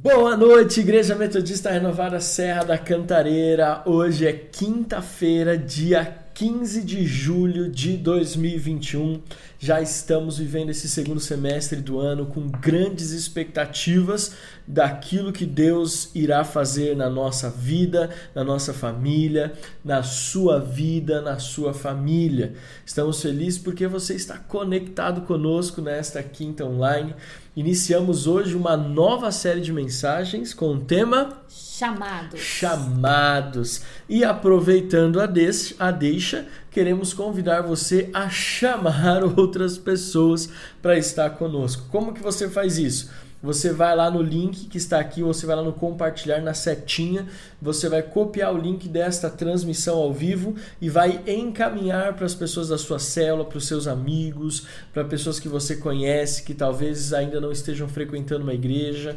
Boa 0.00 0.36
noite, 0.36 0.78
Igreja 0.78 1.16
Metodista 1.16 1.72
Renovada 1.72 2.20
Serra 2.20 2.62
da 2.62 2.78
Cantareira. 2.78 3.82
Hoje 3.84 4.28
é 4.28 4.32
quinta-feira, 4.32 5.58
dia 5.58 6.04
15 6.38 6.84
de 6.84 7.04
julho 7.04 7.68
de 7.68 7.96
2021. 7.96 9.20
Já 9.58 9.82
estamos 9.82 10.38
vivendo 10.38 10.70
esse 10.70 10.88
segundo 10.88 11.18
semestre 11.18 11.80
do 11.80 11.98
ano 11.98 12.26
com 12.26 12.46
grandes 12.48 13.10
expectativas 13.10 14.36
daquilo 14.64 15.32
que 15.32 15.44
Deus 15.44 16.14
irá 16.14 16.44
fazer 16.44 16.94
na 16.94 17.10
nossa 17.10 17.50
vida, 17.50 18.08
na 18.36 18.44
nossa 18.44 18.72
família, 18.72 19.52
na 19.84 20.04
sua 20.04 20.60
vida, 20.60 21.20
na 21.20 21.40
sua 21.40 21.74
família. 21.74 22.52
Estamos 22.86 23.20
felizes 23.20 23.58
porque 23.58 23.88
você 23.88 24.14
está 24.14 24.38
conectado 24.38 25.22
conosco 25.22 25.82
nesta 25.82 26.22
quinta 26.22 26.64
online. 26.64 27.16
Iniciamos 27.58 28.28
hoje 28.28 28.54
uma 28.54 28.76
nova 28.76 29.32
série 29.32 29.60
de 29.60 29.72
mensagens 29.72 30.54
com 30.54 30.74
o 30.74 30.78
tema 30.78 31.42
Chamados. 31.48 32.38
Chamados. 32.38 33.82
E 34.08 34.22
aproveitando 34.22 35.20
a, 35.20 35.26
deixa, 35.26 35.74
a 35.76 35.90
deixa, 35.90 36.46
queremos 36.70 37.12
convidar 37.12 37.62
você 37.62 38.10
a 38.14 38.30
chamar 38.30 39.24
outras 39.36 39.76
pessoas 39.76 40.48
para 40.80 40.96
estar 40.96 41.30
conosco. 41.30 41.88
Como 41.90 42.14
que 42.14 42.22
você 42.22 42.48
faz 42.48 42.78
isso? 42.78 43.10
Você 43.40 43.72
vai 43.72 43.94
lá 43.94 44.10
no 44.10 44.20
link 44.20 44.66
que 44.66 44.78
está 44.78 44.98
aqui, 44.98 45.22
você 45.22 45.46
vai 45.46 45.54
lá 45.54 45.62
no 45.62 45.72
compartilhar 45.72 46.40
na 46.40 46.54
setinha, 46.54 47.26
você 47.62 47.88
vai 47.88 48.02
copiar 48.02 48.52
o 48.52 48.58
link 48.58 48.88
desta 48.88 49.30
transmissão 49.30 49.96
ao 49.96 50.12
vivo 50.12 50.56
e 50.80 50.90
vai 50.90 51.22
encaminhar 51.24 52.14
para 52.14 52.26
as 52.26 52.34
pessoas 52.34 52.68
da 52.68 52.76
sua 52.76 52.98
célula, 52.98 53.44
para 53.44 53.58
os 53.58 53.66
seus 53.66 53.86
amigos, 53.86 54.66
para 54.92 55.04
pessoas 55.04 55.38
que 55.38 55.48
você 55.48 55.76
conhece 55.76 56.42
que 56.42 56.52
talvez 56.52 57.12
ainda 57.12 57.40
não 57.40 57.52
estejam 57.52 57.88
frequentando 57.88 58.42
uma 58.42 58.54
igreja. 58.54 59.16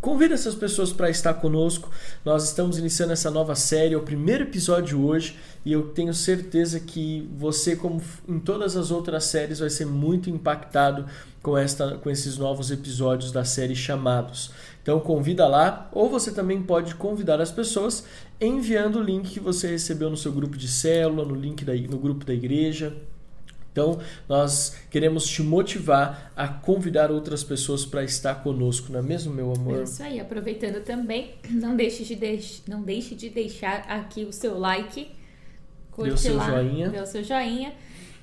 Convida 0.00 0.34
essas 0.34 0.54
pessoas 0.54 0.92
para 0.92 1.10
estar 1.10 1.34
conosco. 1.34 1.90
Nós 2.24 2.44
estamos 2.44 2.78
iniciando 2.78 3.12
essa 3.12 3.32
nova 3.32 3.56
série, 3.56 3.94
é 3.94 3.96
o 3.96 4.02
primeiro 4.02 4.44
episódio 4.44 5.04
hoje, 5.04 5.36
e 5.64 5.72
eu 5.72 5.88
tenho 5.88 6.14
certeza 6.14 6.78
que 6.78 7.28
você, 7.36 7.74
como 7.74 8.00
em 8.28 8.38
todas 8.38 8.76
as 8.76 8.92
outras 8.92 9.24
séries, 9.24 9.58
vai 9.58 9.70
ser 9.70 9.86
muito 9.86 10.30
impactado 10.30 11.06
com, 11.42 11.56
esta, 11.56 11.96
com 11.98 12.10
esses 12.10 12.36
novos 12.36 12.70
episódios 12.70 13.32
da 13.32 13.44
série 13.44 13.76
Chamados. 13.76 14.50
Então 14.82 15.00
convida 15.00 15.46
lá, 15.46 15.88
ou 15.92 16.08
você 16.08 16.32
também 16.32 16.62
pode 16.62 16.94
convidar 16.94 17.40
as 17.40 17.50
pessoas 17.50 18.04
enviando 18.40 18.98
o 18.98 19.02
link 19.02 19.30
que 19.30 19.40
você 19.40 19.68
recebeu 19.68 20.08
no 20.08 20.16
seu 20.16 20.32
grupo 20.32 20.56
de 20.56 20.68
célula, 20.68 21.24
no 21.24 21.34
link 21.34 21.64
da, 21.64 21.74
no 21.74 21.98
grupo 21.98 22.24
da 22.24 22.32
igreja. 22.32 22.96
Então, 23.70 24.00
nós 24.28 24.76
queremos 24.90 25.24
te 25.24 25.40
motivar 25.40 26.32
a 26.34 26.48
convidar 26.48 27.12
outras 27.12 27.44
pessoas 27.44 27.84
para 27.86 28.02
estar 28.02 28.36
conosco, 28.42 28.90
não 28.90 28.98
é 28.98 29.02
mesmo, 29.02 29.32
meu 29.32 29.52
amor? 29.52 29.78
É 29.78 29.82
isso 29.84 30.02
aí. 30.02 30.18
Aproveitando 30.18 30.82
também, 30.82 31.34
não 31.48 31.76
deixe 31.76 32.02
de, 32.02 32.16
deix... 32.16 32.62
não 32.66 32.82
deixe 32.82 33.14
de 33.14 33.28
deixar 33.30 33.80
aqui 33.88 34.24
o 34.24 34.32
seu 34.32 34.58
like, 34.58 35.08
curte 35.92 36.08
Dê 36.08 36.14
o 36.14 36.18
seu 36.18 36.36
lá, 36.36 36.50
joinha. 36.50 36.88
dê 36.88 37.00
o 37.00 37.06
seu 37.06 37.22
joinha. 37.22 37.72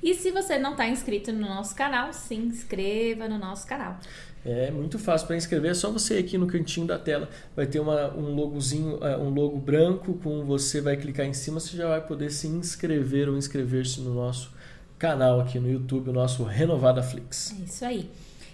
E 0.06 0.14
se 0.14 0.30
você 0.30 0.60
não 0.60 0.74
está 0.74 0.88
inscrito 0.88 1.34
no 1.34 1.48
nosso 1.48 1.76
canal, 1.76 2.14
se 2.14 2.36
inscreva 2.36 3.28
no 3.28 3.40
nosso 3.40 3.66
canal. 3.66 3.98
É 4.46 4.70
muito 4.70 5.00
fácil 5.00 5.26
para 5.26 5.36
inscrever, 5.36 5.72
é 5.72 5.74
só 5.74 5.90
você 5.90 6.20
ir 6.20 6.24
aqui 6.24 6.38
no 6.38 6.46
cantinho 6.46 6.86
da 6.86 7.00
tela, 7.00 7.28
vai 7.56 7.66
ter 7.66 7.80
uma, 7.80 8.14
um 8.14 8.36
logozinho, 8.36 9.04
é, 9.04 9.18
um 9.18 9.30
logo 9.30 9.58
branco, 9.58 10.14
com 10.22 10.46
você 10.46 10.80
vai 10.80 10.96
clicar 10.96 11.26
em 11.26 11.34
cima, 11.34 11.60
você 11.60 11.76
já 11.76 11.88
vai 11.88 12.06
poder 12.06 12.30
se 12.30 12.46
inscrever 12.46 13.28
ou 13.28 13.36
inscrever-se 13.36 14.00
no 14.02 14.14
nosso 14.14 14.54
canal 15.00 15.40
aqui 15.42 15.58
no 15.58 15.68
YouTube, 15.68 16.12
o 16.12 16.14
nosso 16.14 16.44
Renovada 16.44 17.02
Flix. 17.02 17.56
É 17.60 17.64
isso 17.64 17.84
aí. 17.84 18.08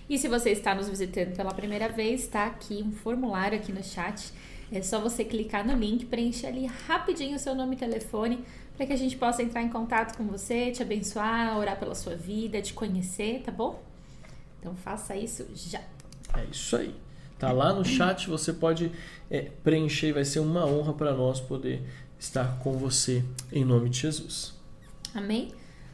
E 0.10 0.18
se 0.18 0.30
você 0.30 0.52
está 0.52 0.74
nos 0.74 0.88
visitando 0.88 1.36
pela 1.36 1.54
primeira 1.54 1.90
vez, 1.90 2.22
está 2.22 2.46
aqui 2.46 2.82
um 2.82 2.94
formulário 2.94 3.58
aqui 3.58 3.74
no 3.74 3.84
chat. 3.84 4.32
É 4.72 4.82
só 4.82 5.02
você 5.02 5.26
clicar 5.26 5.68
no 5.68 5.74
link, 5.74 6.06
preencher 6.06 6.48
ali 6.48 6.66
rapidinho 6.88 7.36
o 7.36 7.40
seu 7.40 7.54
nome 7.54 7.76
e 7.76 7.80
telefone 7.80 8.40
para 8.82 8.88
que 8.88 8.94
a 8.94 8.98
gente 8.98 9.16
possa 9.16 9.44
entrar 9.44 9.62
em 9.62 9.70
contato 9.70 10.18
com 10.18 10.26
você, 10.26 10.72
te 10.72 10.82
abençoar, 10.82 11.56
orar 11.56 11.78
pela 11.78 11.94
sua 11.94 12.16
vida, 12.16 12.60
te 12.64 12.74
conhecer, 12.74 13.44
tá 13.46 13.52
bom? 13.52 13.80
Então 14.60 14.74
faça 14.74 15.16
isso 15.16 15.46
já. 15.54 15.82
É 16.36 16.46
isso 16.50 16.76
aí. 16.76 16.96
Tá 17.38 17.52
lá 17.52 17.74
no 17.74 17.86
chat, 17.86 18.28
você 18.28 18.52
pode 18.52 18.92
é, 19.30 19.52
preencher, 19.64 20.14
vai 20.14 20.26
ser 20.26 20.40
uma 20.40 20.66
honra 20.66 20.94
para 20.94 21.14
nós 21.14 21.40
poder 21.40 21.84
estar 22.18 22.58
com 22.58 22.72
você 22.72 23.24
em 23.52 23.64
nome 23.64 23.88
de 23.88 24.00
Jesus. 24.00 24.56
Amém? 25.14 25.54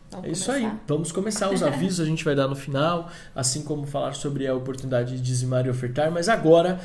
Vamos 0.10 0.26
é 0.26 0.32
isso 0.32 0.46
começar. 0.46 0.68
aí. 0.70 0.80
Vamos 0.88 1.12
começar. 1.12 1.52
Os 1.52 1.64
avisos 1.64 2.00
a 2.00 2.06
gente 2.06 2.24
vai 2.24 2.36
dar 2.36 2.48
no 2.48 2.56
final, 2.56 3.12
assim 3.36 3.64
como 3.64 3.86
falar 3.86 4.14
sobre 4.14 4.48
a 4.48 4.56
oportunidade 4.56 5.18
de 5.18 5.22
dizimar 5.22 5.66
e 5.66 5.70
ofertar. 5.70 6.10
Mas 6.10 6.30
agora 6.30 6.80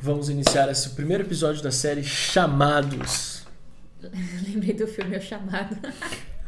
vamos 0.00 0.30
iniciar 0.30 0.66
esse 0.70 0.88
primeiro 0.90 1.24
episódio 1.24 1.62
da 1.62 1.70
série 1.70 2.02
Chamados. 2.02 3.47
Lembrei 4.46 4.74
do 4.74 4.86
filme 4.86 5.16
O 5.16 5.20
Chamado. 5.20 5.76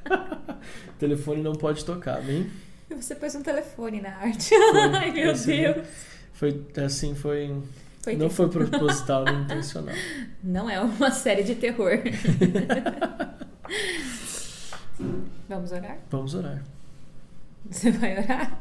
o 0.06 0.92
telefone 0.98 1.42
não 1.42 1.52
pode 1.52 1.84
tocar, 1.84 2.22
bem? 2.22 2.50
Você 2.90 3.14
pôs 3.14 3.34
um 3.34 3.42
telefone 3.42 4.00
na 4.00 4.16
arte. 4.16 4.48
Foi, 4.48 4.80
Ai, 4.94 5.10
meu 5.12 5.32
Deus. 5.32 5.86
Foi 6.32 6.64
assim, 6.84 7.14
foi. 7.14 7.62
foi 8.02 8.16
não 8.16 8.30
foi 8.30 8.48
proposital 8.48 9.24
nem 9.24 9.42
intencional. 9.42 9.94
Não 10.42 10.68
é 10.68 10.80
uma 10.80 11.10
série 11.10 11.42
de 11.42 11.54
terror. 11.54 11.98
Vamos 15.48 15.72
orar? 15.72 15.98
Vamos 16.10 16.34
orar. 16.34 16.62
Você 17.70 17.90
vai 17.90 18.18
orar? 18.18 18.58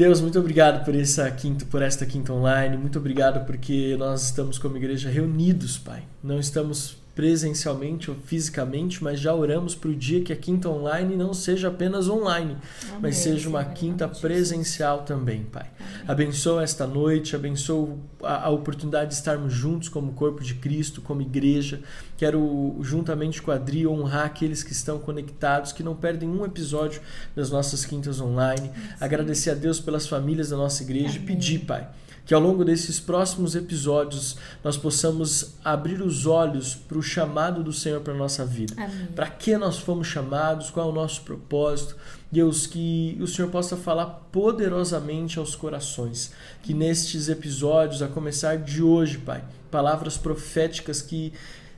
Deus, 0.00 0.18
muito 0.22 0.38
obrigado 0.38 0.82
por 0.82 0.94
essa 0.94 1.30
quinta, 1.30 1.66
por 1.66 1.82
esta 1.82 2.06
quinta 2.06 2.32
online. 2.32 2.74
Muito 2.74 2.98
obrigado 2.98 3.44
porque 3.44 3.94
nós 3.98 4.22
estamos 4.22 4.58
como 4.58 4.78
igreja 4.78 5.10
reunidos, 5.10 5.76
Pai. 5.76 6.04
Não 6.24 6.40
estamos 6.40 6.96
presencialmente 7.20 8.10
ou 8.10 8.16
fisicamente, 8.16 9.04
mas 9.04 9.20
já 9.20 9.34
oramos 9.34 9.74
para 9.74 9.90
o 9.90 9.94
dia 9.94 10.22
que 10.22 10.32
a 10.32 10.36
quinta 10.36 10.70
online 10.70 11.14
não 11.14 11.34
seja 11.34 11.68
apenas 11.68 12.08
online, 12.08 12.56
Amém, 12.88 12.98
mas 13.02 13.16
seja 13.16 13.46
uma 13.46 13.62
quinta 13.62 14.08
presencial 14.08 15.02
também, 15.02 15.44
Pai. 15.44 15.66
Amém. 15.78 16.04
Abençoa 16.08 16.62
esta 16.62 16.86
noite, 16.86 17.36
abençoa 17.36 17.94
a, 18.22 18.46
a, 18.46 18.48
oportunidade 18.48 19.10
de 19.10 19.16
estarmos 19.16 19.52
juntos 19.52 19.90
como 19.90 20.14
corpo 20.14 20.42
de 20.42 20.54
Cristo, 20.54 21.02
como 21.02 21.20
igreja. 21.20 21.82
Quero, 22.16 22.78
juntamente 22.80 23.42
com 23.42 23.50
a 23.50 23.56
Adri, 23.56 23.86
honrar 23.86 24.24
aqueles 24.24 24.62
que 24.62 24.72
estão 24.72 24.98
conectados, 24.98 25.72
que 25.72 25.82
não 25.82 25.94
perdem 25.94 26.26
um 26.26 26.42
episódio 26.46 27.02
das 27.36 27.50
nossas 27.50 27.84
quintas 27.84 28.18
online. 28.18 28.68
Sim. 28.68 28.94
Agradecer 28.98 29.50
a 29.50 29.54
Deus 29.54 29.78
pelas 29.78 30.06
famílias 30.06 30.48
da 30.48 30.56
nossa 30.56 30.82
igreja 30.82 31.18
Amém. 31.18 31.22
e 31.22 31.26
pedir, 31.26 31.58
Pai 31.66 31.86
que 32.24 32.34
ao 32.34 32.40
longo 32.40 32.64
desses 32.64 33.00
próximos 33.00 33.54
episódios 33.54 34.36
nós 34.62 34.76
possamos 34.76 35.54
abrir 35.64 36.00
os 36.00 36.26
olhos 36.26 36.74
para 36.74 36.98
o 36.98 37.02
chamado 37.02 37.62
do 37.62 37.72
Senhor 37.72 38.00
para 38.00 38.12
a 38.12 38.16
nossa 38.16 38.44
vida. 38.44 38.74
Para 39.14 39.28
que 39.28 39.56
nós 39.56 39.78
fomos 39.78 40.06
chamados, 40.06 40.70
qual 40.70 40.88
é 40.88 40.92
o 40.92 40.94
nosso 40.94 41.22
propósito. 41.22 41.96
Deus, 42.30 42.66
que 42.66 43.18
o 43.20 43.26
Senhor 43.26 43.50
possa 43.50 43.76
falar 43.76 44.06
poderosamente 44.30 45.38
aos 45.38 45.56
corações. 45.56 46.32
Que 46.62 46.72
nestes 46.72 47.28
episódios, 47.28 48.02
a 48.02 48.08
começar 48.08 48.56
de 48.56 48.82
hoje, 48.82 49.18
Pai, 49.18 49.42
palavras 49.70 50.16
proféticas 50.16 51.02
que 51.02 51.32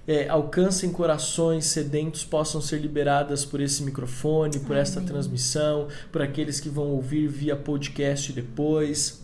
é, 0.07 0.29
alcancem 0.29 0.91
corações 0.91 1.67
sedentos 1.67 2.25
possam 2.25 2.61
ser 2.61 2.79
liberadas 2.81 3.45
por 3.45 3.61
esse 3.61 3.83
microfone, 3.83 4.59
por 4.59 4.73
Amém. 4.73 4.83
esta 4.83 5.01
transmissão, 5.01 5.89
por 6.11 6.21
aqueles 6.21 6.59
que 6.59 6.69
vão 6.69 6.89
ouvir 6.89 7.29
via 7.29 7.57
podcast 7.57 8.33
depois. 8.33 9.22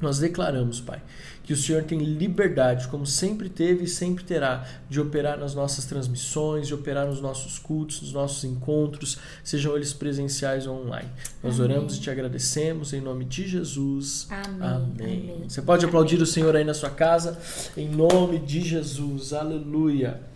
Nós 0.00 0.18
declaramos, 0.18 0.80
Pai, 0.80 1.02
que 1.44 1.52
o 1.52 1.56
Senhor 1.56 1.82
tem 1.82 1.98
liberdade, 1.98 2.88
como 2.88 3.04
sempre 3.06 3.48
teve 3.48 3.84
e 3.84 3.88
sempre 3.88 4.24
terá, 4.24 4.66
de 4.88 5.00
operar 5.00 5.38
nas 5.38 5.54
nossas 5.54 5.84
transmissões, 5.84 6.66
de 6.68 6.74
operar 6.74 7.06
nos 7.06 7.20
nossos 7.20 7.58
cultos, 7.58 8.00
nos 8.00 8.12
nossos 8.12 8.44
encontros, 8.44 9.18
sejam 9.44 9.76
eles 9.76 9.92
presenciais 9.92 10.66
ou 10.66 10.80
online. 10.86 11.08
Nós 11.42 11.60
Amém. 11.60 11.72
oramos 11.72 11.96
e 11.96 12.00
te 12.00 12.10
agradecemos 12.10 12.92
em 12.92 13.00
nome 13.00 13.24
de 13.24 13.46
Jesus. 13.46 14.26
Amém. 14.30 14.44
Amém. 14.60 15.32
Amém. 15.34 15.48
Você 15.48 15.60
pode 15.60 15.84
aplaudir 15.84 16.22
o 16.22 16.26
Senhor 16.26 16.54
aí 16.56 16.64
na 16.64 16.74
sua 16.74 16.90
casa, 16.90 17.38
em 17.76 17.88
nome 17.88 18.38
de 18.38 18.62
Jesus. 18.62 19.32
Aleluia. 19.32 20.29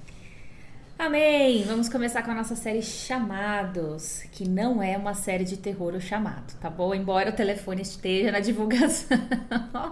Amém! 1.05 1.65
Vamos 1.65 1.87
começar 1.91 2.23
com 2.23 2.31
a 2.31 2.35
nossa 2.35 2.57
série 2.57 2.81
Chamados, 2.81 4.23
que 4.33 4.49
não 4.49 4.83
é 4.83 4.97
uma 4.97 5.13
série 5.13 5.45
de 5.45 5.59
terror 5.59 5.95
o 5.95 6.01
chamado, 6.01 6.55
tá 6.59 6.71
bom? 6.71 6.95
Embora 6.95 7.29
o 7.29 7.35
telefone 7.35 7.83
esteja 7.83 8.33
na 8.33 8.41
divulgação. 8.41 9.19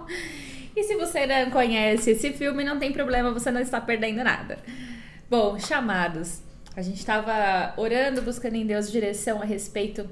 e 0.75 0.83
se 0.83 0.95
você 0.95 1.27
não 1.27 1.51
conhece 1.51 2.09
esse 2.09 2.33
filme, 2.33 2.63
não 2.63 2.79
tem 2.79 2.91
problema, 2.91 3.31
você 3.31 3.51
não 3.51 3.61
está 3.61 3.79
perdendo 3.79 4.23
nada. 4.23 4.57
Bom, 5.29 5.59
Chamados. 5.59 6.41
A 6.75 6.81
gente 6.81 6.97
estava 6.97 7.79
orando, 7.79 8.23
buscando 8.23 8.55
em 8.55 8.65
Deus 8.65 8.91
direção 8.91 9.39
a 9.39 9.45
respeito 9.45 10.09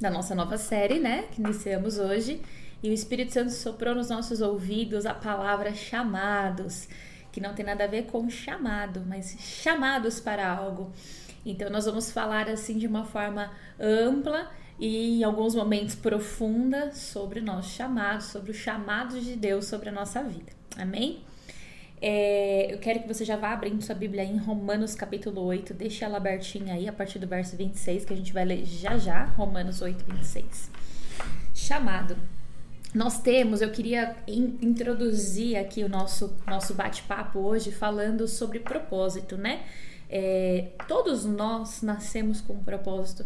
da 0.00 0.12
nossa 0.12 0.32
nova 0.32 0.56
série, 0.56 1.00
né? 1.00 1.24
Que 1.32 1.42
iniciamos 1.42 1.98
hoje. 1.98 2.40
E 2.84 2.88
o 2.88 2.92
Espírito 2.92 3.32
Santo 3.32 3.50
soprou 3.50 3.96
nos 3.96 4.08
nossos 4.08 4.40
ouvidos 4.40 5.06
a 5.06 5.12
palavra 5.12 5.74
chamados 5.74 6.86
que 7.32 7.40
não 7.40 7.54
tem 7.54 7.64
nada 7.64 7.84
a 7.84 7.86
ver 7.86 8.04
com 8.04 8.28
chamado, 8.28 9.02
mas 9.06 9.36
chamados 9.38 10.20
para 10.20 10.48
algo. 10.48 10.92
Então 11.44 11.70
nós 11.70 11.86
vamos 11.86 12.10
falar 12.10 12.48
assim 12.48 12.78
de 12.78 12.86
uma 12.86 13.04
forma 13.04 13.50
ampla 13.78 14.50
e 14.78 15.20
em 15.20 15.24
alguns 15.24 15.54
momentos 15.54 15.94
profunda 15.94 16.92
sobre 16.92 17.40
o 17.40 17.42
nosso 17.42 17.70
chamado, 17.70 18.22
sobre 18.22 18.50
o 18.50 18.54
chamado 18.54 19.20
de 19.20 19.36
Deus 19.36 19.66
sobre 19.66 19.88
a 19.88 19.92
nossa 19.92 20.22
vida. 20.22 20.52
Amém? 20.76 21.20
É, 22.02 22.72
eu 22.72 22.78
quero 22.78 23.00
que 23.00 23.08
você 23.08 23.26
já 23.26 23.36
vá 23.36 23.52
abrindo 23.52 23.82
sua 23.82 23.94
Bíblia 23.94 24.24
em 24.24 24.38
Romanos 24.38 24.94
capítulo 24.94 25.42
8, 25.42 25.74
deixe 25.74 26.02
ela 26.02 26.16
abertinha 26.16 26.74
aí 26.74 26.88
a 26.88 26.92
partir 26.92 27.18
do 27.18 27.26
verso 27.26 27.56
26, 27.56 28.06
que 28.06 28.14
a 28.14 28.16
gente 28.16 28.32
vai 28.32 28.44
ler 28.44 28.64
já 28.64 28.96
já, 28.96 29.24
Romanos 29.24 29.82
8, 29.82 30.02
26. 30.06 30.70
Chamado. 31.54 32.16
Nós 32.94 33.20
temos, 33.20 33.60
eu 33.60 33.70
queria 33.70 34.16
in, 34.26 34.58
introduzir 34.60 35.56
aqui 35.56 35.84
o 35.84 35.88
nosso, 35.88 36.36
nosso 36.46 36.74
bate-papo 36.74 37.38
hoje 37.38 37.70
falando 37.70 38.26
sobre 38.26 38.58
propósito, 38.58 39.36
né? 39.36 39.62
É, 40.08 40.70
todos 40.88 41.24
nós 41.24 41.82
nascemos 41.82 42.40
com 42.40 42.54
um 42.54 42.64
propósito. 42.64 43.24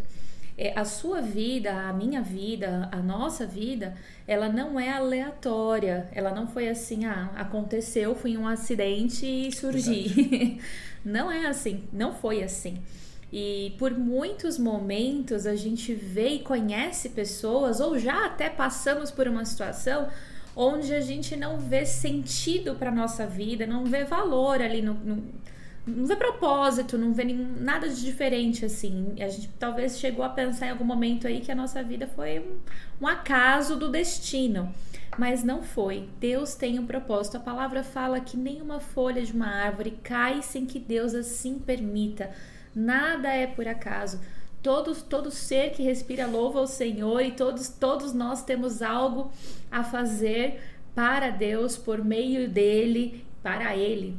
É, 0.57 0.77
a 0.79 0.85
sua 0.85 1.19
vida, 1.19 1.73
a 1.73 1.91
minha 1.91 2.21
vida, 2.21 2.87
a 2.91 2.97
nossa 2.97 3.45
vida, 3.45 3.95
ela 4.27 4.47
não 4.47 4.79
é 4.79 4.91
aleatória. 4.91 6.07
Ela 6.13 6.31
não 6.31 6.47
foi 6.47 6.69
assim, 6.69 7.05
ah, 7.05 7.31
aconteceu, 7.35 8.15
fui 8.15 8.37
um 8.37 8.47
acidente 8.47 9.25
e 9.25 9.51
surgi. 9.51 10.61
não 11.03 11.31
é 11.31 11.47
assim, 11.47 11.83
não 11.91 12.13
foi 12.13 12.43
assim. 12.43 12.81
E 13.31 13.75
por 13.77 13.91
muitos 13.91 14.57
momentos 14.57 15.45
a 15.45 15.55
gente 15.55 15.93
vê 15.93 16.29
e 16.29 16.39
conhece 16.39 17.09
pessoas, 17.09 17.79
ou 17.79 17.97
já 17.97 18.25
até 18.25 18.49
passamos 18.49 19.11
por 19.11 19.27
uma 19.27 19.43
situação 19.43 20.07
onde 20.55 20.93
a 20.93 21.01
gente 21.01 21.35
não 21.35 21.59
vê 21.59 21.85
sentido 21.85 22.75
para 22.75 22.91
nossa 22.91 23.27
vida, 23.27 23.67
não 23.67 23.85
vê 23.85 24.05
valor 24.05 24.61
ali 24.61 24.81
no, 24.81 24.93
no 24.93 25.23
não 25.85 26.07
vê 26.07 26.15
propósito, 26.15 26.97
não 26.97 27.13
vê 27.13 27.23
nada 27.25 27.87
de 27.87 28.03
diferente 28.03 28.65
assim. 28.65 29.13
A 29.19 29.27
gente 29.27 29.49
talvez 29.59 29.99
chegou 29.99 30.25
a 30.25 30.29
pensar 30.29 30.67
em 30.67 30.71
algum 30.71 30.83
momento 30.83 31.27
aí 31.27 31.41
que 31.41 31.51
a 31.51 31.55
nossa 31.55 31.83
vida 31.83 32.07
foi 32.07 32.39
um, 32.39 32.57
um 33.03 33.07
acaso 33.07 33.75
do 33.75 33.89
destino, 33.89 34.73
mas 35.15 35.43
não 35.43 35.61
foi. 35.61 36.09
Deus 36.19 36.55
tem 36.55 36.79
um 36.79 36.87
propósito. 36.87 37.37
A 37.37 37.39
palavra 37.39 37.83
fala 37.83 38.19
que 38.19 38.35
nenhuma 38.35 38.79
folha 38.79 39.21
de 39.21 39.31
uma 39.31 39.47
árvore 39.47 39.99
cai 40.01 40.41
sem 40.41 40.65
que 40.65 40.79
Deus 40.79 41.13
assim 41.13 41.59
permita. 41.59 42.31
Nada 42.75 43.29
é 43.29 43.47
por 43.47 43.67
acaso. 43.67 44.19
Todo, 44.61 44.93
todo 44.95 45.31
ser 45.31 45.71
que 45.71 45.83
respira 45.83 46.27
louva 46.27 46.59
o 46.59 46.67
Senhor 46.67 47.21
e 47.21 47.31
todos, 47.31 47.69
todos 47.69 48.13
nós 48.13 48.43
temos 48.43 48.81
algo 48.81 49.31
a 49.71 49.83
fazer 49.83 50.59
para 50.93 51.29
Deus, 51.29 51.77
por 51.77 52.03
meio 52.03 52.49
dele, 52.49 53.25
para 53.41 53.75
Ele. 53.75 54.17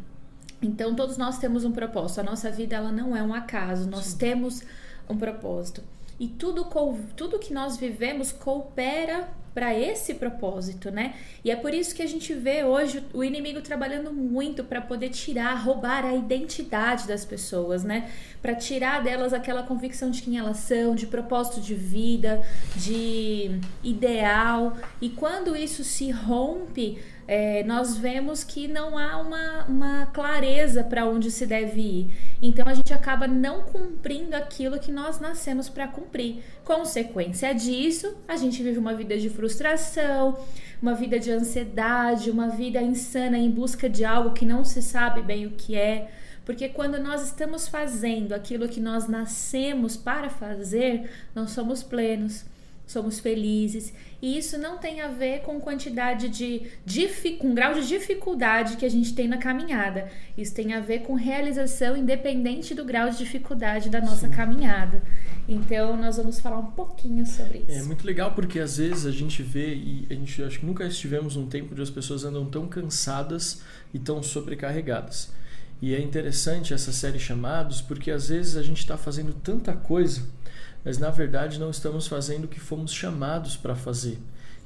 Então 0.62 0.94
todos 0.94 1.17
nós 1.17 1.38
temos 1.38 1.64
um 1.64 1.73
propósito. 1.73 2.20
A 2.20 2.25
nossa 2.25 2.50
vida 2.50 2.76
ela 2.76 2.93
não 2.93 3.14
é 3.14 3.23
um 3.23 3.35
acaso. 3.35 3.88
Nós 3.88 4.06
Sim. 4.06 4.19
temos 4.19 4.62
um 5.09 5.17
propósito. 5.17 5.82
E 6.19 6.29
tudo 6.29 6.67
tudo 7.14 7.38
que 7.38 7.52
nós 7.52 7.76
vivemos 7.76 8.32
coopera 8.32 9.29
para 9.56 9.73
esse 9.73 10.12
propósito, 10.12 10.91
né? 10.91 11.14
E 11.43 11.50
é 11.50 11.56
por 11.56 11.73
isso 11.73 11.94
que 11.94 12.03
a 12.03 12.06
gente 12.06 12.35
vê 12.35 12.62
hoje 12.62 13.03
o 13.14 13.25
inimigo 13.25 13.62
trabalhando 13.62 14.12
muito 14.12 14.62
para 14.62 14.82
poder 14.82 15.08
tirar, 15.08 15.55
roubar 15.55 16.05
a 16.05 16.14
identidade 16.14 17.08
das 17.08 17.25
pessoas, 17.25 17.82
né? 17.82 18.11
Para 18.43 18.55
tirar 18.55 19.03
delas 19.03 19.32
aquela 19.32 19.62
convicção 19.62 20.11
de 20.11 20.20
quem 20.20 20.37
elas 20.37 20.58
são, 20.58 20.94
de 20.94 21.06
propósito 21.06 21.62
de 21.62 21.75
vida, 21.75 22.43
de 22.76 23.58
ideal. 23.82 24.76
E 25.00 25.08
quando 25.08 25.56
isso 25.56 25.82
se 25.82 26.11
rompe, 26.11 26.99
é, 27.28 27.64
nós 27.64 27.96
vemos 27.96 28.44
que 28.44 28.69
não 28.69 28.96
há 28.96 29.17
uma, 29.19 29.64
uma 29.64 30.06
clareza 30.06 30.84
para 30.84 31.06
onde 31.06 31.31
se 31.31 31.44
deve 31.44 31.81
ir. 31.81 32.11
Então 32.40 32.69
a 32.69 32.75
gente 32.75 32.94
acaba 32.94 33.26
não 33.26 33.62
cumprindo 33.62 34.37
aquilo 34.37 34.78
que 34.78 34.93
nós 34.93 35.19
nascemos 35.19 35.69
para 35.69 35.88
cumprir. 35.88 36.43
Consequência 36.64 37.52
disso, 37.52 38.17
a 38.28 38.37
gente 38.37 38.62
vive 38.62 38.78
uma 38.78 38.94
vida 38.94 39.19
de 39.19 39.28
frustração, 39.28 40.38
uma 40.81 40.94
vida 40.94 41.19
de 41.19 41.31
ansiedade, 41.31 42.31
uma 42.31 42.49
vida 42.49 42.81
insana 42.81 43.37
em 43.37 43.50
busca 43.50 43.88
de 43.88 44.05
algo 44.05 44.32
que 44.32 44.44
não 44.44 44.64
se 44.64 44.81
sabe 44.81 45.23
bem 45.23 45.46
o 45.46 45.50
que 45.50 45.76
é. 45.76 46.11
Porque 46.44 46.69
quando 46.69 46.99
nós 46.99 47.25
estamos 47.25 47.67
fazendo 47.67 48.32
aquilo 48.32 48.69
que 48.69 48.81
nós 48.81 49.08
nascemos 49.08 49.96
para 49.96 50.31
fazer, 50.31 51.11
nós 51.34 51.50
somos 51.50 51.82
plenos 51.82 52.44
somos 52.87 53.19
felizes. 53.19 53.93
E 54.23 54.38
isso 54.38 54.56
não 54.56 54.79
tem 54.79 55.00
a 55.00 55.09
ver 55.09 55.41
com 55.41 55.61
quantidade 55.61 56.29
de, 56.29 56.62
com 57.38 57.55
grau 57.55 57.75
de 57.75 57.87
dificuldade 57.87 58.77
que 58.77 58.87
a 58.87 58.88
gente 58.88 59.15
tem 59.15 59.29
na 59.29 59.37
caminhada. 59.37 60.09
Isso 60.38 60.55
tem 60.55 60.73
a 60.73 60.81
ver 60.81 61.00
com 61.00 61.15
realização 61.15 61.97
independente 61.97 62.75
do 62.75 62.85
grau 62.85 63.11
de 63.11 63.19
dificuldade 63.19 63.91
da 63.91 64.00
nossa 64.00 64.29
Sim. 64.29 64.33
caminhada. 64.33 65.03
Então 65.49 65.97
nós 65.97 66.17
vamos 66.17 66.41
falar 66.41 66.59
um 66.59 66.71
pouquinho 66.71 67.27
sobre 67.27 67.65
isso. 67.69 67.79
É 67.79 67.83
muito 67.83 68.06
legal 68.06 68.33
porque 68.33 68.59
às 68.59 68.79
vezes 68.79 69.05
a 69.05 69.11
gente 69.11 69.43
vê 69.43 69.75
e 69.75 70.06
a 70.09 70.15
gente 70.15 70.43
acho 70.43 70.61
que 70.61 70.67
nunca 70.67 70.85
estivemos 70.85 71.37
num 71.37 71.47
tempo 71.47 71.73
onde 71.73 71.83
as 71.83 71.91
pessoas 71.91 72.25
andam 72.25 72.47
tão 72.47 72.67
cansadas 72.67 73.62
e 73.93 73.99
tão 73.99 74.23
sobrecarregadas. 74.23 75.31
E 75.83 75.94
é 75.94 76.00
interessante 76.00 76.73
essa 76.73 76.93
série 76.93 77.19
chamados 77.19 77.83
porque 77.83 78.11
às 78.11 78.29
vezes 78.29 78.56
a 78.56 78.62
gente 78.62 78.79
está 78.79 78.97
fazendo 78.97 79.35
tanta 79.35 79.75
coisa 79.75 80.23
mas 80.87 80.99
na 80.99 81.11
verdade 81.11 81.59
não 81.59 81.69
estamos 81.69 82.06
fazendo 82.06 82.44
o 82.44 82.49
que 82.49 82.61
fomos 82.61 82.93
chamados 82.93 83.56
para 83.56 83.75
fazer. 83.75 84.19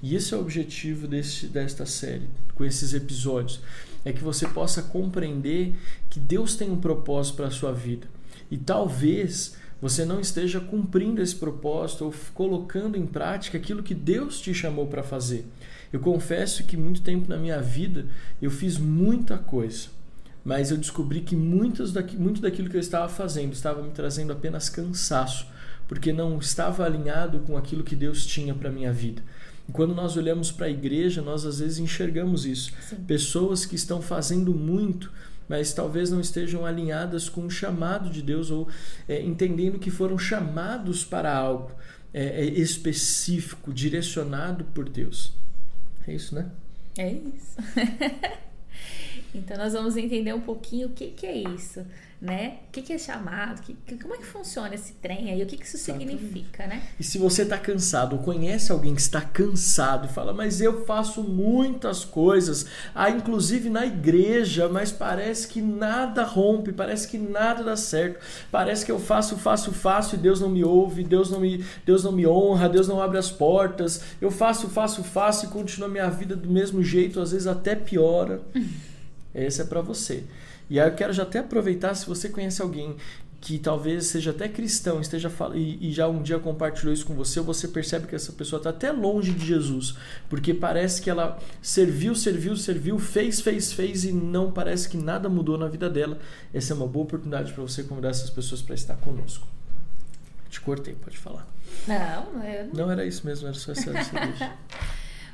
E 0.02 0.14
esse 0.14 0.34
é 0.34 0.36
o 0.36 0.40
objetivo 0.40 1.08
desse, 1.08 1.46
desta 1.46 1.86
série, 1.86 2.28
com 2.54 2.62
esses 2.62 2.92
episódios, 2.92 3.62
é 4.04 4.12
que 4.12 4.22
você 4.22 4.46
possa 4.46 4.82
compreender 4.82 5.72
que 6.10 6.20
Deus 6.20 6.56
tem 6.56 6.70
um 6.70 6.78
propósito 6.78 7.36
para 7.36 7.46
a 7.46 7.50
sua 7.50 7.72
vida. 7.72 8.06
E 8.50 8.58
talvez 8.58 9.56
você 9.80 10.04
não 10.04 10.20
esteja 10.20 10.60
cumprindo 10.60 11.22
esse 11.22 11.34
propósito 11.34 12.04
ou 12.04 12.14
colocando 12.34 12.98
em 12.98 13.06
prática 13.06 13.56
aquilo 13.56 13.82
que 13.82 13.94
Deus 13.94 14.42
te 14.42 14.52
chamou 14.52 14.86
para 14.88 15.02
fazer. 15.02 15.46
Eu 15.90 16.00
confesso 16.00 16.64
que 16.64 16.76
muito 16.76 17.00
tempo 17.00 17.30
na 17.30 17.38
minha 17.38 17.62
vida 17.62 18.04
eu 18.42 18.50
fiz 18.50 18.76
muita 18.76 19.38
coisa, 19.38 19.88
mas 20.44 20.70
eu 20.70 20.76
descobri 20.76 21.22
que 21.22 21.34
muitos 21.34 21.94
daqui, 21.94 22.14
muito 22.14 22.42
daquilo 22.42 22.68
que 22.68 22.76
eu 22.76 22.80
estava 22.80 23.08
fazendo 23.08 23.54
estava 23.54 23.82
me 23.82 23.90
trazendo 23.90 24.34
apenas 24.34 24.68
cansaço 24.68 25.46
porque 25.90 26.12
não 26.12 26.38
estava 26.38 26.84
alinhado 26.84 27.40
com 27.40 27.56
aquilo 27.56 27.82
que 27.82 27.96
Deus 27.96 28.24
tinha 28.24 28.54
para 28.54 28.70
minha 28.70 28.92
vida. 28.92 29.20
E 29.68 29.72
quando 29.72 29.92
nós 29.92 30.16
olhamos 30.16 30.52
para 30.52 30.66
a 30.66 30.70
igreja, 30.70 31.20
nós 31.20 31.44
às 31.44 31.58
vezes 31.58 31.80
enxergamos 31.80 32.46
isso. 32.46 32.72
Sim. 32.80 32.94
Pessoas 33.08 33.66
que 33.66 33.74
estão 33.74 34.00
fazendo 34.00 34.54
muito, 34.54 35.12
mas 35.48 35.72
talvez 35.72 36.08
não 36.08 36.20
estejam 36.20 36.64
alinhadas 36.64 37.28
com 37.28 37.44
o 37.44 37.50
chamado 37.50 38.08
de 38.08 38.22
Deus 38.22 38.52
ou 38.52 38.68
é, 39.08 39.20
entendendo 39.20 39.80
que 39.80 39.90
foram 39.90 40.16
chamados 40.16 41.04
para 41.04 41.36
algo 41.36 41.72
é, 42.14 42.40
é 42.40 42.44
específico, 42.44 43.74
direcionado 43.74 44.62
por 44.66 44.88
Deus. 44.88 45.32
É 46.06 46.14
isso, 46.14 46.36
né? 46.36 46.52
É 46.96 47.12
isso. 47.14 47.56
então 49.34 49.56
nós 49.56 49.72
vamos 49.72 49.96
entender 49.96 50.32
um 50.34 50.40
pouquinho 50.40 50.88
o 50.88 50.90
que, 50.90 51.08
que 51.08 51.26
é 51.26 51.36
isso 51.36 51.84
né? 52.20 52.58
O 52.68 52.72
que, 52.72 52.82
que 52.82 52.92
é 52.92 52.98
chamado? 52.98 53.62
Que, 53.62 53.72
que, 53.72 53.96
como 53.96 54.14
é 54.14 54.18
que 54.18 54.26
funciona 54.26 54.74
esse 54.74 54.92
trem 54.94 55.30
aí? 55.30 55.42
O 55.42 55.46
que, 55.46 55.56
que 55.56 55.64
isso 55.64 55.78
Exatamente. 55.78 56.18
significa, 56.18 56.66
né? 56.66 56.82
E 56.98 57.02
se 57.02 57.16
você 57.16 57.42
está 57.42 57.56
cansado, 57.56 58.16
ou 58.16 58.22
conhece 58.22 58.70
alguém 58.70 58.94
que 58.94 59.00
está 59.00 59.22
cansado 59.22 60.06
e 60.06 60.12
fala, 60.12 60.34
mas 60.34 60.60
eu 60.60 60.84
faço 60.84 61.22
muitas 61.22 62.04
coisas, 62.04 62.66
ah, 62.94 63.08
inclusive 63.08 63.70
na 63.70 63.86
igreja, 63.86 64.68
mas 64.68 64.92
parece 64.92 65.48
que 65.48 65.62
nada 65.62 66.22
rompe, 66.22 66.72
parece 66.72 67.08
que 67.08 67.16
nada 67.16 67.62
dá 67.62 67.76
certo, 67.76 68.20
parece 68.52 68.84
que 68.84 68.92
eu 68.92 68.98
faço, 68.98 69.38
faço, 69.38 69.72
faço 69.72 70.14
e 70.14 70.18
Deus 70.18 70.40
não 70.40 70.50
me 70.50 70.62
ouve, 70.62 71.02
Deus 71.02 71.30
não 71.30 71.40
me, 71.40 71.64
Deus 71.86 72.04
não 72.04 72.12
me 72.12 72.26
honra, 72.26 72.68
Deus 72.68 72.86
não 72.86 73.00
abre 73.00 73.16
as 73.16 73.30
portas, 73.30 74.02
eu 74.20 74.30
faço, 74.30 74.68
faço, 74.68 75.02
faço 75.02 75.46
e 75.46 75.48
continua 75.48 75.88
a 75.88 75.90
minha 75.90 76.10
vida 76.10 76.36
do 76.36 76.50
mesmo 76.50 76.82
jeito, 76.82 77.18
às 77.18 77.32
vezes 77.32 77.46
até 77.46 77.74
piora. 77.74 78.42
Esse 79.34 79.62
é 79.62 79.64
para 79.64 79.80
você. 79.80 80.24
E 80.68 80.78
aí 80.78 80.88
eu 80.88 80.94
quero 80.94 81.12
já 81.12 81.24
até 81.24 81.40
aproveitar, 81.40 81.94
se 81.94 82.06
você 82.06 82.28
conhece 82.28 82.62
alguém 82.62 82.96
que 83.40 83.58
talvez 83.58 84.06
seja 84.06 84.32
até 84.32 84.48
cristão 84.48 85.00
esteja 85.00 85.32
e, 85.54 85.88
e 85.88 85.92
já 85.92 86.06
um 86.06 86.22
dia 86.22 86.38
compartilhou 86.38 86.92
isso 86.92 87.06
com 87.06 87.14
você, 87.14 87.40
você 87.40 87.66
percebe 87.66 88.06
que 88.06 88.14
essa 88.14 88.32
pessoa 88.32 88.58
está 88.58 88.68
até 88.68 88.92
longe 88.92 89.32
de 89.32 89.46
Jesus, 89.46 89.96
porque 90.28 90.52
parece 90.52 91.00
que 91.00 91.08
ela 91.08 91.38
serviu, 91.62 92.14
serviu, 92.14 92.54
serviu, 92.54 92.98
fez, 92.98 93.40
fez, 93.40 93.72
fez 93.72 94.04
e 94.04 94.12
não 94.12 94.52
parece 94.52 94.88
que 94.88 94.98
nada 94.98 95.28
mudou 95.28 95.56
na 95.56 95.68
vida 95.68 95.88
dela. 95.88 96.18
Essa 96.52 96.74
é 96.74 96.76
uma 96.76 96.86
boa 96.86 97.04
oportunidade 97.04 97.52
para 97.54 97.62
você 97.62 97.82
convidar 97.82 98.10
essas 98.10 98.28
pessoas 98.28 98.60
para 98.60 98.74
estar 98.74 98.96
conosco. 98.96 99.46
Te 100.50 100.60
cortei, 100.60 100.94
pode 100.94 101.16
falar. 101.16 101.48
Não, 101.88 102.44
eu 102.44 102.66
não... 102.66 102.74
não 102.74 102.90
era 102.90 103.06
isso 103.06 103.24
mesmo, 103.26 103.48
era 103.48 103.56
só 103.56 103.72
essa, 103.72 103.90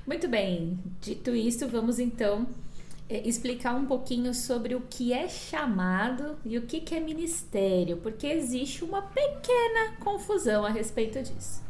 Muito 0.07 0.29
bem, 0.29 0.79
dito 1.01 1.35
isso, 1.35 1.67
vamos 1.67 1.99
então 1.99 2.47
explicar 3.09 3.75
um 3.75 3.87
pouquinho 3.87 4.35
sobre 4.35 4.75
o 4.75 4.81
que 4.81 5.13
é 5.13 5.29
chamado 5.29 6.37
e 6.45 6.59
o 6.59 6.63
que, 6.63 6.81
que 6.81 6.95
é 6.95 7.01
ministério, 7.01 7.99
porque 7.99 8.27
existe 8.27 8.85
uma 8.85 9.03
pequena 9.03 9.97
confusão 10.01 10.65
a 10.65 10.71
respeito 10.71 11.23
disso. 11.23 11.65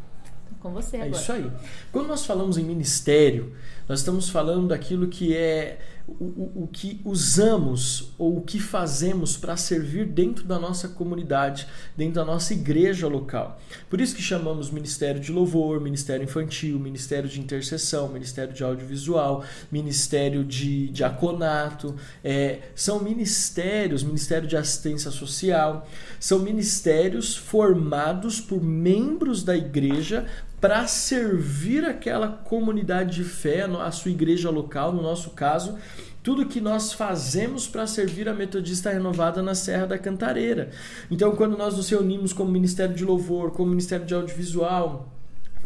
Com 0.61 0.73
você 0.73 0.97
agora. 0.97 1.11
É 1.11 1.21
isso 1.21 1.33
aí. 1.33 1.51
Quando 1.93 2.09
nós 2.09 2.25
falamos 2.25 2.57
em 2.57 2.65
ministério, 2.65 3.55
nós 3.89 4.01
estamos 4.01 4.29
falando 4.29 4.69
daquilo 4.69 5.07
que 5.07 5.35
é 5.35 5.79
o, 6.09 6.25
o, 6.25 6.63
o 6.63 6.69
que 6.69 7.01
usamos 7.05 8.13
ou 8.17 8.39
o 8.39 8.41
que 8.41 8.61
fazemos 8.61 9.37
para 9.37 9.57
servir 9.57 10.07
dentro 10.07 10.45
da 10.45 10.59
nossa 10.59 10.89
comunidade, 10.89 11.67
dentro 11.97 12.15
da 12.15 12.25
nossa 12.25 12.53
igreja 12.53 13.09
local. 13.09 13.61
Por 13.91 14.01
isso 14.01 14.15
que 14.15 14.23
chamamos 14.23 14.71
Ministério 14.71 15.21
de 15.21 15.33
Louvor, 15.33 15.81
Ministério 15.81 16.23
Infantil, 16.23 16.79
Ministério 16.79 17.29
de 17.29 17.41
Intercessão, 17.41 18.09
Ministério 18.09 18.55
de 18.55 18.63
Audiovisual, 18.63 19.45
Ministério 19.71 20.45
de 20.45 20.89
Diaconato. 20.89 21.95
É, 22.23 22.61
são 22.75 23.03
ministérios, 23.03 24.05
Ministério 24.05 24.49
de 24.49 24.57
Assistência 24.57 25.11
Social, 25.11 25.89
são 26.21 26.39
ministérios 26.39 27.37
formados 27.37 28.41
por 28.41 28.63
membros 28.63 29.43
da 29.43 29.57
igreja 29.57 30.27
para 30.61 30.87
servir 30.87 31.85
aquela 31.85 32.29
comunidade 32.29 33.17
de 33.17 33.25
fé, 33.25 33.63
a 33.63 33.91
sua 33.91 34.11
igreja 34.11 34.51
local, 34.51 34.93
no 34.93 35.03
nosso 35.03 35.31
caso, 35.31 35.79
tudo 36.23 36.47
que 36.47 36.61
nós 36.61 36.93
fazemos 36.93 37.69
para 37.69 37.87
servir 37.87 38.29
a 38.29 38.35
Metodista 38.35 38.91
Renovada 38.91 39.43
na 39.43 39.55
Serra 39.55 39.87
da 39.87 39.99
Cantareira. 39.99 40.71
Então, 41.11 41.37
quando 41.37 41.57
nós 41.57 41.77
nos 41.77 41.89
reunimos 41.89 42.33
como 42.33 42.51
Ministério 42.51 42.95
de 42.95 43.05
Louvor, 43.05 43.53
como 43.53 43.71
Ministério 43.71 44.05
de 44.05 44.15
Audiovisual, 44.15 45.16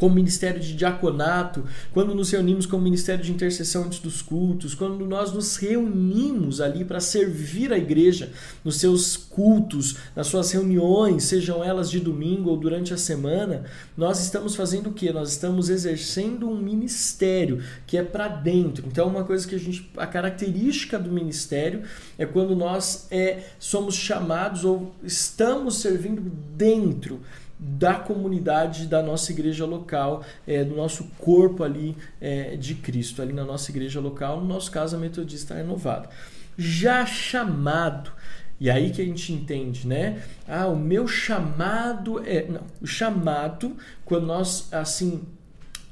como 0.00 0.14
ministério 0.14 0.58
de 0.58 0.74
diaconato, 0.74 1.62
quando 1.92 2.14
nos 2.14 2.30
reunimos 2.30 2.64
como 2.64 2.82
ministério 2.82 3.22
de 3.22 3.30
intercessão 3.30 3.84
antes 3.84 3.98
dos 3.98 4.22
cultos, 4.22 4.74
quando 4.74 5.04
nós 5.04 5.30
nos 5.30 5.56
reunimos 5.56 6.58
ali 6.58 6.86
para 6.86 7.00
servir 7.00 7.70
a 7.70 7.76
igreja 7.76 8.32
nos 8.64 8.76
seus 8.76 9.14
cultos, 9.14 9.98
nas 10.16 10.26
suas 10.26 10.50
reuniões, 10.50 11.24
sejam 11.24 11.62
elas 11.62 11.90
de 11.90 12.00
domingo 12.00 12.48
ou 12.48 12.56
durante 12.56 12.94
a 12.94 12.96
semana, 12.96 13.66
nós 13.94 14.20
estamos 14.20 14.56
fazendo 14.56 14.88
o 14.88 14.92
que? 14.94 15.12
Nós 15.12 15.32
estamos 15.32 15.68
exercendo 15.68 16.48
um 16.48 16.56
ministério 16.56 17.62
que 17.86 17.98
é 17.98 18.02
para 18.02 18.26
dentro. 18.26 18.86
Então, 18.86 19.06
uma 19.06 19.24
coisa 19.24 19.46
que 19.46 19.54
a 19.54 19.58
gente, 19.58 19.90
a 19.98 20.06
característica 20.06 20.98
do 20.98 21.12
ministério 21.12 21.82
é 22.16 22.24
quando 22.24 22.56
nós 22.56 23.06
é, 23.10 23.42
somos 23.58 23.96
chamados 23.96 24.64
ou 24.64 24.94
estamos 25.04 25.76
servindo 25.76 26.22
dentro 26.56 27.20
da 27.62 27.94
comunidade 27.94 28.86
da 28.86 29.02
nossa 29.02 29.30
igreja 29.32 29.66
local, 29.66 30.24
é, 30.46 30.64
do 30.64 30.74
nosso 30.74 31.04
corpo 31.18 31.62
ali 31.62 31.94
é, 32.18 32.56
de 32.56 32.74
Cristo, 32.74 33.20
ali 33.20 33.34
na 33.34 33.44
nossa 33.44 33.70
igreja 33.70 34.00
local, 34.00 34.40
no 34.40 34.46
nosso 34.46 34.70
caso 34.70 34.96
a 34.96 34.98
Metodista 34.98 35.54
Renovada. 35.54 36.08
Já 36.56 37.04
chamado, 37.04 38.10
e 38.58 38.70
aí 38.70 38.90
que 38.90 39.02
a 39.02 39.04
gente 39.04 39.30
entende, 39.32 39.86
né? 39.86 40.22
Ah, 40.48 40.66
o 40.66 40.76
meu 40.76 41.06
chamado 41.06 42.24
é. 42.26 42.46
Não, 42.46 42.62
o 42.80 42.86
chamado, 42.86 43.76
quando 44.06 44.26
nós, 44.26 44.68
assim, 44.72 45.22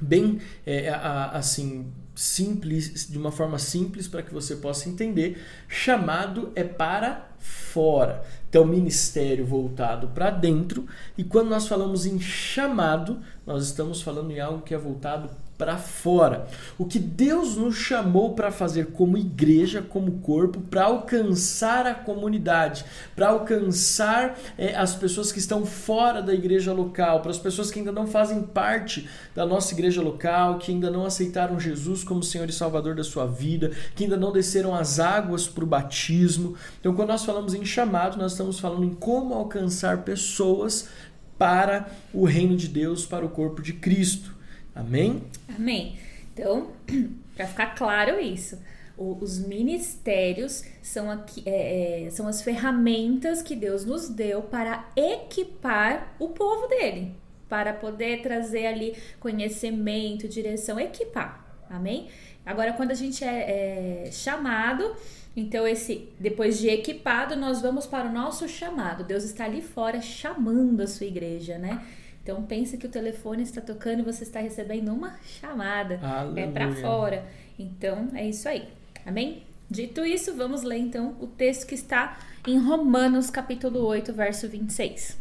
bem, 0.01 0.41
é, 0.65 0.89
assim, 0.89 1.93
simples, 2.15 3.09
de 3.09 3.17
uma 3.17 3.31
forma 3.31 3.59
simples 3.59 4.09
para 4.09 4.23
que 4.23 4.33
você 4.33 4.57
possa 4.57 4.89
entender, 4.89 5.43
chamado 5.69 6.51
é 6.57 6.65
para 6.65 7.29
fora. 7.39 8.25
Então, 8.49 8.65
ministério 8.65 9.45
voltado 9.45 10.09
para 10.09 10.31
dentro. 10.31 10.87
E 11.17 11.25
quando 11.25 11.51
nós 11.51 11.69
falamos 11.69 12.07
em 12.07 12.19
chamado, 12.19 13.19
nós 13.47 13.65
estamos 13.65 14.01
falando 14.01 14.31
em 14.31 14.41
algo 14.41 14.63
que 14.63 14.75
é 14.75 14.79
voltado 14.79 15.31
para 15.59 15.77
fora. 15.77 16.47
O 16.79 16.85
que 16.85 17.01
Deus 17.01 17.57
nos 17.57 17.75
chamou 17.75 18.35
para 18.35 18.53
fazer 18.53 18.93
como 18.93 19.19
igreja, 19.19 19.83
como 19.83 20.21
corpo, 20.21 20.61
para 20.61 20.85
alcançar 20.85 21.85
a 21.85 21.95
comunidade, 21.95 22.85
para 23.17 23.31
alcançar 23.31 24.39
é, 24.57 24.77
as 24.77 24.95
pessoas 24.95 25.33
que 25.33 25.41
estão 25.41 25.67
fora 25.67 26.23
da 26.23 26.33
igreja 26.33 26.73
local, 26.73 27.21
para 27.21 27.33
as 27.33 27.39
pessoas 27.39 27.73
que 27.73 27.81
ainda 27.81 27.91
não 27.91 28.07
fazem 28.07 28.41
parte 28.41 29.09
da 29.35 29.45
nossa 29.45 29.75
igreja 29.75 30.01
local, 30.01 30.59
que 30.59 30.71
ainda 30.71 30.91
não 30.91 31.05
aceitaram 31.05 31.59
Jesus 31.59 32.05
como 32.05 32.23
Senhor 32.23 32.49
e 32.49 32.53
Salvador 32.53 32.95
da 32.95 33.03
sua 33.03 33.27
vida, 33.27 33.73
que 33.97 34.05
ainda 34.05 34.17
não 34.17 34.33
desceram 34.33 34.73
as 34.73 35.01
águas 35.01 35.49
para 35.49 35.65
o 35.65 35.67
batismo. 35.67 36.55
Então, 36.79 36.95
quando 36.95 37.09
nós 37.09 37.25
falamos 37.25 37.53
em 37.53 37.65
chamado, 37.65 38.17
nós 38.17 38.33
estamos 38.33 38.61
falando 38.61 38.85
em 38.85 38.95
como 38.95 39.35
alcançar 39.35 40.05
pessoas 40.05 40.89
para 41.37 41.89
o 42.13 42.25
reino 42.25 42.57
de 42.57 42.69
Deus, 42.69 43.05
para 43.05 43.27
o 43.27 43.29
corpo 43.29 43.61
de 43.61 43.73
Cristo. 43.73 44.38
Amém? 44.79 45.23
Amém. 45.49 45.99
Então, 46.33 46.71
para 47.35 47.47
ficar 47.49 47.75
claro 47.75 48.21
isso, 48.21 48.59
os 48.97 49.39
ministérios 49.39 50.65
são, 50.81 51.11
aqui, 51.11 51.43
é, 51.45 52.07
é, 52.07 52.11
são 52.11 52.29
as 52.29 52.43
ferramentas 52.43 53.43
que 53.43 53.57
Deus 53.57 53.85
nos 53.85 54.09
deu 54.09 54.43
para 54.43 54.89
equipar 54.97 56.15
o 56.19 56.29
povo 56.29 56.69
dele, 56.69 57.13
para 57.49 57.73
poder 57.73 58.23
trazer 58.23 58.67
ali 58.67 58.97
conhecimento, 59.19 60.29
direção, 60.29 60.79
equipar. 60.79 61.45
Amém? 61.69 62.09
Agora, 62.47 62.73
quando 62.73 62.93
a 62.93 62.95
gente 62.95 63.25
é, 63.25 64.07
é 64.07 64.11
chamado, 64.11 64.95
então 65.37 65.67
esse 65.67 66.09
depois 66.19 66.59
de 66.59 66.69
equipado, 66.69 67.37
nós 67.37 67.61
vamos 67.61 67.85
para 67.85 68.09
o 68.09 68.13
nosso 68.13 68.49
chamado. 68.49 69.05
Deus 69.05 69.25
está 69.25 69.45
ali 69.45 69.61
fora 69.61 70.01
chamando 70.01 70.81
a 70.81 70.87
sua 70.87 71.07
igreja, 71.07 71.59
né? 71.59 71.85
Então 72.23 72.43
pensa 72.43 72.77
que 72.77 72.87
o 72.87 72.91
telefone 72.91 73.43
está 73.43 73.61
tocando 73.61 74.01
e 74.01 74.03
você 74.03 74.23
está 74.23 74.41
recebendo 74.41 74.93
uma 74.93 75.19
chamada. 75.23 75.95
É 75.95 76.07
Aleluia. 76.07 76.45
É 76.45 76.51
para 76.51 76.75
fora. 76.75 77.25
Então 77.59 78.09
é 78.15 78.29
isso 78.29 78.49
aí. 78.49 78.69
Amém? 79.05 79.43
Dito 79.71 80.05
isso, 80.05 80.35
vamos 80.35 80.63
ler 80.63 80.79
então 80.79 81.15
o 81.21 81.27
texto 81.27 81.67
que 81.67 81.75
está 81.75 82.19
em 82.47 82.59
Romanos 82.59 83.29
capítulo 83.29 83.81
8, 83.81 84.13
verso 84.15 84.49
26. 84.49 85.19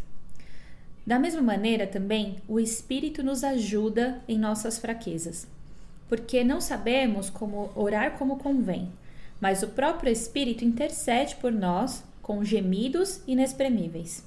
Da 1.05 1.19
mesma 1.19 1.41
maneira 1.41 1.87
também, 1.87 2.37
o 2.47 2.59
Espírito 2.59 3.23
nos 3.23 3.43
ajuda 3.43 4.21
em 4.27 4.37
nossas 4.37 4.77
fraquezas, 4.77 5.47
porque 6.09 6.43
não 6.43 6.61
sabemos 6.61 7.29
como 7.29 7.71
orar 7.75 8.17
como 8.17 8.37
convém, 8.37 8.91
mas 9.39 9.63
o 9.63 9.67
próprio 9.69 10.11
Espírito 10.11 10.65
intercede 10.65 11.35
por 11.35 11.51
nós 11.51 12.03
com 12.21 12.43
gemidos 12.43 13.21
inexprimíveis. 13.27 14.23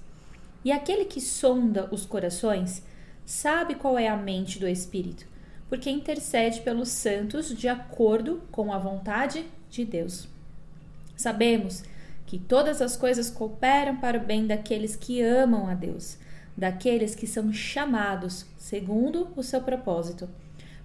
E 0.64 0.70
aquele 0.70 1.04
que 1.04 1.20
sonda 1.20 1.88
os 1.90 2.04
corações 2.04 2.82
sabe 3.24 3.74
qual 3.74 3.98
é 3.98 4.08
a 4.08 4.16
mente 4.16 4.58
do 4.58 4.68
Espírito, 4.68 5.26
porque 5.68 5.88
intercede 5.88 6.60
pelos 6.60 6.88
santos 6.88 7.56
de 7.56 7.68
acordo 7.68 8.42
com 8.50 8.72
a 8.72 8.78
vontade 8.78 9.46
de 9.70 9.84
Deus. 9.84 10.28
Sabemos 11.16 11.82
que 12.26 12.38
todas 12.38 12.82
as 12.82 12.96
coisas 12.96 13.30
cooperam 13.30 13.96
para 13.96 14.18
o 14.18 14.24
bem 14.24 14.46
daqueles 14.46 14.96
que 14.96 15.22
amam 15.22 15.66
a 15.66 15.74
Deus, 15.74 16.18
daqueles 16.56 17.14
que 17.14 17.26
são 17.26 17.52
chamados 17.52 18.46
segundo 18.56 19.28
o 19.36 19.42
seu 19.42 19.60
propósito. 19.60 20.28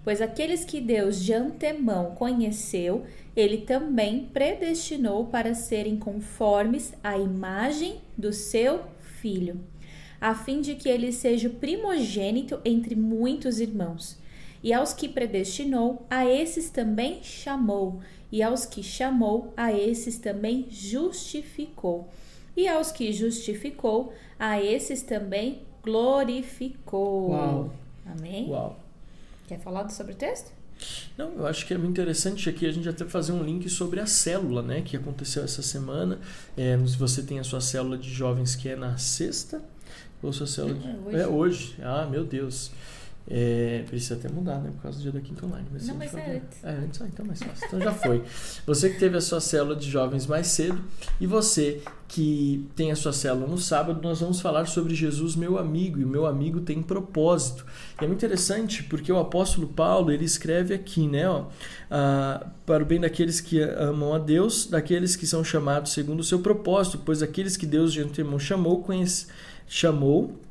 Pois 0.02 0.22
aqueles 0.22 0.64
que 0.64 0.80
Deus 0.80 1.20
de 1.20 1.34
antemão 1.34 2.14
conheceu, 2.14 3.04
ele 3.34 3.58
também 3.58 4.24
predestinou 4.32 5.26
para 5.26 5.52
serem 5.52 5.96
conformes 5.96 6.94
à 7.02 7.18
imagem 7.18 8.00
do 8.16 8.32
seu 8.32 8.84
filho, 9.26 9.58
a 10.20 10.36
fim 10.36 10.60
de 10.60 10.76
que 10.76 10.88
ele 10.88 11.10
seja 11.10 11.48
o 11.48 11.54
primogênito 11.54 12.60
entre 12.64 12.94
muitos 12.94 13.58
irmãos. 13.58 14.16
E 14.62 14.72
aos 14.72 14.92
que 14.92 15.08
predestinou, 15.08 16.06
a 16.08 16.24
esses 16.24 16.70
também 16.70 17.20
chamou, 17.24 18.00
e 18.30 18.40
aos 18.40 18.64
que 18.64 18.84
chamou, 18.84 19.52
a 19.56 19.72
esses 19.72 20.16
também 20.16 20.68
justificou. 20.70 22.08
E 22.56 22.68
aos 22.68 22.92
que 22.92 23.12
justificou, 23.12 24.12
a 24.38 24.62
esses 24.62 25.02
também 25.02 25.62
glorificou. 25.82 27.30
Uau. 27.30 27.70
Amém? 28.06 28.48
Uau. 28.48 28.78
Quer 29.48 29.58
falar 29.58 29.88
sobre 29.88 30.12
o 30.12 30.16
texto? 30.16 30.55
Não, 31.16 31.32
eu 31.32 31.46
acho 31.46 31.66
que 31.66 31.72
é 31.72 31.78
muito 31.78 31.92
interessante 31.92 32.48
aqui 32.48 32.66
a 32.66 32.72
gente 32.72 32.88
até 32.88 33.04
fazer 33.04 33.32
um 33.32 33.42
link 33.42 33.68
sobre 33.68 34.00
a 34.00 34.06
célula, 34.06 34.62
né, 34.62 34.82
que 34.82 34.96
aconteceu 34.96 35.42
essa 35.42 35.62
semana. 35.62 36.18
É, 36.56 36.78
se 36.86 36.96
você 36.96 37.22
tem 37.22 37.38
a 37.38 37.44
sua 37.44 37.60
célula 37.60 37.96
de 37.96 38.10
jovens 38.12 38.54
que 38.54 38.68
é 38.68 38.76
na 38.76 38.96
sexta, 38.98 39.62
ou 40.22 40.32
sua 40.32 40.46
célula 40.46 40.74
de... 40.74 40.86
É 40.86 40.92
hoje. 40.92 41.16
É 41.16 41.26
hoje. 41.26 41.74
Ah, 41.82 42.06
meu 42.10 42.24
Deus. 42.24 42.70
É, 43.28 43.82
precisa 43.88 44.14
até 44.14 44.28
mudar, 44.28 44.60
né? 44.60 44.70
Por 44.70 44.82
causa 44.82 44.98
do 44.98 45.02
dia 45.02 45.10
da 45.10 45.20
quinta 45.20 45.44
online. 45.44 45.66
Mas 45.72 45.88
não, 45.88 45.96
mas 45.96 46.14
é 46.14 46.36
antes. 46.36 46.64
É 46.64 46.70
antes, 46.70 47.02
ah, 47.02 47.06
então 47.08 47.24
é 47.24 47.26
mais 47.26 47.42
fácil. 47.42 47.66
Então 47.66 47.80
já 47.80 47.92
foi. 47.92 48.22
Você 48.64 48.90
que 48.90 49.00
teve 49.00 49.16
a 49.16 49.20
sua 49.20 49.40
célula 49.40 49.74
de 49.74 49.90
jovens 49.90 50.28
mais 50.28 50.46
cedo 50.46 50.80
e 51.20 51.26
você 51.26 51.82
que 52.06 52.68
tem 52.76 52.92
a 52.92 52.96
sua 52.96 53.12
célula 53.12 53.48
no 53.48 53.58
sábado, 53.58 54.00
nós 54.00 54.20
vamos 54.20 54.40
falar 54.40 54.66
sobre 54.66 54.94
Jesus, 54.94 55.34
meu 55.34 55.58
amigo. 55.58 56.00
E 56.00 56.04
meu 56.04 56.24
amigo 56.24 56.60
tem 56.60 56.80
propósito. 56.80 57.66
E 58.00 58.04
é 58.04 58.06
muito 58.06 58.24
interessante 58.24 58.84
porque 58.84 59.10
o 59.10 59.18
apóstolo 59.18 59.66
Paulo, 59.66 60.12
ele 60.12 60.24
escreve 60.24 60.72
aqui, 60.72 61.08
né? 61.08 61.28
Ó, 61.28 61.46
ah, 61.90 62.46
para 62.64 62.84
o 62.84 62.86
bem 62.86 63.00
daqueles 63.00 63.40
que 63.40 63.60
amam 63.60 64.14
a 64.14 64.18
Deus, 64.18 64.66
daqueles 64.66 65.16
que 65.16 65.26
são 65.26 65.42
chamados 65.42 65.92
segundo 65.92 66.20
o 66.20 66.24
seu 66.24 66.38
propósito, 66.38 67.00
pois 67.04 67.22
aqueles 67.24 67.56
que 67.56 67.66
Deus 67.66 67.92
de 67.92 68.02
antemão 68.02 68.38
chamou, 68.38 68.84
conhece, 68.84 69.26
chamou 69.66 70.45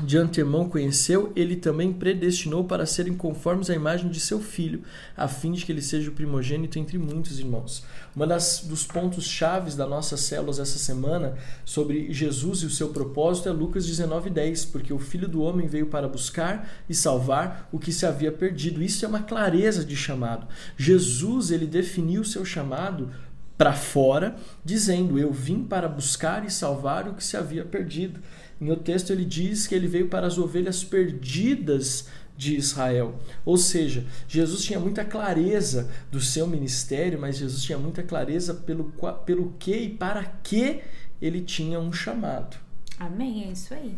de 0.00 0.18
antemão 0.18 0.68
conheceu, 0.68 1.32
ele 1.36 1.54
também 1.54 1.92
predestinou 1.92 2.64
para 2.64 2.84
serem 2.84 3.14
conformes 3.14 3.70
à 3.70 3.74
imagem 3.74 4.10
de 4.10 4.18
seu 4.18 4.40
filho, 4.40 4.82
a 5.16 5.28
fim 5.28 5.52
de 5.52 5.64
que 5.64 5.70
ele 5.70 5.82
seja 5.82 6.10
o 6.10 6.14
primogênito 6.14 6.78
entre 6.80 6.98
muitos 6.98 7.38
irmãos. 7.38 7.84
Uma 8.14 8.26
das 8.26 8.64
dos 8.64 8.84
pontos 8.84 9.24
chaves 9.24 9.76
da 9.76 9.86
nossas 9.86 10.20
células 10.20 10.58
essa 10.58 10.78
semana 10.78 11.36
sobre 11.64 12.12
Jesus 12.12 12.60
e 12.60 12.66
o 12.66 12.70
seu 12.70 12.88
propósito 12.88 13.48
é 13.48 13.52
Lucas 13.52 13.86
19:10, 13.86 14.64
porque 14.64 14.92
o 14.92 14.98
Filho 14.98 15.28
do 15.28 15.42
homem 15.42 15.68
veio 15.68 15.86
para 15.86 16.08
buscar 16.08 16.68
e 16.88 16.94
salvar 16.94 17.68
o 17.70 17.78
que 17.78 17.92
se 17.92 18.04
havia 18.04 18.32
perdido. 18.32 18.82
Isso 18.82 19.04
é 19.04 19.08
uma 19.08 19.22
clareza 19.22 19.84
de 19.84 19.94
chamado. 19.94 20.46
Jesus, 20.76 21.52
ele 21.52 21.66
definiu 21.66 22.22
o 22.22 22.24
seu 22.24 22.44
chamado 22.44 23.10
para 23.56 23.72
fora, 23.72 24.34
dizendo: 24.64 25.18
"Eu 25.18 25.32
vim 25.32 25.62
para 25.62 25.88
buscar 25.88 26.44
e 26.44 26.50
salvar 26.50 27.08
o 27.08 27.14
que 27.14 27.22
se 27.22 27.36
havia 27.36 27.64
perdido". 27.64 28.20
Em 28.60 28.70
o 28.70 28.76
texto 28.76 29.10
ele 29.10 29.24
diz 29.24 29.66
que 29.66 29.74
ele 29.74 29.86
veio 29.86 30.08
para 30.08 30.26
as 30.26 30.38
ovelhas 30.38 30.84
perdidas 30.84 32.08
de 32.36 32.56
Israel. 32.56 33.14
Ou 33.44 33.56
seja, 33.56 34.04
Jesus 34.28 34.64
tinha 34.64 34.80
muita 34.80 35.04
clareza 35.04 35.90
do 36.10 36.20
seu 36.20 36.46
ministério, 36.46 37.18
mas 37.20 37.38
Jesus 37.38 37.62
tinha 37.62 37.78
muita 37.78 38.02
clareza 38.02 38.54
pelo, 38.54 38.92
pelo 39.24 39.54
que 39.58 39.76
e 39.76 39.88
para 39.88 40.24
que 40.24 40.80
ele 41.20 41.40
tinha 41.40 41.78
um 41.78 41.92
chamado. 41.92 42.56
Amém, 42.98 43.44
é 43.44 43.52
isso 43.52 43.72
aí. 43.74 43.94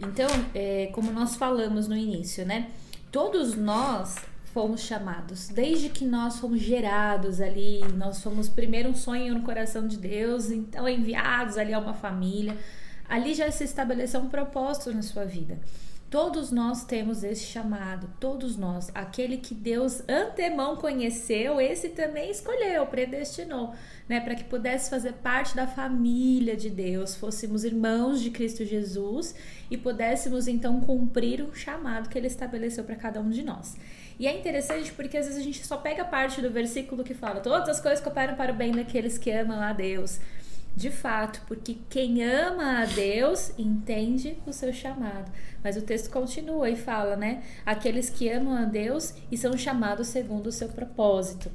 Então, 0.00 0.28
é, 0.54 0.86
como 0.92 1.12
nós 1.12 1.36
falamos 1.36 1.88
no 1.88 1.96
início, 1.96 2.46
né? 2.46 2.70
Todos 3.10 3.56
nós 3.56 4.16
fomos 4.52 4.80
chamados, 4.80 5.48
desde 5.48 5.88
que 5.88 6.04
nós 6.04 6.38
fomos 6.38 6.60
gerados 6.60 7.40
ali, 7.40 7.80
nós 7.96 8.22
fomos 8.22 8.48
primeiro 8.48 8.88
um 8.88 8.94
sonho 8.94 9.34
no 9.34 9.42
coração 9.42 9.86
de 9.86 9.96
Deus, 9.96 10.50
então 10.50 10.88
enviados 10.88 11.58
ali 11.58 11.72
a 11.72 11.78
uma 11.78 11.94
família 11.94 12.56
ali 13.08 13.34
já 13.34 13.50
se 13.50 13.64
estabeleceu 13.64 14.20
um 14.20 14.28
propósito 14.28 14.92
na 14.92 15.02
sua 15.02 15.24
vida. 15.24 15.58
Todos 16.10 16.50
nós 16.50 16.84
temos 16.84 17.22
esse 17.22 17.44
chamado, 17.44 18.08
todos 18.18 18.56
nós. 18.56 18.90
Aquele 18.94 19.36
que 19.36 19.54
Deus 19.54 20.02
antemão 20.08 20.74
conheceu, 20.76 21.60
esse 21.60 21.90
também 21.90 22.30
escolheu, 22.30 22.86
predestinou, 22.86 23.74
né, 24.08 24.18
para 24.18 24.34
que 24.34 24.44
pudesse 24.44 24.88
fazer 24.88 25.12
parte 25.14 25.54
da 25.54 25.66
família 25.66 26.56
de 26.56 26.70
Deus, 26.70 27.14
fôssemos 27.14 27.62
irmãos 27.62 28.22
de 28.22 28.30
Cristo 28.30 28.64
Jesus 28.64 29.34
e 29.70 29.76
pudéssemos 29.76 30.48
então 30.48 30.80
cumprir 30.80 31.42
o 31.42 31.54
chamado 31.54 32.08
que 32.08 32.16
ele 32.16 32.26
estabeleceu 32.26 32.84
para 32.84 32.96
cada 32.96 33.20
um 33.20 33.28
de 33.28 33.42
nós. 33.42 33.76
E 34.18 34.26
é 34.26 34.34
interessante 34.34 34.90
porque 34.92 35.18
às 35.18 35.26
vezes 35.26 35.38
a 35.38 35.44
gente 35.44 35.66
só 35.66 35.76
pega 35.76 36.02
a 36.02 36.06
parte 36.06 36.40
do 36.40 36.50
versículo 36.50 37.04
que 37.04 37.12
fala: 37.12 37.40
todas 37.40 37.68
as 37.68 37.80
coisas 37.82 38.00
cooperam 38.00 38.34
para 38.34 38.50
o 38.50 38.56
bem 38.56 38.72
daqueles 38.72 39.18
que 39.18 39.30
amam 39.30 39.60
a 39.60 39.74
Deus 39.74 40.18
de 40.78 40.92
fato, 40.92 41.42
porque 41.48 41.76
quem 41.90 42.22
ama 42.22 42.82
a 42.82 42.84
Deus 42.84 43.52
entende 43.58 44.38
o 44.46 44.52
seu 44.52 44.72
chamado. 44.72 45.28
Mas 45.62 45.76
o 45.76 45.82
texto 45.82 46.08
continua 46.08 46.70
e 46.70 46.76
fala, 46.76 47.16
né? 47.16 47.42
Aqueles 47.66 48.08
que 48.08 48.30
amam 48.30 48.54
a 48.54 48.64
Deus 48.64 49.12
e 49.30 49.36
são 49.36 49.58
chamados 49.58 50.06
segundo 50.06 50.46
o 50.46 50.52
seu 50.52 50.68
propósito. 50.68 51.50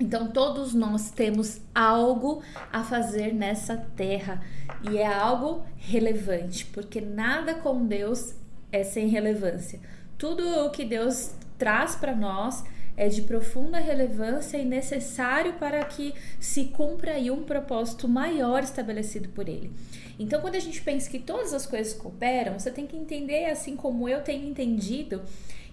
Então, 0.00 0.28
todos 0.28 0.72
nós 0.72 1.10
temos 1.10 1.60
algo 1.74 2.42
a 2.72 2.82
fazer 2.82 3.34
nessa 3.34 3.76
terra 3.94 4.42
e 4.90 4.96
é 4.96 5.06
algo 5.06 5.62
relevante, 5.76 6.64
porque 6.64 7.00
nada 7.00 7.56
com 7.56 7.86
Deus 7.86 8.34
é 8.72 8.82
sem 8.82 9.08
relevância. 9.08 9.80
Tudo 10.16 10.64
o 10.64 10.70
que 10.70 10.84
Deus 10.84 11.34
traz 11.58 11.94
para 11.94 12.16
nós 12.16 12.64
é 12.96 13.08
de 13.08 13.22
profunda 13.22 13.78
relevância 13.78 14.56
e 14.56 14.64
necessário 14.64 15.54
para 15.54 15.84
que 15.84 16.14
se 16.40 16.64
cumpra 16.66 17.12
aí 17.12 17.30
um 17.30 17.42
propósito 17.42 18.08
maior 18.08 18.62
estabelecido 18.62 19.28
por 19.28 19.48
ele. 19.48 19.70
Então, 20.18 20.40
quando 20.40 20.54
a 20.54 20.60
gente 20.60 20.80
pensa 20.80 21.10
que 21.10 21.18
todas 21.18 21.52
as 21.52 21.66
coisas 21.66 21.92
cooperam, 21.92 22.58
você 22.58 22.70
tem 22.70 22.86
que 22.86 22.96
entender, 22.96 23.46
assim 23.46 23.76
como 23.76 24.08
eu 24.08 24.22
tenho 24.22 24.48
entendido, 24.48 25.22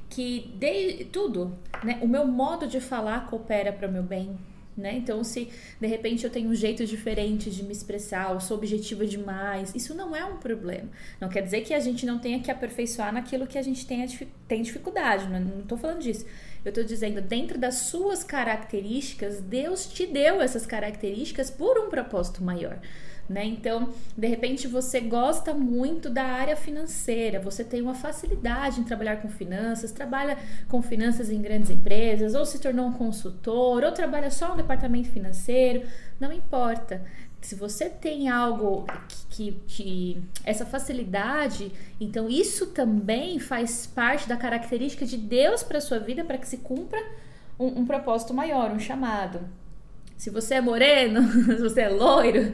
que 0.10 0.54
de, 0.60 1.06
tudo, 1.06 1.58
né? 1.84 1.98
O 2.02 2.08
meu 2.08 2.28
modo 2.28 2.68
de 2.68 2.80
falar 2.80 3.28
coopera 3.28 3.72
para 3.72 3.88
o 3.88 3.92
meu 3.92 4.04
bem, 4.04 4.38
né? 4.76 4.96
Então, 4.96 5.24
se 5.24 5.50
de 5.80 5.88
repente 5.88 6.24
eu 6.24 6.30
tenho 6.30 6.50
um 6.50 6.56
jeito 6.56 6.86
diferente 6.86 7.50
de 7.50 7.64
me 7.64 7.72
expressar, 7.72 8.32
ou 8.32 8.40
sou 8.40 8.58
objetiva 8.58 9.06
demais, 9.06 9.74
isso 9.74 9.96
não 9.96 10.16
é 10.16 10.26
um 10.26 10.38
problema. 10.38 10.90
Não 11.22 11.30
quer 11.30 11.42
dizer 11.42 11.62
que 11.62 11.74
a 11.74 11.80
gente 11.80 12.06
não 12.06 12.20
tenha 12.20 12.40
que 12.40 12.52
aperfeiçoar 12.52 13.14
naquilo 13.14 13.48
que 13.48 13.58
a 13.58 13.62
gente 13.62 13.88
tem, 13.88 14.06
tem 14.48 14.62
dificuldade, 14.62 15.30
não 15.30 15.62
estou 15.62 15.78
falando 15.78 16.00
disso. 16.02 16.26
Eu 16.64 16.70
estou 16.70 16.84
dizendo, 16.84 17.22
dentro 17.22 17.58
das 17.58 17.76
suas 17.76 18.24
características, 18.24 19.42
Deus 19.42 19.86
te 19.86 20.06
deu 20.06 20.42
essas 20.42 20.66
características 20.66 21.52
por 21.52 21.78
um 21.78 21.90
propósito 21.90 22.44
maior. 22.44 22.80
Né? 23.28 23.46
Então, 23.46 23.94
de 24.18 24.28
repente 24.28 24.68
você 24.68 25.00
gosta 25.00 25.54
muito 25.54 26.10
da 26.10 26.24
área 26.24 26.58
financeira, 26.58 27.40
você 27.40 27.64
tem 27.64 27.82
uma 27.82 27.96
facilidade 27.96 28.82
em 28.82 28.84
trabalhar 28.84 29.22
com 29.22 29.30
finanças, 29.30 29.94
trabalha 29.94 30.38
com 30.68 30.82
finanças 30.82 31.30
em 31.30 31.42
grandes 31.42 31.70
empresas, 31.70 32.36
ou 32.36 32.46
se 32.46 32.60
tornou 32.60 32.88
um 32.88 32.94
consultor, 32.94 33.84
ou 33.84 33.92
trabalha 33.94 34.30
só 34.30 34.50
no 34.50 34.58
departamento 34.58 35.10
financeiro, 35.10 35.88
não 36.20 36.34
importa 36.34 37.02
se 37.46 37.56
você 37.56 37.90
tem 37.90 38.30
algo 38.30 38.86
que, 39.30 39.52
que, 39.52 39.62
que, 39.68 40.24
essa 40.46 40.66
facilidade, 40.66 41.72
então 42.00 42.30
isso 42.30 42.68
também 42.68 43.40
faz 43.40 43.86
parte 43.86 44.28
da 44.30 44.38
característica 44.38 45.06
de 45.06 45.18
Deus 45.18 45.62
para 45.62 45.82
sua 45.82 46.00
vida 46.00 46.24
para 46.24 46.38
que 46.38 46.48
se 46.48 46.58
cumpra 46.58 47.00
um, 47.60 47.82
um 47.82 47.86
propósito 47.86 48.34
maior, 48.34 48.72
um 48.72 48.80
chamado. 48.80 49.42
Se 50.16 50.30
você 50.30 50.56
é 50.56 50.62
moreno, 50.62 51.22
se 51.44 51.62
você 51.62 51.82
é 51.82 51.90
loiro, 51.90 52.54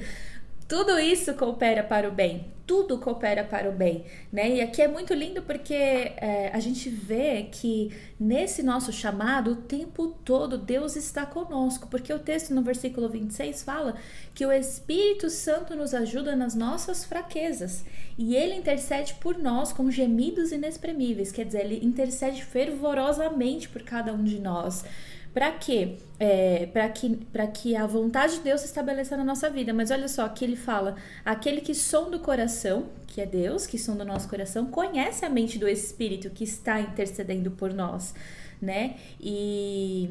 tudo 0.70 1.00
isso 1.00 1.34
coopera 1.34 1.84
para 1.84 2.08
o 2.08 2.12
bem, 2.12 2.46
tudo 2.68 3.00
coopera 3.00 3.44
para 3.44 3.68
o 3.68 3.72
bem, 3.72 4.06
né? 4.32 4.58
E 4.58 4.62
aqui 4.62 4.84
é 4.84 4.88
muito 4.88 5.16
lindo 5.16 5.42
porque 5.42 5.74
é, 5.74 6.52
a 6.54 6.60
gente 6.60 6.92
vê 6.92 7.50
que 7.52 7.92
nesse 8.20 8.62
nosso 8.62 8.94
chamado, 8.94 9.54
o 9.54 9.56
tempo 9.56 10.10
todo 10.24 10.60
Deus 10.60 10.96
está 10.96 11.26
conosco, 11.26 11.88
porque 11.88 12.14
o 12.14 12.20
texto 12.20 12.54
no 12.54 12.62
versículo 12.62 13.10
26 13.10 13.64
fala 13.64 13.96
que 14.36 14.46
o 14.46 14.52
Espírito 14.52 15.28
Santo 15.28 15.76
nos 15.76 15.96
ajuda 15.96 16.36
nas 16.36 16.54
nossas 16.54 17.04
fraquezas 17.04 17.84
e 18.16 18.36
ele 18.36 18.54
intercede 18.54 19.16
por 19.16 19.40
nós 19.40 19.74
com 19.74 19.90
gemidos 19.90 20.52
inexprimíveis, 20.52 21.32
quer 21.32 21.46
dizer, 21.46 21.66
ele 21.66 21.84
intercede 21.84 22.46
fervorosamente 22.46 23.68
por 23.68 23.82
cada 23.82 24.14
um 24.14 24.24
de 24.24 24.40
nós. 24.40 24.86
Para 25.40 25.54
quê? 25.54 25.96
É, 26.20 26.66
para 26.66 26.90
que, 26.90 27.18
que 27.54 27.74
a 27.74 27.88
vontade 27.88 28.34
de 28.34 28.40
Deus 28.42 28.60
se 28.60 28.68
estabeleça 28.68 29.16
na 29.16 29.24
nossa 29.24 29.50
vida. 29.50 29.74
Mas 29.74 29.90
olha 29.90 30.10
só, 30.10 30.26
aqui 30.26 30.44
ele 30.44 30.58
fala: 30.58 30.98
aquele 31.24 31.62
que 31.62 31.74
som 31.74 32.12
do 32.12 32.20
coração, 32.20 32.90
que 33.08 33.22
é 33.22 33.26
Deus, 33.26 33.66
que 33.66 33.78
som 33.78 33.96
do 33.96 34.04
nosso 34.04 34.28
coração, 34.28 34.66
conhece 34.66 35.24
a 35.24 35.30
mente 35.30 35.58
do 35.58 35.66
Espírito 35.66 36.30
que 36.30 36.44
está 36.44 36.82
intercedendo 36.82 37.52
por 37.52 37.74
nós, 37.74 38.14
né? 38.62 38.98
E, 39.18 40.10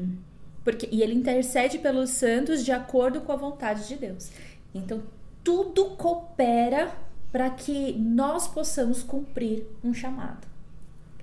porque, 0.63 0.89
e 0.91 1.03
ele 1.03 1.13
intercede 1.13 1.77
pelos 1.77 2.09
santos 2.09 2.65
de 2.65 2.71
acordo 2.71 3.21
com 3.21 3.31
a 3.31 3.35
vontade 3.35 3.87
de 3.87 3.97
Deus. 3.97 4.31
Então, 4.73 5.03
tudo 5.43 5.91
coopera 5.91 6.91
para 7.31 7.51
que 7.51 7.93
nós 7.93 8.47
possamos 8.47 9.03
cumprir 9.03 9.63
um 9.83 9.93
chamado. 9.93 10.47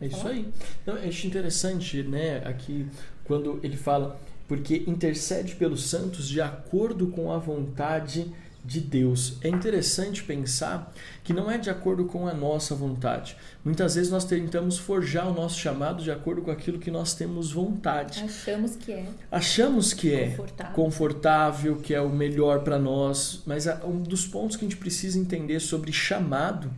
É 0.01 0.07
isso 0.07 0.29
aí. 0.29 0.49
Então, 0.83 0.95
acho 0.95 1.27
interessante, 1.27 2.05
né, 2.05 2.37
aqui 2.45 2.87
quando 3.27 3.61
ele 3.63 3.77
fala 3.77 4.19
porque 4.49 4.85
intercede 4.87 5.57
pelos 5.57 5.85
santos 5.89 6.29
de 6.29 6.41
acordo 6.41 7.09
com 7.09 7.33
a 7.33 7.39
vontade 7.39 8.33
de 8.67 8.81
Deus. 8.81 9.39
É 9.43 9.49
interessante 9.49 10.25
pensar 10.25 10.93
que 11.23 11.33
não 11.33 11.49
é 11.49 11.57
de 11.57 11.71
acordo 11.71 12.05
com 12.05 12.27
a 12.27 12.35
nossa 12.35 12.75
vontade. 12.75 13.37
Muitas 13.65 13.95
vezes 13.95 14.11
nós 14.11 14.25
tentamos 14.25 14.77
forjar 14.77 15.29
o 15.29 15.33
nosso 15.33 15.59
chamado 15.59 16.03
de 16.03 16.11
acordo 16.11 16.43
com 16.43 16.51
aquilo 16.51 16.79
que 16.79 16.91
nós 16.91 17.15
temos 17.15 17.53
vontade. 17.53 18.25
Achamos 18.25 18.75
que 18.75 18.93
é. 18.93 19.07
Achamos 19.31 19.93
que 19.93 20.13
é 20.13 20.31
confortável, 20.31 20.75
confortável 20.75 21.77
que 21.77 21.95
é 21.95 22.01
o 22.01 22.09
melhor 22.09 22.65
para 22.65 22.79
nós, 22.79 23.43
mas 23.47 23.67
um 23.85 24.03
dos 24.03 24.27
pontos 24.27 24.57
que 24.57 24.65
a 24.65 24.69
gente 24.69 24.79
precisa 24.79 25.19
entender 25.19 25.61
sobre 25.61 25.93
chamado 25.93 26.71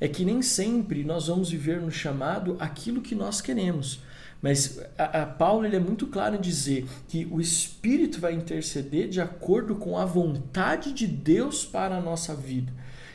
é 0.00 0.08
que 0.08 0.24
nem 0.24 0.40
sempre 0.40 1.04
nós 1.04 1.26
vamos 1.26 1.50
viver 1.50 1.80
no 1.80 1.90
chamado 1.90 2.56
aquilo 2.58 3.02
que 3.02 3.14
nós 3.14 3.42
queremos. 3.42 4.00
Mas 4.44 4.78
a, 4.98 5.22
a 5.22 5.26
Paulo 5.26 5.64
ele 5.64 5.76
é 5.76 5.80
muito 5.80 6.06
claro 6.06 6.36
em 6.36 6.40
dizer 6.40 6.86
que 7.08 7.26
o 7.30 7.40
Espírito 7.40 8.20
vai 8.20 8.34
interceder 8.34 9.08
de 9.08 9.18
acordo 9.18 9.74
com 9.74 9.96
a 9.96 10.04
vontade 10.04 10.92
de 10.92 11.06
Deus 11.06 11.64
para 11.64 11.96
a 11.96 12.00
nossa 12.02 12.34
vida. 12.34 12.70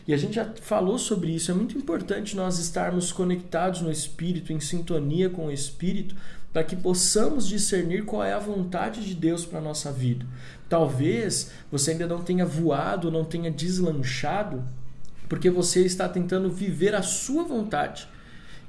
E 0.07 0.13
a 0.13 0.17
gente 0.17 0.33
já 0.33 0.53
falou 0.59 0.97
sobre 0.97 1.29
isso. 1.29 1.51
É 1.51 1.53
muito 1.53 1.77
importante 1.77 2.35
nós 2.35 2.57
estarmos 2.57 3.11
conectados 3.11 3.79
no 3.81 3.91
Espírito, 3.91 4.51
em 4.51 4.59
sintonia 4.59 5.29
com 5.29 5.45
o 5.45 5.51
Espírito, 5.51 6.15
para 6.51 6.63
que 6.63 6.75
possamos 6.75 7.47
discernir 7.47 8.05
qual 8.05 8.23
é 8.23 8.33
a 8.33 8.39
vontade 8.39 9.05
de 9.05 9.13
Deus 9.13 9.45
para 9.45 9.59
a 9.59 9.61
nossa 9.61 9.91
vida. 9.91 10.25
Talvez 10.67 11.51
você 11.71 11.91
ainda 11.91 12.07
não 12.07 12.23
tenha 12.23 12.43
voado, 12.43 13.11
não 13.11 13.23
tenha 13.23 13.51
deslanchado, 13.51 14.63
porque 15.27 15.51
você 15.51 15.85
está 15.85 16.09
tentando 16.09 16.49
viver 16.49 16.95
a 16.95 17.03
sua 17.03 17.43
vontade 17.43 18.07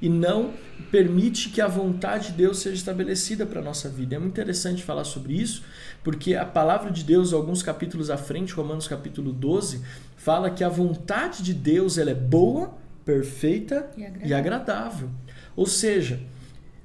e 0.01 0.09
não 0.09 0.51
permite 0.89 1.49
que 1.49 1.61
a 1.61 1.67
vontade 1.67 2.27
de 2.27 2.33
Deus 2.33 2.59
seja 2.59 2.75
estabelecida 2.75 3.45
para 3.45 3.59
a 3.59 3.63
nossa 3.63 3.87
vida. 3.87 4.15
É 4.15 4.19
muito 4.19 4.31
interessante 4.33 4.83
falar 4.83 5.03
sobre 5.03 5.33
isso, 5.33 5.63
porque 6.03 6.35
a 6.35 6.43
palavra 6.45 6.89
de 6.91 7.03
Deus, 7.03 7.31
alguns 7.33 7.61
capítulos 7.61 8.09
à 8.09 8.17
frente, 8.17 8.53
Romanos 8.53 8.87
capítulo 8.87 9.31
12, 9.31 9.81
fala 10.17 10.49
que 10.49 10.63
a 10.63 10.69
vontade 10.69 11.43
de 11.43 11.53
Deus 11.53 11.97
ela 11.97 12.09
é 12.11 12.15
boa, 12.15 12.73
perfeita 13.05 13.89
E 13.95 14.03
agradável. 14.03 14.27
e 14.27 14.33
agradável. 14.33 15.09
Ou 15.55 15.65
seja, 15.65 16.19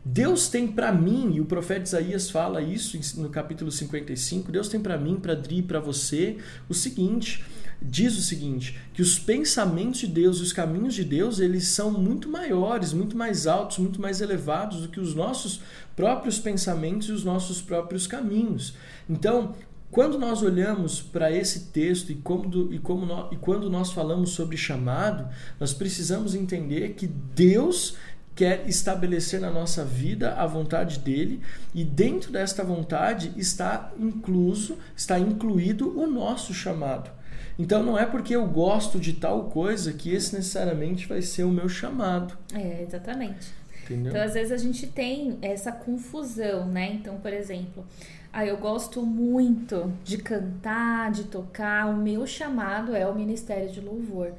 Deus 0.09 0.49
tem 0.49 0.69
para 0.69 0.93
mim, 0.93 1.33
e 1.35 1.41
o 1.41 1.45
profeta 1.47 1.83
Isaías 1.83 2.31
fala 2.31 2.63
isso 2.63 2.97
no 3.21 3.29
capítulo 3.29 3.73
55, 3.73 4.53
Deus 4.53 4.69
tem 4.69 4.79
para 4.79 4.97
mim, 4.97 5.17
para 5.17 5.35
Dri, 5.35 5.63
para 5.63 5.81
você, 5.81 6.37
o 6.69 6.75
seguinte, 6.75 7.45
diz 7.83 8.17
o 8.17 8.23
seguinte, 8.23 8.79
que 8.95 9.03
os 9.03 9.19
pensamentos 9.19 9.99
de 9.99 10.07
Deus 10.07 10.39
e 10.39 10.43
os 10.43 10.53
caminhos 10.53 10.95
de 10.95 11.03
Deus, 11.03 11.41
eles 11.41 11.67
são 11.67 11.91
muito 11.91 12.29
maiores, 12.29 12.93
muito 12.93 13.17
mais 13.17 13.49
altos, 13.49 13.79
muito 13.79 14.01
mais 14.01 14.21
elevados 14.21 14.83
do 14.83 14.89
que 14.89 15.01
os 15.01 15.13
nossos 15.13 15.61
próprios 15.97 16.39
pensamentos 16.39 17.09
e 17.09 17.13
os 17.13 17.25
nossos 17.25 17.61
próprios 17.61 18.07
caminhos. 18.07 18.75
Então, 19.11 19.57
quando 19.91 20.19
nós 20.21 20.41
olhamos 20.41 21.01
para 21.01 21.33
esse 21.33 21.65
texto 21.73 22.11
e, 22.11 22.15
como 22.15 22.49
do- 22.49 22.73
e, 22.73 22.79
como 22.79 23.05
nó- 23.05 23.29
e 23.33 23.37
quando 23.37 23.69
nós 23.69 23.91
falamos 23.93 24.31
sobre 24.31 24.57
chamado, 24.57 25.29
nós 25.59 25.75
precisamos 25.75 26.33
entender 26.35 26.91
que 26.95 27.09
Deus 27.09 27.97
quer 28.37 28.69
estabelecer 28.69 29.41
na 29.41 29.51
nossa 29.51 29.83
vida 29.83 30.35
a 30.35 30.47
vontade 30.47 30.99
dele 31.01 31.41
e 31.75 31.83
dentro 31.83 32.31
desta 32.31 32.63
vontade 32.63 33.33
está 33.37 33.91
incluso, 33.99 34.77
está 34.95 35.19
incluído 35.19 35.99
o 35.99 36.07
nosso 36.07 36.53
chamado. 36.53 37.11
Então 37.59 37.83
não 37.83 37.99
é 37.99 38.05
porque 38.05 38.37
eu 38.37 38.47
gosto 38.47 39.01
de 39.01 39.15
tal 39.15 39.45
coisa 39.45 39.91
que 39.95 40.13
esse 40.15 40.37
necessariamente 40.37 41.09
vai 41.09 41.23
ser 41.23 41.45
o 41.45 41.51
meu 41.51 41.69
chamado, 41.69 42.37
É, 42.55 42.83
exatamente. 42.83 43.49
entendeu? 43.83 44.11
Então, 44.13 44.23
às 44.23 44.35
vezes 44.35 44.53
a 44.53 44.59
gente 44.59 44.87
tem 44.87 45.39
essa 45.41 45.73
confusão, 45.73 46.67
né? 46.67 46.93
Então, 46.93 47.17
por 47.17 47.33
exemplo, 47.33 47.87
ah, 48.31 48.45
eu 48.45 48.59
gosto 48.59 49.01
muito 49.01 49.91
de 50.05 50.19
cantar, 50.19 51.11
de 51.11 51.25
tocar, 51.25 51.89
o 51.89 51.97
meu 51.97 52.27
chamado 52.27 52.95
é 52.95 53.07
o 53.07 53.15
ministério 53.15 53.71
de 53.71 53.81
louvor. 53.81 54.33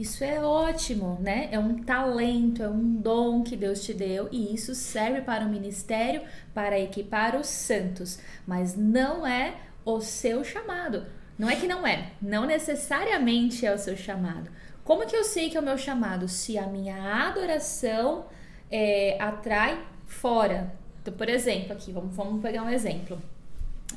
Isso 0.00 0.24
é 0.24 0.42
ótimo, 0.42 1.18
né? 1.20 1.50
É 1.52 1.58
um 1.58 1.82
talento, 1.82 2.62
é 2.62 2.68
um 2.70 2.94
dom 2.94 3.42
que 3.42 3.54
Deus 3.54 3.84
te 3.84 3.92
deu 3.92 4.30
e 4.32 4.54
isso 4.54 4.74
serve 4.74 5.20
para 5.20 5.44
o 5.44 5.48
ministério, 5.50 6.22
para 6.54 6.80
equipar 6.80 7.36
os 7.36 7.48
santos, 7.48 8.18
mas 8.46 8.74
não 8.74 9.26
é 9.26 9.56
o 9.84 10.00
seu 10.00 10.42
chamado. 10.42 11.04
Não 11.38 11.50
é 11.50 11.56
que 11.56 11.66
não 11.66 11.86
é, 11.86 12.12
não 12.22 12.46
necessariamente 12.46 13.66
é 13.66 13.74
o 13.74 13.78
seu 13.78 13.94
chamado. 13.94 14.50
Como 14.82 15.06
que 15.06 15.14
eu 15.14 15.22
sei 15.22 15.50
que 15.50 15.58
é 15.58 15.60
o 15.60 15.62
meu 15.62 15.76
chamado? 15.76 16.26
Se 16.28 16.56
a 16.56 16.66
minha 16.66 17.28
adoração 17.28 18.24
é, 18.70 19.18
atrai 19.20 19.84
fora. 20.06 20.72
Então, 21.02 21.12
por 21.12 21.28
exemplo, 21.28 21.74
aqui, 21.74 21.92
vamos, 21.92 22.16
vamos 22.16 22.40
pegar 22.40 22.62
um 22.62 22.70
exemplo. 22.70 23.20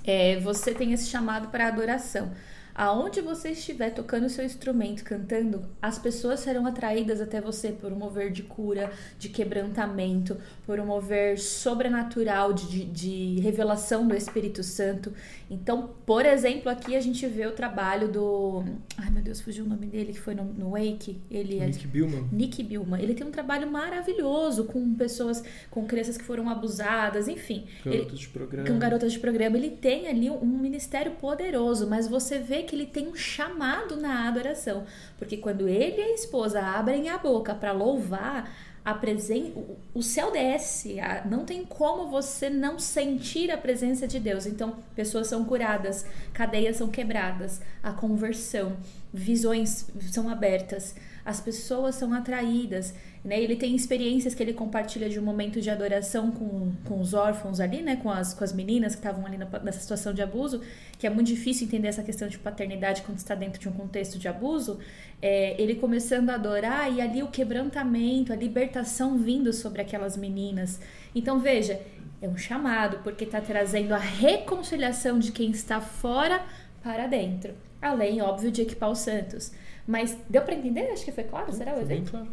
É, 0.06 0.38
você 0.42 0.74
tem 0.74 0.92
esse 0.92 1.08
chamado 1.08 1.48
para 1.48 1.70
adoração. 1.70 2.30
Aonde 2.76 3.22
você 3.22 3.52
estiver 3.52 3.92
tocando 3.92 4.28
seu 4.30 4.44
instrumento, 4.44 5.04
cantando, 5.04 5.64
as 5.80 6.00
pessoas 6.00 6.40
serão 6.40 6.66
atraídas 6.66 7.22
até 7.22 7.40
você 7.40 7.72
por 7.72 7.92
um 7.92 7.96
mover 7.96 8.32
de 8.32 8.42
cura, 8.42 8.92
de 9.20 9.30
quebrantamento, 9.30 10.38
por 10.66 10.80
um 10.80 10.86
mover 10.86 11.40
sobrenatural 11.40 12.52
de, 12.52 12.86
de, 12.86 13.40
revelação 13.42 14.08
do 14.08 14.16
Espírito 14.16 14.64
Santo. 14.64 15.14
Então, 15.52 15.92
por 16.04 16.26
exemplo, 16.26 16.70
aqui 16.70 16.96
a 16.96 17.00
gente 17.02 17.28
vê 17.28 17.46
o 17.46 17.52
trabalho 17.52 18.08
do. 18.08 18.64
Ai 18.98 19.12
meu 19.12 19.22
Deus, 19.22 19.40
fugiu 19.40 19.66
o 19.66 19.70
nome 19.70 19.86
dele, 19.86 20.14
que 20.14 20.20
foi 20.20 20.34
no, 20.34 20.44
no 20.44 20.72
Wake. 20.72 21.22
Ele 21.30 21.60
é 21.60 21.68
Nick 21.68 21.88
Billman. 21.88 22.28
Nick 22.32 22.64
Billman, 22.64 23.02
ele 23.02 23.14
tem 23.14 23.28
um 23.28 23.32
trabalho 23.32 23.70
maravilhoso 23.70 24.64
com 24.66 24.96
pessoas, 24.96 25.44
com 25.70 25.86
crianças 25.86 26.18
que 26.18 26.24
foram 26.24 26.50
abusadas, 26.50 27.28
enfim. 27.28 27.66
Ele, 27.86 27.98
Garotos 27.98 28.20
de 28.20 28.30
programa. 28.30 28.68
com 28.68 28.80
garotas 28.80 29.14
de 29.14 29.20
programa, 29.20 29.58
ele 29.58 29.70
tem 29.70 30.08
ali 30.08 30.30
um 30.32 30.58
ministério 30.58 31.12
poderoso, 31.14 31.88
mas 31.88 32.08
você 32.08 32.40
vê 32.40 32.63
que 32.64 32.76
ele 32.76 32.86
tem 32.86 33.08
um 33.08 33.16
chamado 33.16 33.96
na 33.98 34.28
adoração. 34.28 34.86
Porque 35.18 35.38
quando 35.38 35.68
ele 35.68 35.98
e 35.98 36.04
a 36.04 36.14
esposa 36.14 36.62
abrem 36.62 37.10
a 37.10 37.18
boca 37.18 37.54
para 37.54 37.72
louvar, 37.72 38.50
a 38.86 38.94
presen... 38.94 39.54
o- 39.94 40.02
céu 40.04 40.32
desce, 40.32 40.98
não 41.30 41.46
tem 41.46 41.64
como 41.64 42.10
você 42.10 42.50
não 42.50 42.78
sentir 42.78 43.50
a 43.50 43.58
presença 43.58 44.06
de 44.08 44.20
Deus. 44.20 44.46
Então, 44.46 44.76
pessoas 44.96 45.28
são 45.28 45.46
curadas, 45.46 46.06
cadeias 46.34 46.76
são 46.78 46.90
quebradas, 46.90 47.62
a 47.82 47.94
conversão, 47.94 48.76
visões 49.14 49.88
são 50.12 50.28
abertas, 50.28 50.96
as 51.26 51.40
pessoas 51.40 51.96
são 51.96 52.14
atraídas. 52.14 52.94
Né? 53.24 53.42
Ele 53.42 53.56
tem 53.56 53.74
experiências 53.76 54.36
que 54.36 54.44
ele 54.44 54.52
compartilha 54.54 55.10
de 55.10 55.18
um 55.18 55.24
momento 55.24 55.62
de 55.62 55.70
adoração 55.70 56.30
com, 56.32 56.74
com 56.84 57.00
os 57.00 57.14
órfãos 57.14 57.62
ali, 57.62 57.82
né? 57.82 57.96
com, 57.96 58.10
as, 58.12 58.34
com 58.34 58.44
as 58.44 58.52
meninas 58.52 58.94
que 58.94 59.00
estavam 59.00 59.26
ali 59.26 59.38
na- 59.38 59.48
nessa 59.64 59.80
situação 59.80 60.14
de 60.14 60.22
abuso, 60.22 60.62
que 61.00 61.08
é 61.08 61.10
muito 61.10 61.28
difícil 61.28 61.66
entender 61.66 61.88
essa 61.88 62.04
questão 62.04 62.28
de 62.28 62.38
paternidade 62.38 63.02
quando 63.04 63.18
está 63.18 63.34
dentro 63.36 63.62
de 63.62 63.70
um 63.70 63.72
contexto 63.72 64.20
de 64.20 64.28
abuso. 64.28 64.80
É, 65.22 65.56
ele 65.62 65.76
começando 65.76 66.30
a 66.30 66.36
adorar 66.36 66.92
e 66.92 67.00
ali 67.00 67.24
o 67.24 67.28
quebrantamento, 67.28 68.34
a 68.34 68.36
libertação 68.36 69.18
vindo 69.18 69.54
sobre 69.54 69.82
aquelas 69.82 70.18
meninas. 70.18 70.82
Então 71.16 71.40
veja, 71.40 71.80
é 72.22 72.28
um 72.28 72.38
chamado 72.38 73.00
porque 73.04 73.24
está 73.24 73.40
trazendo 73.40 73.94
a 73.94 73.98
reconciliação 73.98 75.18
de 75.20 75.32
quem 75.32 75.52
está 75.52 75.80
fora 75.80 76.44
para 76.82 77.08
dentro. 77.08 77.54
Além, 77.82 78.22
óbvio, 78.22 78.52
de 78.52 78.62
equipar 78.62 78.90
os 78.92 79.00
santos. 79.00 79.52
Mas 79.88 80.18
deu 80.30 80.42
para 80.42 80.56
entender? 80.56 80.92
Acho 80.92 81.06
que 81.06 81.12
foi 81.12 81.24
claro, 81.26 81.52
será 81.54 81.74
o 81.74 81.76
Foi 81.76 81.86
bem 81.86 81.98
exemplo? 81.98 82.12
claro. 82.12 82.30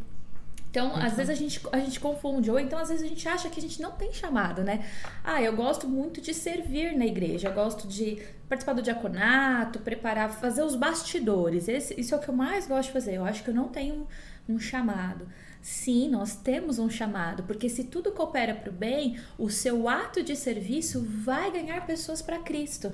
Então, 0.71 0.95
às 0.95 1.15
vezes 1.15 1.31
a 1.31 1.35
gente, 1.35 1.61
a 1.73 1.79
gente 1.81 1.99
confunde, 1.99 2.49
ou 2.49 2.59
então 2.59 2.79
às 2.79 2.89
vezes 2.89 3.05
a 3.05 3.09
gente 3.09 3.29
acha 3.29 3.49
que 3.51 3.59
a 3.59 3.63
gente 3.63 3.83
não 3.83 3.91
tem 3.91 4.13
chamado, 4.13 4.63
né? 4.63 4.87
Ah, 5.25 5.43
eu 5.43 5.55
gosto 5.57 5.89
muito 5.89 6.21
de 6.21 6.33
servir 6.33 6.97
na 6.97 7.05
igreja, 7.05 7.49
eu 7.49 7.53
gosto 7.53 7.89
de 7.89 8.23
participar 8.49 8.75
do 8.75 8.83
diaconato, 8.83 9.81
preparar, 9.81 10.31
fazer 10.31 10.63
os 10.63 10.77
bastidores. 10.77 11.67
Esse, 11.67 12.01
isso 12.01 12.15
é 12.15 12.19
o 12.19 12.21
que 12.21 12.29
eu 12.29 12.35
mais 12.35 12.69
gosto 12.69 12.87
de 12.87 12.93
fazer. 12.93 13.15
Eu 13.15 13.25
acho 13.25 13.43
que 13.43 13.51
eu 13.51 13.55
não 13.55 13.67
tenho 13.69 14.07
um 14.49 14.61
chamado. 14.61 15.27
Sim, 15.61 16.09
nós 16.09 16.37
temos 16.37 16.79
um 16.79 16.89
chamado, 16.89 17.43
porque 17.43 17.69
se 17.69 17.85
tudo 17.85 18.13
coopera 18.13 18.55
para 18.55 18.71
o 18.71 18.73
bem, 18.73 19.19
o 19.37 19.51
seu 19.51 19.89
ato 19.89 20.23
de 20.23 20.37
serviço 20.37 21.05
vai 21.05 21.51
ganhar 21.51 21.85
pessoas 21.85 22.23
para 22.23 22.39
Cristo. 22.39 22.93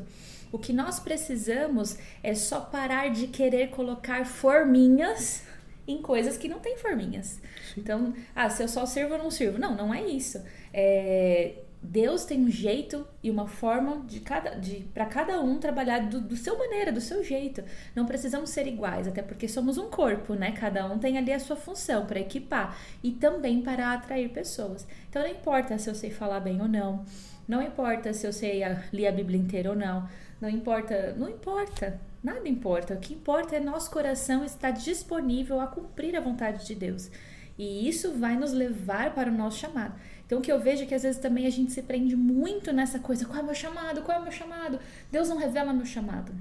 O 0.52 0.59
que 0.59 0.72
nós 0.72 0.98
precisamos 1.00 1.98
é 2.22 2.35
só 2.35 2.61
parar 2.61 3.09
de 3.09 3.26
querer 3.26 3.70
colocar 3.70 4.24
forminhas 4.24 5.42
em 5.87 6.02
coisas 6.02 6.37
que 6.37 6.48
não 6.48 6.59
tem 6.59 6.76
forminhas. 6.76 7.40
Então, 7.76 8.12
ah, 8.35 8.50
se 8.50 8.62
eu 8.62 8.68
só 8.68 8.85
sirvo 8.87 9.14
ou 9.14 9.18
não 9.18 9.30
sirvo. 9.30 9.59
Não, 9.59 9.74
não 9.76 9.94
é 9.94 10.02
isso. 10.02 10.42
É, 10.72 11.54
Deus 11.82 12.24
tem 12.24 12.40
um 12.40 12.50
jeito 12.50 13.06
e 13.22 13.30
uma 13.30 13.46
forma 13.46 14.04
de 14.06 14.20
cada, 14.20 14.50
de 14.56 14.80
para 14.92 15.06
cada 15.06 15.40
um 15.40 15.59
trabalhar 15.59 16.00
do, 16.00 16.20
do 16.20 16.37
seu 16.37 16.59
maneira, 16.59 16.90
do 16.90 17.00
seu 17.00 17.22
jeito. 17.22 17.62
Não 17.94 18.04
precisamos 18.04 18.50
ser 18.50 18.66
iguais, 18.66 19.06
até 19.06 19.22
porque 19.22 19.46
somos 19.46 19.78
um 19.78 19.88
corpo, 19.88 20.35
né? 20.35 20.52
Cada 20.52 20.87
um 20.87 20.98
tem 20.98 21.16
ali 21.16 21.32
a 21.32 21.38
sua 21.38 21.56
função 21.56 22.04
para 22.06 22.18
equipar 22.18 22.76
e 23.02 23.12
também 23.12 23.62
para 23.62 23.92
atrair 23.92 24.30
pessoas. 24.30 24.87
Então 25.09 25.22
não 25.22 25.30
importa 25.30 25.78
se 25.78 25.88
eu 25.88 25.94
sei 25.94 26.11
falar 26.11 26.40
bem 26.40 26.61
ou 26.61 26.68
não, 26.68 27.04
não 27.46 27.62
importa 27.62 28.12
se 28.12 28.26
eu 28.26 28.32
sei 28.32 28.64
a, 28.64 28.82
ler 28.92 29.06
a 29.06 29.12
Bíblia 29.12 29.38
inteira 29.38 29.70
ou 29.70 29.76
não, 29.76 30.09
não 30.40 30.49
importa, 30.49 31.14
não 31.16 31.29
importa, 31.29 32.01
nada 32.22 32.49
importa. 32.49 32.94
O 32.94 32.99
que 32.99 33.14
importa 33.14 33.57
é 33.57 33.61
nosso 33.61 33.90
coração 33.90 34.44
estar 34.44 34.70
disponível 34.70 35.61
a 35.61 35.66
cumprir 35.66 36.14
a 36.16 36.20
vontade 36.20 36.66
de 36.66 36.75
Deus. 36.75 37.11
E 37.59 37.88
isso 37.88 38.12
vai 38.12 38.37
nos 38.37 38.53
levar 38.53 39.14
para 39.14 39.31
o 39.31 39.35
nosso 39.35 39.59
chamado. 39.59 39.94
Então, 40.27 40.38
o 40.38 40.42
que 40.42 40.53
eu 40.53 40.61
vejo 40.61 40.83
é 40.83 40.87
que 40.87 40.94
às 40.94 41.05
vezes 41.05 41.20
também 41.20 41.46
a 41.46 41.51
gente 41.51 41.72
se 41.72 41.83
prende 41.83 42.14
muito 42.14 42.72
nessa 42.72 42.99
coisa: 42.99 43.25
qual 43.25 43.38
é 43.38 43.42
o 43.42 43.46
meu 43.46 43.55
chamado? 43.55 44.03
Qual 44.03 44.16
é 44.16 44.20
o 44.20 44.22
meu 44.22 44.33
chamado? 44.33 44.79
Deus 45.11 45.29
não 45.29 45.38
revela 45.38 45.72
meu 45.72 45.87
chamado. 45.87 46.33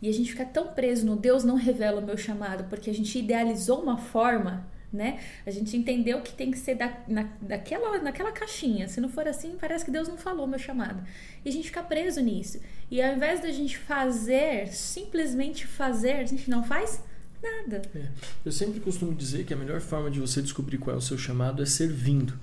E 0.00 0.08
a 0.08 0.12
gente 0.12 0.30
fica 0.30 0.44
tão 0.44 0.68
preso 0.68 1.06
no 1.06 1.16
Deus 1.16 1.42
não 1.42 1.56
revela 1.56 2.00
o 2.00 2.04
meu 2.04 2.16
chamado, 2.16 2.64
porque 2.68 2.90
a 2.90 2.94
gente 2.94 3.18
idealizou 3.18 3.82
uma 3.82 3.96
forma, 3.96 4.66
né? 4.96 5.20
A 5.46 5.50
gente 5.50 5.76
entendeu 5.76 6.20
que 6.20 6.32
tem 6.32 6.50
que 6.50 6.58
ser 6.58 6.74
da, 6.74 6.92
na, 7.06 7.28
daquela, 7.40 7.98
naquela 7.98 8.32
caixinha. 8.32 8.88
Se 8.88 9.00
não 9.00 9.08
for 9.08 9.28
assim, 9.28 9.56
parece 9.60 9.84
que 9.84 9.90
Deus 9.90 10.08
não 10.08 10.16
falou 10.16 10.46
meu 10.46 10.58
chamado. 10.58 11.06
E 11.44 11.48
a 11.48 11.52
gente 11.52 11.68
fica 11.68 11.82
preso 11.82 12.20
nisso. 12.20 12.58
E 12.90 13.00
ao 13.00 13.14
invés 13.14 13.40
da 13.40 13.50
gente 13.52 13.78
fazer, 13.78 14.68
simplesmente 14.68 15.66
fazer, 15.66 16.12
a 16.12 16.24
gente 16.24 16.50
não 16.50 16.64
faz 16.64 17.02
nada. 17.42 17.82
É. 17.94 18.06
Eu 18.44 18.52
sempre 18.52 18.80
costumo 18.80 19.14
dizer 19.14 19.44
que 19.44 19.54
a 19.54 19.56
melhor 19.56 19.80
forma 19.80 20.10
de 20.10 20.18
você 20.18 20.40
descobrir 20.42 20.78
qual 20.78 20.96
é 20.96 20.98
o 20.98 21.02
seu 21.02 21.18
chamado 21.18 21.62
é 21.62 21.66
servindo. 21.66 22.38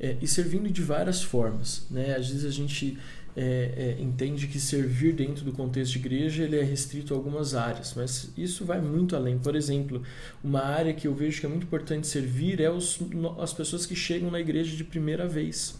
É, 0.00 0.16
e 0.20 0.26
servindo 0.26 0.68
de 0.68 0.82
várias 0.82 1.22
formas. 1.22 1.86
Né? 1.88 2.16
Às 2.16 2.28
vezes 2.28 2.44
a 2.44 2.50
gente 2.50 2.98
é, 3.36 3.96
é, 3.98 4.02
entende 4.02 4.46
que 4.46 4.60
servir 4.60 5.14
dentro 5.14 5.44
do 5.44 5.52
contexto 5.52 5.92
de 5.92 5.98
igreja 5.98 6.42
ele 6.42 6.58
é 6.58 6.62
restrito 6.62 7.14
a 7.14 7.16
algumas 7.16 7.54
áreas, 7.54 7.94
mas 7.96 8.30
isso 8.36 8.64
vai 8.64 8.80
muito 8.80 9.16
além. 9.16 9.38
Por 9.38 9.56
exemplo, 9.56 10.02
uma 10.44 10.62
área 10.62 10.92
que 10.92 11.08
eu 11.08 11.14
vejo 11.14 11.40
que 11.40 11.46
é 11.46 11.48
muito 11.48 11.64
importante 11.64 12.06
servir 12.06 12.60
é 12.60 12.70
os, 12.70 12.98
as 13.38 13.52
pessoas 13.52 13.86
que 13.86 13.96
chegam 13.96 14.30
na 14.30 14.40
igreja 14.40 14.76
de 14.76 14.84
primeira 14.84 15.26
vez. 15.26 15.74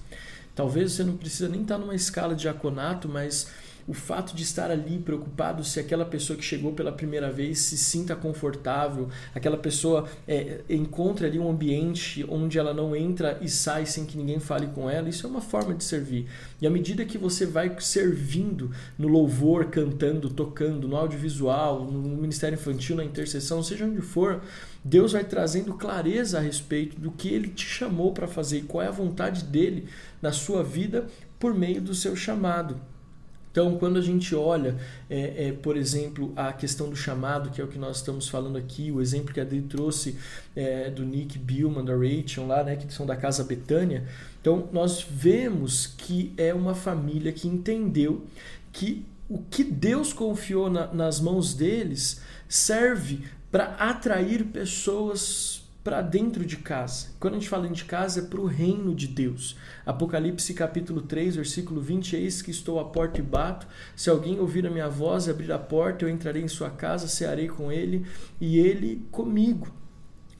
Talvez 0.55 0.93
você 0.93 1.05
não 1.05 1.17
precisa 1.17 1.49
nem 1.49 1.62
estar 1.62 1.79
numa 1.79 1.95
escala 1.95 2.35
de 2.35 2.43
diaconato, 2.43 3.09
mas 3.09 3.49
o 3.87 3.95
fato 3.95 4.35
de 4.35 4.42
estar 4.42 4.71
ali 4.71 4.99
preocupado 4.99 5.64
se 5.64 5.81
aquela 5.81 6.05
pessoa 6.05 6.37
que 6.37 6.45
chegou 6.45 6.73
pela 6.73 6.92
primeira 6.92 7.31
vez 7.31 7.59
se 7.59 7.77
sinta 7.77 8.14
confortável, 8.14 9.09
aquela 9.35 9.57
pessoa 9.57 10.09
é, 10.27 10.61
encontre 10.68 11.27
ali 11.27 11.38
um 11.38 11.51
ambiente 11.51 12.25
onde 12.29 12.59
ela 12.59 12.73
não 12.73 12.95
entra 12.95 13.38
e 13.40 13.49
sai 13.49 13.87
sem 13.87 14.05
que 14.05 14.16
ninguém 14.16 14.40
fale 14.40 14.66
com 14.68 14.88
ela, 14.88 15.09
isso 15.09 15.27
é 15.27 15.31
uma 15.31 15.40
forma 15.40 15.75
de 15.75 15.85
servir. 15.85 16.27
E 16.61 16.66
à 16.66 16.71
medida 16.71 17.05
que 17.05 17.18
você 17.18 17.47
vai 17.47 17.75
servindo 17.81 18.71
no 18.99 19.09
louvor, 19.09 19.66
cantando, 19.66 20.31
tocando, 20.31 20.87
no 20.87 20.97
audiovisual, 20.97 21.85
no 21.85 22.16
ministério 22.16 22.57
infantil, 22.57 22.97
na 22.97 23.05
intercessão, 23.05 23.62
seja 23.62 23.85
onde 23.85 24.01
for, 24.01 24.42
Deus 24.85 25.12
vai 25.12 25.25
trazendo 25.25 25.75
clareza 25.75 26.38
a 26.38 26.40
respeito 26.40 26.99
do 26.99 27.11
que 27.11 27.29
ele 27.29 27.49
te 27.49 27.64
chamou 27.64 28.12
para 28.12 28.27
fazer 28.27 28.59
e 28.59 28.62
qual 28.62 28.83
é 28.83 28.88
a 28.88 28.92
vontade 28.92 29.45
dele 29.45 29.88
na 30.21 30.33
sua 30.33 30.62
vida 30.62 31.07
por 31.38 31.55
meio 31.55 31.81
do 31.81 31.95
seu 31.95 32.16
chamado. 32.16 32.91
Então, 33.53 33.77
quando 33.77 33.99
a 33.99 34.03
gente 34.03 34.35
olha, 34.35 34.77
é, 35.11 35.49
é, 35.49 35.53
por 35.53 35.77
exemplo, 35.77 36.33
a 36.35 36.55
questão 36.55 36.88
do 36.88 36.97
chamado, 36.97 37.51
que 37.51 37.61
é 37.61 37.65
o 37.65 37.69
que 37.69 37.79
nós 37.79 37.99
estamos 37.99 38.27
falando 38.27 38.57
aqui, 38.57 38.91
o 38.91 38.99
exemplo 38.99 39.33
que 39.33 39.38
a 39.38 39.43
Adri 39.43 39.61
trouxe 39.61 40.17
é, 40.57 40.88
do 40.88 41.05
Nick 41.05 41.38
Billman, 41.38 41.85
da 41.85 41.93
Rachel 41.95 42.47
lá, 42.47 42.65
né, 42.65 42.77
que 42.77 42.93
são 42.93 43.05
da 43.05 43.15
Casa 43.15 43.45
Betânia, 43.45 44.09
então 44.41 44.71
nós 44.73 45.07
vemos 45.09 45.87
que 45.87 46.33
é 46.38 46.55
uma 46.55 46.75
família 46.75 47.31
que 47.31 47.47
entendeu 47.47 48.25
que 48.73 49.05
o 49.29 49.38
que 49.38 49.62
Deus 49.62 50.15
confiou 50.15 50.71
na, 50.71 50.87
nas 50.93 51.21
mãos 51.21 51.53
deles 51.55 52.23
serve 52.49 53.21
para 53.51 53.75
atrair 53.77 54.45
pessoas 54.47 55.62
para 55.85 56.01
dentro 56.01 56.45
de 56.45 56.59
casa. 56.59 57.09
Quando 57.18 57.35
a 57.35 57.38
gente 57.38 57.49
fala 57.49 57.68
de 57.68 57.85
casa, 57.85 58.21
é 58.21 58.23
para 58.23 58.40
o 58.40 58.47
reino 58.47 58.95
de 58.95 59.09
Deus. 59.09 59.57
Apocalipse 59.85 60.55
capítulo 60.55 61.03
3, 61.03 61.37
versículo 61.37 61.81
20, 61.81 62.14
eis 62.14 62.40
que 62.40 62.53
estou 62.53 62.79
à 62.79 62.85
porta 62.85 63.18
e 63.18 63.23
bato. 63.23 63.66
Se 63.97 64.09
alguém 64.09 64.38
ouvir 64.38 64.66
a 64.66 64.71
minha 64.71 64.88
voz 64.88 65.27
e 65.27 65.31
abrir 65.31 65.51
a 65.51 65.59
porta, 65.59 66.05
eu 66.05 66.09
entrarei 66.09 66.42
em 66.42 66.49
sua 66.49 66.71
casa, 66.71 67.09
cearei 67.09 67.49
com 67.49 67.73
ele 67.73 68.07
e 68.40 68.59
ele 68.59 69.05
comigo. 69.11 69.68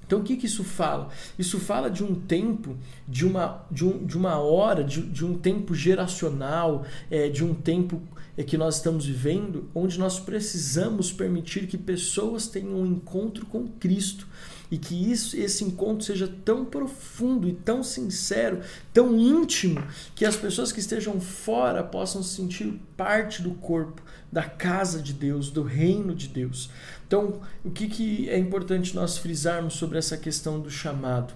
Então 0.07 0.21
o 0.21 0.23
que, 0.23 0.37
que 0.37 0.47
isso 0.47 0.63
fala? 0.63 1.09
Isso 1.39 1.59
fala 1.59 1.91
de 1.91 2.05
um 2.05 2.15
tempo, 2.15 2.77
de 3.09 3.27
uma, 3.27 3.65
de 3.71 3.85
um, 3.85 4.05
de 4.05 4.17
uma 4.17 4.39
hora, 4.39 4.85
de, 4.85 5.01
de 5.01 5.25
um 5.25 5.39
tempo 5.39 5.75
geracional, 5.75 6.85
é, 7.11 7.29
de 7.29 7.43
um 7.43 7.55
tempo 7.55 8.01
é, 8.37 8.43
que 8.43 8.59
nós 8.59 8.77
estamos 8.77 9.07
vivendo, 9.07 9.71
onde 9.75 9.99
nós 9.99 10.21
precisamos 10.21 11.11
permitir 11.11 11.67
que 11.67 11.79
pessoas 11.79 12.47
tenham 12.47 12.75
um 12.75 12.87
encontro 12.87 13.47
com 13.47 13.67
Cristo 13.67 14.29
e 14.73 14.79
que 14.79 14.95
isso, 15.13 15.37
esse 15.37 15.63
encontro 15.63 16.03
seja 16.03 16.27
tão 16.27 16.65
profundo 16.65 17.47
e 17.47 17.53
tão 17.53 17.83
sincero, 17.83 18.63
tão 18.91 19.15
íntimo, 19.19 19.87
que 20.15 20.25
as 20.25 20.35
pessoas 20.35 20.73
que 20.73 20.81
estejam 20.81 21.21
fora 21.21 21.85
possam 21.85 22.23
se 22.23 22.37
sentir 22.37 22.81
parte 22.97 23.43
do 23.43 23.51
corpo, 23.51 24.01
da 24.33 24.45
casa 24.45 25.03
de 25.03 25.13
Deus, 25.13 25.51
do 25.51 25.63
reino 25.63 26.15
de 26.15 26.27
Deus. 26.27 26.71
Então, 27.07 27.43
o 27.63 27.71
que, 27.71 27.87
que 27.87 28.31
é 28.31 28.39
importante 28.39 28.95
nós 28.95 29.19
frisarmos 29.19 29.75
sobre 29.75 29.99
essa 29.99 30.17
questão 30.17 30.59
do 30.59 30.71
chamado? 30.71 31.35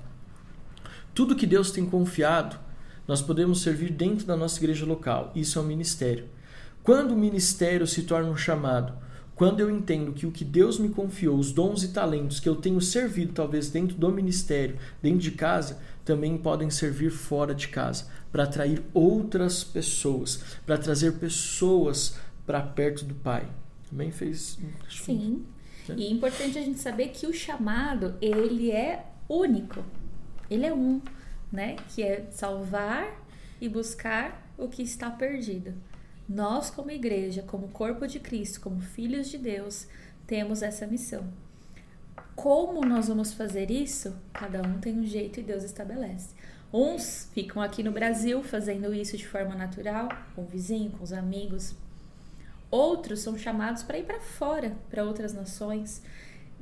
Tudo 1.12 1.36
que 1.36 1.46
Deus 1.46 1.70
tem 1.70 1.84
confiado, 1.84 2.58
nós 3.06 3.20
podemos 3.20 3.60
servir 3.60 3.92
dentro 3.92 4.26
da 4.26 4.34
nossa 4.34 4.58
igreja 4.58 4.86
local. 4.86 5.30
Isso 5.34 5.58
é 5.58 5.62
um 5.62 5.66
ministério. 5.66 6.24
Quando 6.82 7.10
o 7.10 7.18
ministério 7.18 7.86
se 7.86 8.04
torna 8.04 8.30
um 8.30 8.36
chamado, 8.36 8.94
quando 9.36 9.60
eu 9.60 9.70
entendo 9.70 10.14
que 10.14 10.26
o 10.26 10.32
que 10.32 10.44
Deus 10.44 10.78
me 10.78 10.88
confiou, 10.88 11.36
os 11.36 11.52
dons 11.52 11.82
e 11.82 11.88
talentos 11.88 12.40
que 12.40 12.48
eu 12.48 12.56
tenho 12.56 12.80
servido, 12.80 13.34
talvez 13.34 13.68
dentro 13.68 13.94
do 13.94 14.10
ministério, 14.10 14.78
dentro 15.02 15.18
de 15.18 15.32
casa, 15.32 15.78
também 16.06 16.38
podem 16.38 16.70
servir 16.70 17.10
fora 17.10 17.54
de 17.54 17.68
casa, 17.68 18.06
para 18.32 18.44
atrair 18.44 18.82
outras 18.94 19.62
pessoas, 19.62 20.42
para 20.64 20.78
trazer 20.78 21.18
pessoas 21.18 22.16
para 22.46 22.62
perto 22.62 23.04
do 23.04 23.14
Pai. 23.14 23.46
Também 23.90 24.10
fez. 24.10 24.58
Sim. 24.88 25.44
Que, 25.84 25.92
né? 25.92 25.98
E 25.98 26.06
é 26.06 26.10
importante 26.10 26.58
a 26.58 26.62
gente 26.62 26.78
saber 26.78 27.08
que 27.08 27.26
o 27.26 27.32
chamado, 27.34 28.14
ele 28.22 28.70
é 28.70 29.04
único. 29.28 29.84
Ele 30.50 30.64
é 30.64 30.72
um, 30.72 31.02
né? 31.52 31.76
Que 31.94 32.02
é 32.02 32.26
salvar 32.30 33.22
e 33.60 33.68
buscar 33.68 34.50
o 34.56 34.66
que 34.66 34.82
está 34.82 35.10
perdido. 35.10 35.74
Nós, 36.28 36.70
como 36.70 36.90
igreja, 36.90 37.42
como 37.42 37.68
corpo 37.68 38.06
de 38.06 38.18
Cristo, 38.18 38.60
como 38.60 38.80
filhos 38.80 39.28
de 39.28 39.38
Deus, 39.38 39.86
temos 40.26 40.62
essa 40.62 40.86
missão. 40.86 41.24
Como 42.34 42.84
nós 42.84 43.08
vamos 43.08 43.32
fazer 43.32 43.70
isso? 43.70 44.14
Cada 44.32 44.60
um 44.62 44.78
tem 44.78 44.98
um 44.98 45.06
jeito 45.06 45.40
e 45.40 45.42
Deus 45.42 45.62
estabelece. 45.62 46.34
Uns 46.72 47.30
ficam 47.32 47.62
aqui 47.62 47.82
no 47.82 47.92
Brasil 47.92 48.42
fazendo 48.42 48.92
isso 48.92 49.16
de 49.16 49.26
forma 49.26 49.54
natural, 49.54 50.08
com 50.34 50.42
o 50.42 50.46
vizinho, 50.46 50.90
com 50.90 51.04
os 51.04 51.12
amigos. 51.12 51.74
Outros 52.70 53.20
são 53.20 53.38
chamados 53.38 53.82
para 53.82 53.98
ir 53.98 54.04
para 54.04 54.20
fora, 54.20 54.76
para 54.90 55.04
outras 55.04 55.32
nações. 55.32 56.02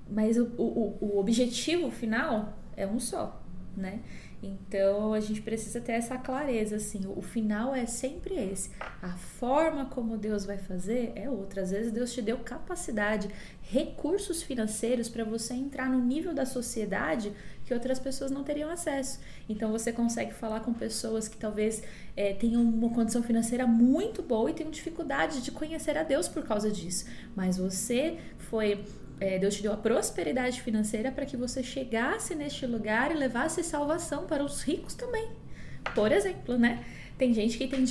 Mas 0.09 0.37
o, 0.37 0.45
o, 0.59 0.99
o 1.01 1.19
objetivo 1.19 1.91
final 1.91 2.57
é 2.77 2.87
um 2.87 3.01
só, 3.01 3.43
né? 3.77 4.01
Então 4.45 5.15
a 5.15 5.21
gente 5.21 5.41
precisa 5.41 5.81
ter 5.81 5.93
essa 5.93 6.19
clareza, 6.19 6.77
assim, 6.77 7.07
o 7.07 7.23
final 7.23 7.75
é 7.75 7.87
sempre 7.87 8.35
esse. 8.35 8.71
A 9.01 9.11
forma 9.11 9.87
como 9.87 10.19
Deus 10.19 10.45
vai 10.45 10.59
fazer 10.59 11.13
é 11.15 11.31
outra. 11.31 11.63
Às 11.63 11.71
vezes 11.71 11.91
Deus 11.91 12.13
te 12.13 12.21
deu 12.21 12.39
capacidade, 12.39 13.29
recursos 13.63 14.43
financeiros 14.43 15.09
para 15.09 15.25
você 15.25 15.55
entrar 15.55 15.89
no 15.89 16.01
nível 16.01 16.35
da 16.35 16.45
sociedade 16.45 17.33
que 17.65 17.73
outras 17.73 17.99
pessoas 17.99 18.31
não 18.31 18.45
teriam 18.45 18.69
acesso. 18.69 19.19
Então 19.49 19.73
você 19.73 19.91
consegue 19.93 20.35
falar 20.35 20.61
com 20.61 20.75
pessoas 20.75 21.27
que 21.27 21.37
talvez 21.39 21.83
é, 22.15 22.35
tenham 22.35 22.63
uma 22.63 22.91
condição 22.91 23.23
financeira 23.23 23.67
muito 23.67 24.23
boa 24.23 24.51
e 24.51 24.55
tenham 24.55 24.71
dificuldade 24.71 25.43
de 25.43 25.51
conhecer 25.51 25.97
a 25.97 26.03
Deus 26.03 26.29
por 26.29 26.45
causa 26.45 26.71
disso. 26.71 27.07
Mas 27.35 27.57
você 27.57 28.19
foi 28.37 28.85
é, 29.21 29.39
Deus 29.39 29.55
te 29.55 29.63
deu 29.63 29.73
a 29.73 29.77
prosperidade 29.77 30.61
financeira 30.61 31.11
para 31.11 31.25
que 31.25 31.37
você 31.37 31.63
chegasse 31.63 32.35
neste 32.35 32.67
lugar 32.67 33.11
e 33.11 33.15
levasse 33.15 33.63
salvação 33.63 34.27
para 34.27 34.45
os 34.45 34.63
ricos 34.63 34.95
também. 34.95 35.29
Por 35.95 36.11
exemplo, 36.11 36.59
né? 36.59 36.85
Tem 37.17 37.33
gente 37.33 37.57
que 37.57 37.69
tem, 37.69 37.85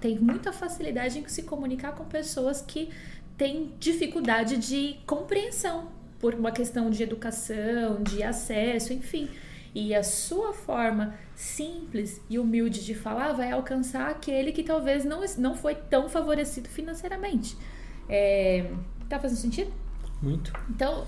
tem 0.00 0.18
muita 0.18 0.52
facilidade 0.52 1.18
em 1.18 1.26
se 1.28 1.42
comunicar 1.44 1.92
com 1.92 2.04
pessoas 2.04 2.60
que 2.60 2.90
têm 3.36 3.72
dificuldade 3.78 4.58
de 4.58 4.96
compreensão 5.06 5.90
por 6.18 6.34
uma 6.34 6.50
questão 6.50 6.90
de 6.90 7.02
educação, 7.02 8.02
de 8.02 8.22
acesso, 8.22 8.92
enfim. 8.92 9.30
E 9.74 9.94
a 9.94 10.02
sua 10.02 10.52
forma 10.52 11.14
simples 11.34 12.20
e 12.28 12.38
humilde 12.38 12.84
de 12.84 12.94
falar 12.94 13.32
vai 13.32 13.50
alcançar 13.50 14.10
aquele 14.10 14.52
que 14.52 14.62
talvez 14.62 15.04
não, 15.04 15.22
não 15.38 15.54
foi 15.54 15.74
tão 15.74 16.08
favorecido 16.08 16.68
financeiramente. 16.68 17.56
É, 18.08 18.70
tá 19.08 19.18
fazendo 19.18 19.38
sentido? 19.38 19.85
Muito. 20.22 20.52
Então, 20.70 21.06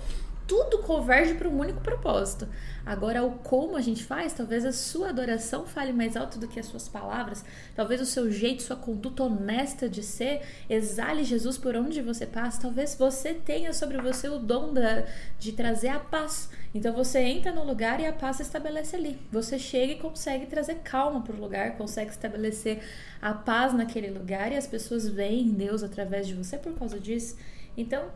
tudo 0.49 0.79
converge 0.79 1.35
para 1.35 1.47
um 1.47 1.59
único 1.59 1.79
propósito. 1.79 2.47
Agora, 2.83 3.23
o 3.23 3.33
como 3.33 3.77
a 3.77 3.81
gente 3.81 4.03
faz, 4.03 4.33
talvez 4.33 4.65
a 4.65 4.71
sua 4.71 5.09
adoração 5.09 5.67
fale 5.67 5.93
mais 5.93 6.17
alto 6.17 6.39
do 6.39 6.47
que 6.47 6.59
as 6.59 6.65
suas 6.65 6.89
palavras, 6.89 7.45
talvez 7.75 8.01
o 8.01 8.05
seu 8.05 8.31
jeito, 8.31 8.63
sua 8.63 8.75
conduta 8.75 9.21
honesta 9.21 9.87
de 9.87 10.01
ser 10.01 10.41
exale 10.67 11.23
Jesus 11.23 11.55
por 11.55 11.75
onde 11.75 12.01
você 12.01 12.25
passa, 12.25 12.63
talvez 12.63 12.95
você 12.95 13.31
tenha 13.31 13.73
sobre 13.73 14.01
você 14.01 14.27
o 14.27 14.39
dom 14.39 14.73
da, 14.73 15.05
de 15.37 15.51
trazer 15.51 15.89
a 15.89 15.99
paz. 15.99 16.49
Então 16.73 16.95
você 16.95 17.19
entra 17.19 17.51
no 17.51 17.63
lugar 17.63 17.99
e 17.99 18.07
a 18.07 18.11
paz 18.13 18.37
se 18.37 18.41
estabelece 18.41 18.95
ali. 18.95 19.19
Você 19.31 19.59
chega 19.59 19.93
e 19.93 19.99
consegue 19.99 20.47
trazer 20.47 20.79
calma 20.83 21.21
para 21.21 21.35
o 21.35 21.39
lugar, 21.39 21.77
consegue 21.77 22.09
estabelecer 22.09 22.81
a 23.21 23.35
paz 23.35 23.71
naquele 23.71 24.09
lugar 24.09 24.51
e 24.51 24.55
as 24.55 24.65
pessoas 24.65 25.07
veem 25.07 25.51
Deus 25.51 25.83
através 25.83 26.25
de 26.25 26.33
você 26.33 26.57
por 26.57 26.73
causa 26.73 26.99
disso. 26.99 27.37
Então, 27.77 28.09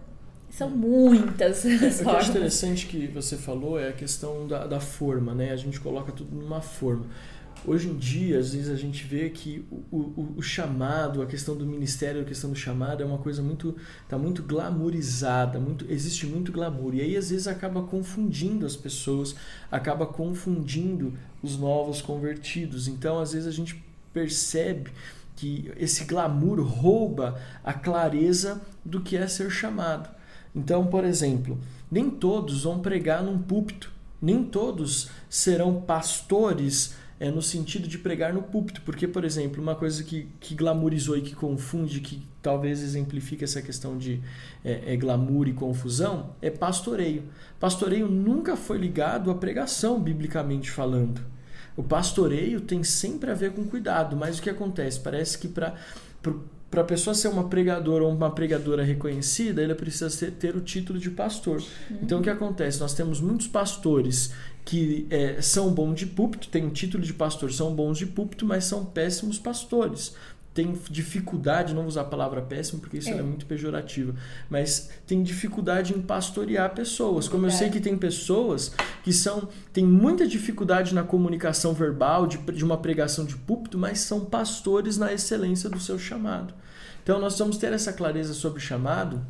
são 0.54 0.70
muitas. 0.70 1.66
É, 1.66 1.76
o 1.76 1.80
que 1.80 2.26
é 2.26 2.30
interessante 2.30 2.86
que 2.86 3.08
você 3.08 3.36
falou 3.36 3.80
é 3.80 3.90
a 3.90 3.94
questão 3.94 4.48
da, 4.48 4.68
da 4.68 4.80
forma, 4.80 5.34
né? 5.34 5.52
A 5.52 5.56
gente 5.56 5.80
coloca 5.80 6.12
tudo 6.12 6.36
numa 6.36 6.62
forma. 6.62 7.08
Hoje 7.66 7.88
em 7.88 7.96
dia, 7.96 8.38
às 8.38 8.54
vezes 8.54 8.70
a 8.70 8.76
gente 8.76 9.04
vê 9.04 9.30
que 9.30 9.66
o, 9.72 9.98
o, 9.98 10.34
o, 10.38 10.42
chamado, 10.42 11.22
a 11.22 11.26
questão 11.26 11.56
do 11.56 11.66
ministério, 11.66 12.22
a 12.22 12.26
questão 12.26 12.52
do 12.52 12.56
chamado 12.56 13.02
é 13.02 13.06
uma 13.06 13.18
coisa 13.18 13.42
muito 13.42 13.76
tá 14.08 14.18
muito 14.18 14.44
glamourizada, 14.44 15.60
muito 15.60 15.86
existe 15.90 16.28
muito 16.28 16.52
glamour 16.52 16.94
e 16.94 17.02
aí 17.02 17.16
às 17.16 17.30
vezes 17.30 17.48
acaba 17.48 17.82
confundindo 17.84 18.66
as 18.66 18.76
pessoas, 18.76 19.34
acaba 19.72 20.06
confundindo 20.06 21.14
os 21.42 21.58
novos 21.58 22.02
convertidos. 22.02 22.88
Então, 22.88 23.18
às 23.20 23.32
vezes 23.32 23.48
a 23.48 23.52
gente 23.52 23.82
percebe 24.14 24.92
que 25.36 25.72
esse 25.78 26.04
glamour 26.04 26.62
rouba 26.62 27.42
a 27.64 27.74
clareza 27.74 28.62
do 28.84 29.02
que 29.02 29.16
é 29.18 29.26
ser 29.26 29.50
chamado. 29.50 30.10
Então, 30.56 30.86
por 30.86 31.04
exemplo, 31.04 31.58
nem 31.92 32.10
todos 32.10 32.64
vão 32.64 32.80
pregar 32.80 33.24
num 33.24 33.40
púlpito, 33.40 33.92
nem 34.22 34.44
todos 34.44 35.10
serão 35.30 35.82
pastores 35.82 36.96
é, 37.20 37.32
no 37.32 37.42
sentido 37.42 37.88
de 37.88 37.98
pregar 37.98 38.34
no 38.34 38.44
púlpito, 38.44 38.82
porque, 38.82 39.08
por 39.08 39.24
exemplo, 39.24 39.62
uma 39.62 39.76
coisa 39.76 40.04
que, 40.04 40.28
que 40.40 40.56
glamourizou 40.56 41.18
e 41.18 41.22
que 41.22 41.36
confunde, 41.36 42.02
que 42.02 42.22
talvez 42.42 42.82
exemplifique 42.82 43.44
essa 43.44 43.62
questão 43.62 43.98
de 43.98 44.22
é, 44.64 44.94
é, 44.94 44.98
glamour 44.98 45.48
e 45.48 45.54
confusão, 45.54 46.36
é 46.42 46.50
pastoreio. 46.50 47.24
Pastoreio 47.60 48.10
nunca 48.10 48.56
foi 48.56 48.78
ligado 48.78 49.32
à 49.32 49.36
pregação, 49.36 50.02
biblicamente 50.02 50.70
falando. 50.70 51.22
O 51.76 51.84
pastoreio 51.84 52.62
tem 52.62 52.84
sempre 52.84 53.32
a 53.32 53.34
ver 53.34 53.54
com 53.54 53.66
cuidado, 53.66 54.16
mas 54.16 54.38
o 54.38 54.42
que 54.42 54.50
acontece? 54.50 55.00
Parece 55.00 55.38
que 55.38 55.48
para 55.48 55.76
para 56.74 56.82
a 56.82 56.86
pessoa 56.86 57.14
ser 57.14 57.28
uma 57.28 57.44
pregadora 57.44 58.04
ou 58.04 58.12
uma 58.12 58.32
pregadora 58.32 58.84
reconhecida, 58.84 59.62
ele 59.62 59.76
precisa 59.76 60.10
ser, 60.10 60.32
ter 60.32 60.56
o 60.56 60.60
título 60.60 60.98
de 60.98 61.12
pastor. 61.12 61.62
Uhum. 61.62 61.98
Então, 62.02 62.20
o 62.20 62.24
que 62.24 62.32
acontece? 62.32 62.80
Nós 62.80 62.96
temos 62.96 63.22
muitos 63.22 63.46
pastores 63.46 64.34
que 64.66 65.06
é, 65.12 65.40
são 65.40 65.72
bons 65.72 65.94
de 65.94 66.08
púlpito, 66.08 66.48
têm 66.48 66.66
o 66.66 66.72
título 66.72 67.04
de 67.04 67.14
pastor, 67.14 67.54
são 67.54 67.76
bons 67.76 68.00
de 68.00 68.08
púlpito, 68.08 68.44
mas 68.44 68.64
são 68.64 68.84
péssimos 68.86 69.38
pastores 69.38 70.16
tem 70.54 70.78
dificuldade, 70.90 71.74
não 71.74 71.82
vou 71.82 71.90
usar 71.90 72.02
a 72.02 72.06
palavra 72.06 72.42
péssimo 72.42 72.80
porque 72.80 72.98
isso 72.98 73.10
é, 73.10 73.18
é 73.18 73.22
muito 73.24 73.46
pejorativo, 73.46 74.14
mas 74.50 74.90
tem 75.08 75.24
dificuldade 75.24 75.94
em 75.94 76.02
pastorear 76.02 76.74
pessoas. 76.76 77.28
Como 77.28 77.48
eu 77.48 77.52
sei 77.52 77.70
que 77.70 77.80
tem 77.80 77.98
pessoas 77.98 78.72
que 79.04 79.12
são 79.12 79.50
têm 79.72 79.86
muita 79.86 80.28
dificuldade 80.28 80.94
na 80.94 81.04
comunicação 81.04 81.74
verbal 81.74 82.28
de, 82.28 82.38
de 82.38 82.64
uma 82.64 82.78
pregação 82.78 83.26
de 83.26 83.36
púlpito, 83.36 83.78
mas 83.78 84.00
são 84.00 84.26
pastores 84.26 84.98
na 84.98 85.12
excelência 85.12 85.70
do 85.70 85.80
seu 85.80 85.98
chamado. 85.98 86.54
Então 87.02 87.20
nós 87.20 87.38
vamos 87.38 87.58
ter 87.58 87.74
essa 87.74 87.92
clareza 87.92 88.34
sobre 88.34 88.60
o 88.60 88.62
chamado 88.62 89.26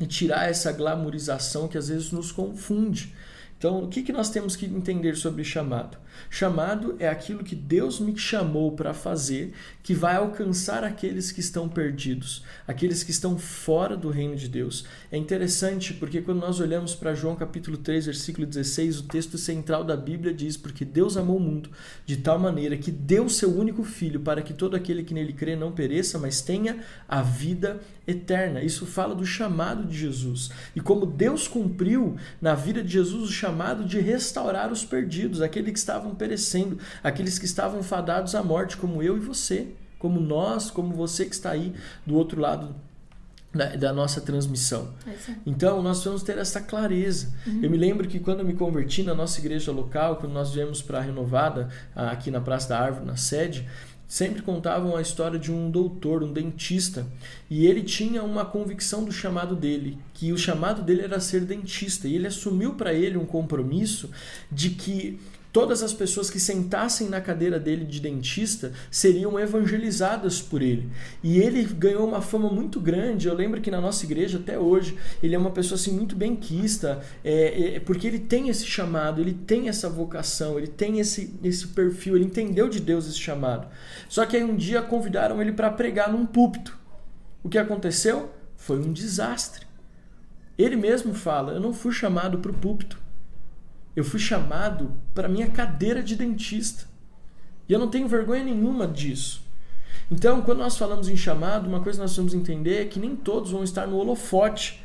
e 0.00 0.06
tirar 0.06 0.50
essa 0.50 0.72
glamorização 0.72 1.68
que 1.68 1.78
às 1.78 1.88
vezes 1.88 2.10
nos 2.10 2.32
confunde. 2.32 3.14
Então, 3.64 3.82
o 3.82 3.88
que, 3.88 4.02
que 4.02 4.12
nós 4.12 4.28
temos 4.28 4.56
que 4.56 4.66
entender 4.66 5.16
sobre 5.16 5.42
chamado? 5.42 5.96
Chamado 6.28 6.96
é 6.98 7.08
aquilo 7.08 7.42
que 7.42 7.56
Deus 7.56 7.98
me 7.98 8.14
chamou 8.14 8.72
para 8.72 8.92
fazer, 8.92 9.54
que 9.82 9.94
vai 9.94 10.16
alcançar 10.16 10.84
aqueles 10.84 11.32
que 11.32 11.40
estão 11.40 11.66
perdidos, 11.66 12.44
aqueles 12.68 13.02
que 13.02 13.10
estão 13.10 13.38
fora 13.38 13.96
do 13.96 14.10
reino 14.10 14.36
de 14.36 14.48
Deus. 14.48 14.84
É 15.10 15.16
interessante 15.16 15.94
porque 15.94 16.20
quando 16.20 16.40
nós 16.40 16.60
olhamos 16.60 16.94
para 16.94 17.14
João 17.14 17.34
capítulo 17.34 17.78
3, 17.78 18.04
versículo 18.04 18.46
16, 18.46 18.98
o 18.98 19.02
texto 19.04 19.38
central 19.38 19.82
da 19.82 19.96
Bíblia 19.96 20.34
diz: 20.34 20.58
Porque 20.58 20.84
Deus 20.84 21.16
amou 21.16 21.38
o 21.38 21.40
mundo 21.40 21.70
de 22.04 22.18
tal 22.18 22.38
maneira 22.38 22.76
que 22.76 22.90
deu 22.90 23.30
seu 23.30 23.48
único 23.58 23.82
filho 23.82 24.20
para 24.20 24.42
que 24.42 24.52
todo 24.52 24.76
aquele 24.76 25.02
que 25.02 25.14
nele 25.14 25.32
crê 25.32 25.56
não 25.56 25.72
pereça, 25.72 26.18
mas 26.18 26.42
tenha 26.42 26.84
a 27.08 27.22
vida 27.22 27.80
eterna. 28.06 28.62
Isso 28.62 28.86
fala 28.86 29.14
do 29.14 29.24
chamado 29.24 29.84
de 29.84 29.96
Jesus. 29.96 30.50
E 30.74 30.80
como 30.80 31.06
Deus 31.06 31.48
cumpriu 31.48 32.16
na 32.40 32.54
vida 32.54 32.82
de 32.82 32.92
Jesus 32.92 33.28
o 33.28 33.32
chamado 33.32 33.84
de 33.84 34.00
restaurar 34.00 34.72
os 34.72 34.84
perdidos, 34.84 35.40
aqueles 35.40 35.72
que 35.72 35.78
estavam 35.78 36.14
perecendo, 36.14 36.78
aqueles 37.02 37.38
que 37.38 37.44
estavam 37.44 37.82
fadados 37.82 38.34
à 38.34 38.42
morte, 38.42 38.76
como 38.76 39.02
eu 39.02 39.16
e 39.16 39.20
você, 39.20 39.68
como 39.98 40.20
nós, 40.20 40.70
como 40.70 40.94
você 40.94 41.24
que 41.24 41.34
está 41.34 41.50
aí 41.50 41.72
do 42.06 42.14
outro 42.14 42.40
lado 42.40 42.74
da, 43.78 43.92
nossa 43.92 44.20
transmissão. 44.20 44.92
Então, 45.46 45.80
nós 45.80 46.04
vamos 46.04 46.22
ter 46.22 46.36
essa 46.38 46.60
clareza. 46.60 47.32
Uhum. 47.46 47.60
Eu 47.62 47.70
me 47.70 47.76
lembro 47.76 48.08
que 48.08 48.18
quando 48.18 48.40
eu 48.40 48.44
me 48.44 48.54
converti 48.54 49.04
na 49.04 49.14
nossa 49.14 49.38
igreja 49.38 49.70
local, 49.70 50.16
quando 50.16 50.32
nós 50.32 50.52
viemos 50.52 50.82
para 50.82 50.98
a 50.98 51.00
Renovada, 51.00 51.68
aqui 51.94 52.30
na 52.30 52.40
Praça 52.40 52.70
da 52.70 52.80
Árvore, 52.80 53.06
na 53.06 53.16
sede, 53.16 53.66
sempre 54.14 54.42
contavam 54.42 54.96
a 54.96 55.02
história 55.02 55.36
de 55.36 55.50
um 55.50 55.68
doutor, 55.68 56.22
um 56.22 56.32
dentista, 56.32 57.04
e 57.50 57.66
ele 57.66 57.82
tinha 57.82 58.22
uma 58.22 58.44
convicção 58.44 59.04
do 59.04 59.10
chamado 59.10 59.56
dele, 59.56 59.98
que 60.12 60.32
o 60.32 60.38
chamado 60.38 60.82
dele 60.82 61.02
era 61.02 61.18
ser 61.18 61.40
dentista, 61.40 62.06
e 62.06 62.14
ele 62.14 62.28
assumiu 62.28 62.74
para 62.74 62.94
ele 62.94 63.18
um 63.18 63.26
compromisso 63.26 64.08
de 64.52 64.70
que 64.70 65.18
todas 65.54 65.84
as 65.84 65.92
pessoas 65.92 66.28
que 66.28 66.40
sentassem 66.40 67.08
na 67.08 67.20
cadeira 67.20 67.60
dele 67.60 67.84
de 67.84 68.00
dentista 68.00 68.72
seriam 68.90 69.38
evangelizadas 69.38 70.42
por 70.42 70.60
ele. 70.60 70.90
E 71.22 71.38
ele 71.38 71.62
ganhou 71.62 72.04
uma 72.08 72.20
fama 72.20 72.50
muito 72.50 72.80
grande. 72.80 73.28
Eu 73.28 73.34
lembro 73.34 73.60
que 73.60 73.70
na 73.70 73.80
nossa 73.80 74.04
igreja, 74.04 74.38
até 74.38 74.58
hoje, 74.58 74.98
ele 75.22 75.32
é 75.32 75.38
uma 75.38 75.52
pessoa 75.52 75.78
assim 75.78 75.92
muito 75.92 76.16
benquista, 76.16 77.00
é, 77.22 77.76
é, 77.76 77.80
porque 77.80 78.04
ele 78.04 78.18
tem 78.18 78.48
esse 78.48 78.66
chamado, 78.66 79.20
ele 79.20 79.32
tem 79.32 79.68
essa 79.68 79.88
vocação, 79.88 80.58
ele 80.58 80.66
tem 80.66 80.98
esse, 80.98 81.32
esse 81.44 81.68
perfil, 81.68 82.16
ele 82.16 82.24
entendeu 82.24 82.68
de 82.68 82.80
Deus 82.80 83.06
esse 83.06 83.20
chamado. 83.20 83.68
Só 84.08 84.26
que 84.26 84.36
aí 84.36 84.42
um 84.42 84.56
dia 84.56 84.82
convidaram 84.82 85.40
ele 85.40 85.52
para 85.52 85.70
pregar 85.70 86.10
num 86.10 86.26
púlpito. 86.26 86.76
O 87.44 87.48
que 87.48 87.58
aconteceu? 87.58 88.32
Foi 88.56 88.80
um 88.80 88.92
desastre. 88.92 89.64
Ele 90.58 90.74
mesmo 90.74 91.14
fala: 91.14 91.52
Eu 91.52 91.60
não 91.60 91.72
fui 91.72 91.92
chamado 91.92 92.40
para 92.40 92.50
o 92.50 92.54
púlpito. 92.54 93.03
Eu 93.94 94.04
fui 94.04 94.18
chamado 94.18 94.92
para 95.14 95.28
minha 95.28 95.48
cadeira 95.48 96.02
de 96.02 96.16
dentista. 96.16 96.84
E 97.68 97.72
eu 97.72 97.78
não 97.78 97.88
tenho 97.88 98.08
vergonha 98.08 98.44
nenhuma 98.44 98.86
disso. 98.86 99.42
Então, 100.10 100.42
quando 100.42 100.58
nós 100.58 100.76
falamos 100.76 101.08
em 101.08 101.16
chamado, 101.16 101.68
uma 101.68 101.80
coisa 101.80 101.98
que 101.98 102.02
nós 102.02 102.16
vamos 102.16 102.34
entender 102.34 102.82
é 102.82 102.84
que 102.84 103.00
nem 103.00 103.16
todos 103.16 103.50
vão 103.50 103.64
estar 103.64 103.86
no 103.86 103.96
holofote. 103.96 104.84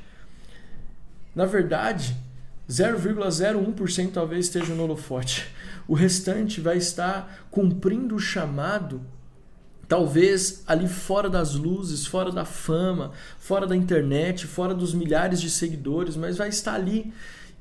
Na 1.35 1.45
verdade, 1.45 2.15
0,01% 2.69 4.11
talvez 4.13 4.45
esteja 4.45 4.73
no 4.73 4.83
holofote. 4.83 5.47
O 5.87 5.93
restante 5.93 6.61
vai 6.61 6.77
estar 6.77 7.47
cumprindo 7.49 8.15
o 8.15 8.19
chamado, 8.19 9.01
talvez 9.87 10.63
ali 10.67 10.87
fora 10.87 11.29
das 11.29 11.55
luzes, 11.55 12.05
fora 12.05 12.31
da 12.31 12.45
fama, 12.45 13.11
fora 13.39 13.65
da 13.65 13.75
internet, 13.75 14.45
fora 14.45 14.73
dos 14.73 14.93
milhares 14.93 15.41
de 15.41 15.49
seguidores, 15.49 16.15
mas 16.15 16.37
vai 16.37 16.49
estar 16.49 16.75
ali 16.75 17.11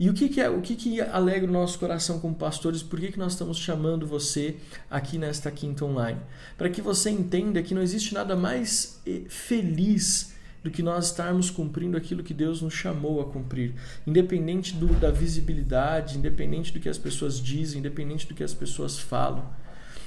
e 0.00 0.08
o 0.08 0.14
que, 0.14 0.28
que 0.28 0.40
é, 0.40 0.48
o 0.48 0.60
que, 0.60 0.76
que 0.76 1.00
alegra 1.00 1.48
o 1.48 1.52
nosso 1.52 1.78
coração 1.78 2.20
como 2.20 2.34
pastores? 2.34 2.82
Por 2.82 3.00
que, 3.00 3.10
que 3.10 3.18
nós 3.18 3.32
estamos 3.32 3.58
chamando 3.58 4.06
você 4.06 4.56
aqui 4.88 5.18
nesta 5.18 5.50
quinta 5.50 5.84
online? 5.84 6.20
Para 6.56 6.70
que 6.70 6.80
você 6.80 7.10
entenda 7.10 7.62
que 7.62 7.74
não 7.74 7.82
existe 7.82 8.14
nada 8.14 8.36
mais 8.36 9.00
eh, 9.04 9.22
feliz 9.28 10.34
do 10.62 10.70
que 10.70 10.82
nós 10.82 11.06
estarmos 11.06 11.50
cumprindo 11.50 11.96
aquilo 11.96 12.22
que 12.22 12.34
Deus 12.34 12.62
nos 12.62 12.74
chamou 12.74 13.20
a 13.20 13.24
cumprir, 13.24 13.74
independente 14.06 14.74
do, 14.74 14.86
da 14.86 15.10
visibilidade, 15.10 16.16
independente 16.16 16.72
do 16.72 16.78
que 16.78 16.88
as 16.88 16.98
pessoas 16.98 17.40
dizem, 17.40 17.80
independente 17.80 18.26
do 18.26 18.34
que 18.34 18.44
as 18.44 18.54
pessoas 18.54 18.98
falam, 18.98 19.48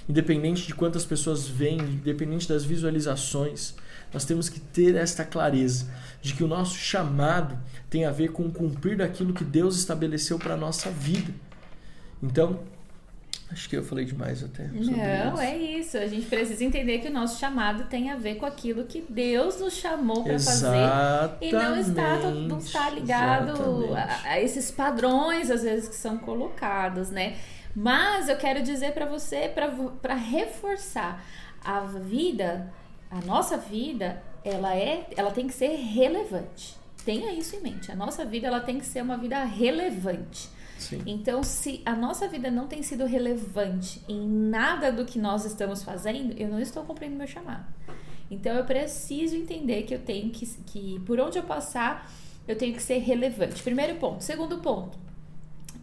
independente 0.08 0.68
de 0.68 0.74
quantas 0.74 1.06
pessoas 1.06 1.48
vêm, 1.48 1.80
independente 1.80 2.48
das 2.48 2.64
visualizações. 2.64 3.76
Nós 4.14 4.26
temos 4.26 4.50
que 4.50 4.60
ter 4.60 4.96
esta 4.96 5.24
clareza 5.24 5.88
de 6.22 6.34
que 6.34 6.44
o 6.44 6.48
nosso 6.48 6.76
chamado 6.76 7.58
tem 7.90 8.06
a 8.06 8.12
ver 8.12 8.32
com 8.32 8.44
o 8.44 8.52
cumprir 8.52 8.98
daquilo 8.98 9.34
que 9.34 9.44
Deus 9.44 9.78
estabeleceu 9.78 10.38
para 10.38 10.54
a 10.54 10.58
nossa 10.58 10.90
vida. 10.90 11.34
Então, 12.22 12.60
acho 13.52 13.68
que 13.68 13.76
eu 13.76 13.84
falei 13.84 14.06
demais 14.06 14.44
até. 14.44 14.68
Não, 14.68 15.34
isso. 15.34 15.42
é 15.42 15.58
isso. 15.58 15.98
A 15.98 16.08
gente 16.08 16.28
precisa 16.28 16.64
entender 16.64 17.00
que 17.00 17.08
o 17.08 17.12
nosso 17.12 17.40
chamado 17.40 17.86
tem 17.86 18.12
a 18.12 18.16
ver 18.16 18.36
com 18.36 18.46
aquilo 18.46 18.86
que 18.86 19.04
Deus 19.10 19.60
nos 19.60 19.74
chamou 19.74 20.24
para 20.24 20.38
fazer. 20.38 20.68
E 21.42 21.52
não 21.52 21.78
está, 21.78 22.18
não 22.18 22.58
está 22.60 22.90
ligado 22.90 23.96
a, 23.96 24.32
a 24.32 24.42
esses 24.42 24.70
padrões, 24.70 25.50
às 25.50 25.64
vezes, 25.64 25.90
que 25.90 25.96
são 25.96 26.18
colocados, 26.18 27.10
né? 27.10 27.38
Mas 27.76 28.28
eu 28.28 28.36
quero 28.36 28.62
dizer 28.62 28.94
para 28.94 29.06
você, 29.06 29.50
para 30.02 30.16
reforçar, 30.16 31.24
a 31.64 31.82
vida 31.82 32.72
a 33.12 33.20
nossa 33.26 33.58
vida, 33.58 34.24
ela 34.42 34.74
é, 34.74 35.08
ela 35.18 35.32
tem 35.32 35.46
que 35.46 35.54
ser 35.54 35.76
relevante. 35.76 36.78
Tenha 37.04 37.34
isso 37.34 37.56
em 37.58 37.62
mente. 37.62 37.92
A 37.92 37.96
nossa 37.96 38.24
vida, 38.24 38.48
ela 38.48 38.62
tem 38.62 38.80
que 38.80 38.86
ser 38.86 39.02
uma 39.02 39.18
vida 39.18 39.44
relevante. 39.44 40.50
Sim. 40.78 41.04
Então, 41.06 41.44
se 41.44 41.82
a 41.86 41.94
nossa 41.94 42.28
vida 42.28 42.50
não 42.50 42.68
tem 42.68 42.82
sido 42.82 43.06
relevante 43.06 44.02
em 44.08 44.26
nada 44.28 44.92
do 44.92 45.04
que 45.04 45.20
nós 45.20 45.44
estamos 45.44 45.84
fazendo, 45.84 46.34
eu 46.40 46.48
não 46.48 46.60
estou 46.60 46.84
cumprindo 46.84 47.16
meu 47.16 47.28
chamado. 47.28 47.66
Então, 48.30 48.56
eu 48.56 48.64
preciso 48.64 49.36
entender 49.36 49.84
que 49.84 49.94
eu 49.94 50.00
tenho 50.00 50.30
que, 50.32 50.46
que 50.66 51.00
por 51.02 51.20
onde 51.20 51.38
eu 51.38 51.44
passar, 51.44 52.10
eu 52.48 52.58
tenho 52.58 52.74
que 52.74 52.82
ser 52.82 53.00
relevante. 53.00 53.62
Primeiro 53.62 53.96
ponto. 53.96 54.24
Segundo 54.24 54.60
ponto, 54.60 54.98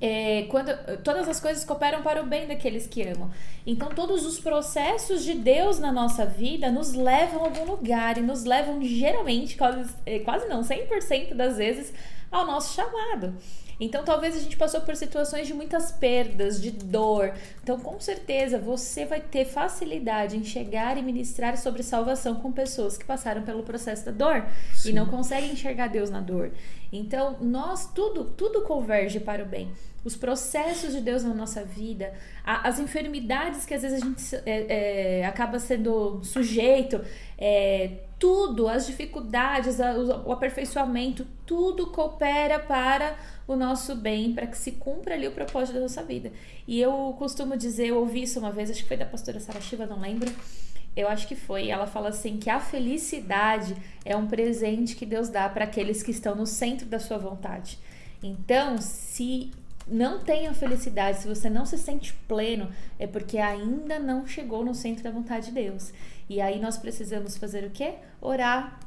é, 0.00 0.46
quando 0.48 0.70
todas 1.02 1.28
as 1.28 1.40
coisas 1.40 1.64
cooperam 1.64 2.02
para 2.02 2.22
o 2.22 2.26
bem 2.26 2.46
daqueles 2.46 2.87
que 2.87 3.02
amam. 3.02 3.30
Então, 3.66 3.88
todos 3.88 4.24
os 4.24 4.38
processos 4.38 5.24
de 5.24 5.34
Deus 5.34 5.78
na 5.78 5.90
nossa 5.90 6.24
vida 6.24 6.70
nos 6.70 6.94
levam 6.94 7.42
a 7.42 7.44
algum 7.46 7.64
lugar 7.64 8.16
e 8.16 8.20
nos 8.20 8.44
levam 8.44 8.82
geralmente, 8.82 9.56
quase, 9.56 9.92
é, 10.06 10.20
quase 10.20 10.46
não, 10.46 10.62
100% 10.62 11.34
das 11.34 11.56
vezes, 11.56 11.92
ao 12.30 12.46
nosso 12.46 12.74
chamado. 12.74 13.34
Então, 13.80 14.04
talvez 14.04 14.36
a 14.36 14.40
gente 14.40 14.56
passou 14.56 14.80
por 14.80 14.96
situações 14.96 15.46
de 15.46 15.54
muitas 15.54 15.92
perdas, 15.92 16.60
de 16.60 16.70
dor. 16.70 17.32
Então, 17.62 17.78
com 17.78 18.00
certeza, 18.00 18.58
você 18.58 19.04
vai 19.04 19.20
ter 19.20 19.44
facilidade 19.44 20.36
em 20.36 20.42
chegar 20.42 20.98
e 20.98 21.02
ministrar 21.02 21.56
sobre 21.56 21.82
salvação 21.84 22.36
com 22.36 22.50
pessoas 22.50 22.98
que 22.98 23.04
passaram 23.04 23.42
pelo 23.42 23.62
processo 23.62 24.04
da 24.06 24.10
dor 24.10 24.44
Sim. 24.74 24.90
e 24.90 24.92
não 24.92 25.06
conseguem 25.06 25.52
enxergar 25.52 25.88
Deus 25.88 26.10
na 26.10 26.20
dor. 26.20 26.50
Então, 26.92 27.36
nós 27.40 27.86
tudo, 27.92 28.24
tudo 28.24 28.62
converge 28.62 29.20
para 29.20 29.44
o 29.44 29.46
bem. 29.46 29.70
Os 30.04 30.16
processos 30.16 30.92
de 30.92 31.00
Deus 31.00 31.22
na 31.22 31.34
nossa 31.34 31.62
vida, 31.64 32.12
as 32.44 32.78
enfermidades 32.78 33.64
que 33.64 33.74
às 33.74 33.82
vezes 33.82 34.02
a 34.02 34.04
gente 34.04 34.36
é, 34.46 35.20
é, 35.20 35.26
acaba 35.26 35.58
sendo 35.58 36.24
sujeito, 36.24 37.00
é, 37.36 38.07
tudo, 38.18 38.68
as 38.68 38.87
dificuldades, 38.87 39.78
o 40.24 40.33
aperfeiçoamento, 40.33 41.26
tudo 41.46 41.87
coopera 41.88 42.59
para 42.59 43.16
o 43.46 43.54
nosso 43.54 43.94
bem, 43.94 44.33
para 44.35 44.46
que 44.46 44.59
se 44.59 44.72
cumpra 44.72 45.14
ali 45.14 45.28
o 45.28 45.33
propósito 45.33 45.74
da 45.74 45.81
nossa 45.81 46.02
vida. 46.02 46.33
E 46.66 46.81
eu 46.81 47.14
costumo 47.18 47.57
dizer, 47.57 47.88
eu 47.88 47.98
ouvi 47.98 48.22
isso 48.22 48.38
uma 48.38 48.50
vez, 48.50 48.70
acho 48.70 48.83
que 48.83 48.88
foi 48.88 48.96
da 48.96 49.07
pastora 49.07 49.38
Sara 49.38 49.61
Shiva, 49.61 49.87
não 49.87 50.00
lembro 50.00 50.31
eu 50.98 51.09
acho 51.09 51.28
que 51.28 51.37
foi. 51.37 51.68
Ela 51.68 51.87
fala 51.87 52.09
assim 52.09 52.38
que 52.38 52.50
a 52.50 52.59
felicidade 52.59 53.76
é 54.04 54.16
um 54.16 54.26
presente 54.26 54.96
que 54.96 55.07
Deus 55.07 55.28
dá 55.28 55.48
para 55.48 55.64
aqueles 55.64 56.02
que 56.02 56.11
estão 56.11 56.35
no 56.35 56.44
centro 56.44 56.87
da 56.87 56.98
sua 56.98 57.18
vontade. 57.18 57.78
Então, 58.20 58.78
se 58.78 59.52
não 59.87 60.18
tem 60.18 60.48
a 60.48 60.54
felicidade, 60.54 61.18
se 61.18 61.28
você 61.28 61.48
não 61.48 61.64
se 61.64 61.78
sente 61.78 62.12
pleno, 62.26 62.68
é 62.98 63.07
porque 63.07 63.38
ainda 63.38 63.98
não 64.00 64.26
chegou 64.26 64.64
no 64.64 64.74
centro 64.74 65.04
da 65.04 65.11
vontade 65.11 65.46
de 65.46 65.52
Deus. 65.52 65.92
E 66.28 66.40
aí 66.40 66.60
nós 66.60 66.76
precisamos 66.76 67.36
fazer 67.36 67.64
o 67.64 67.70
quê? 67.70 67.94
Orar, 68.20 68.80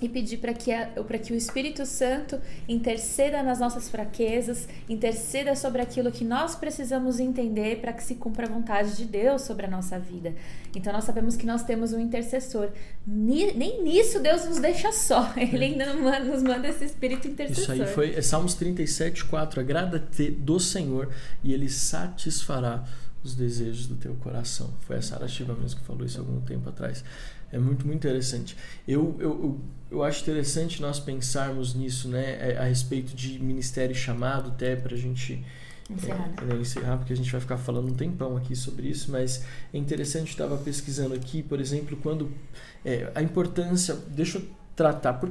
e 0.00 0.08
pedir 0.08 0.38
para 0.38 0.52
que, 0.52 0.70
para 1.06 1.18
que 1.18 1.32
o 1.32 1.36
Espírito 1.36 1.84
Santo 1.84 2.40
interceda 2.68 3.42
nas 3.42 3.58
nossas 3.58 3.88
fraquezas, 3.88 4.68
interceda 4.88 5.56
sobre 5.56 5.82
aquilo 5.82 6.12
que 6.12 6.24
nós 6.24 6.54
precisamos 6.54 7.18
entender 7.18 7.80
para 7.80 7.92
que 7.92 8.02
se 8.02 8.14
cumpra 8.14 8.46
a 8.46 8.48
vontade 8.48 8.96
de 8.96 9.04
Deus 9.04 9.42
sobre 9.42 9.66
a 9.66 9.68
nossa 9.68 9.98
vida. 9.98 10.34
Então 10.74 10.92
nós 10.92 11.04
sabemos 11.04 11.36
que 11.36 11.46
nós 11.46 11.64
temos 11.64 11.92
um 11.92 11.98
intercessor. 11.98 12.70
Nem 13.06 13.82
nisso 13.82 14.20
Deus 14.20 14.44
nos 14.44 14.58
deixa 14.60 14.92
só, 14.92 15.32
Ele 15.36 15.64
ainda 15.64 15.92
nos 16.20 16.42
manda 16.42 16.68
esse 16.68 16.84
Espírito 16.84 17.26
intercessor. 17.26 17.74
Isso 17.74 17.82
aí 17.82 17.86
foi 17.86 18.14
é 18.14 18.22
Salmos 18.22 18.54
37, 18.54 19.24
4. 19.24 19.60
Agrada-te 19.60 20.30
do 20.30 20.60
Senhor 20.60 21.10
e 21.42 21.52
Ele 21.52 21.68
satisfará 21.68 22.84
os 23.28 23.34
desejos 23.34 23.86
do 23.86 23.94
teu 23.96 24.14
coração. 24.16 24.72
Foi 24.80 24.96
a 24.96 25.02
Sara 25.02 25.28
Shiva 25.28 25.54
mesmo 25.54 25.80
que 25.80 25.86
falou 25.86 26.04
isso 26.04 26.18
algum 26.18 26.40
tempo 26.40 26.68
atrás. 26.68 27.04
É 27.50 27.58
muito, 27.58 27.86
muito 27.86 27.98
interessante. 27.98 28.56
Eu, 28.86 29.16
eu, 29.18 29.60
eu 29.90 30.02
acho 30.02 30.22
interessante 30.22 30.82
nós 30.82 31.00
pensarmos 31.00 31.74
nisso, 31.74 32.08
né, 32.08 32.52
é, 32.52 32.58
a 32.58 32.64
respeito 32.64 33.14
de 33.14 33.38
ministério 33.38 33.94
chamado, 33.94 34.50
até 34.50 34.76
para 34.76 34.94
a 34.94 34.98
gente 34.98 35.42
encerrar. 35.88 36.30
É, 36.42 36.44
né, 36.44 36.60
encerrar, 36.60 36.96
porque 36.98 37.12
a 37.12 37.16
gente 37.16 37.30
vai 37.32 37.40
ficar 37.40 37.56
falando 37.56 37.88
um 37.90 37.94
tempão 37.94 38.36
aqui 38.36 38.54
sobre 38.54 38.88
isso, 38.88 39.10
mas 39.10 39.44
é 39.72 39.78
interessante, 39.78 40.28
estava 40.28 40.58
pesquisando 40.58 41.14
aqui, 41.14 41.42
por 41.42 41.60
exemplo, 41.60 41.96
quando 41.96 42.30
é, 42.84 43.10
a 43.14 43.22
importância, 43.22 43.94
deixa 43.94 44.38
eu 44.38 44.48
tratar 44.76 45.14
por 45.14 45.30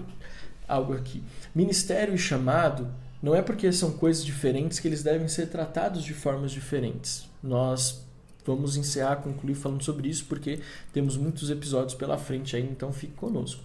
algo 0.68 0.94
aqui. 0.94 1.24
Ministério 1.54 2.16
e 2.16 2.18
chamado 2.18 2.88
não 3.22 3.36
é 3.36 3.42
porque 3.42 3.72
são 3.72 3.92
coisas 3.92 4.24
diferentes 4.24 4.80
que 4.80 4.88
eles 4.88 5.04
devem 5.04 5.28
ser 5.28 5.48
tratados 5.48 6.04
de 6.04 6.14
formas 6.14 6.52
diferentes. 6.52 7.30
Nós 7.42 8.06
vamos 8.46 8.78
encerrar, 8.78 9.18
concluir 9.18 9.56
falando 9.56 9.84
sobre 9.84 10.08
isso, 10.08 10.26
porque 10.26 10.60
temos 10.94 11.18
muitos 11.18 11.50
episódios 11.50 11.96
pela 11.96 12.18
frente 12.18 12.56
aí, 12.56 12.64
então 12.64 12.94
fique 12.94 13.14
conosco. 13.14 13.62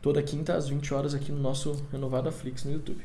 Toda 0.00 0.22
quinta 0.22 0.54
às 0.54 0.68
20 0.68 0.94
horas 0.94 1.14
aqui 1.14 1.32
no 1.32 1.40
nosso 1.40 1.84
Renovado 1.90 2.28
Aflix 2.28 2.64
no 2.64 2.72
YouTube. 2.72 3.02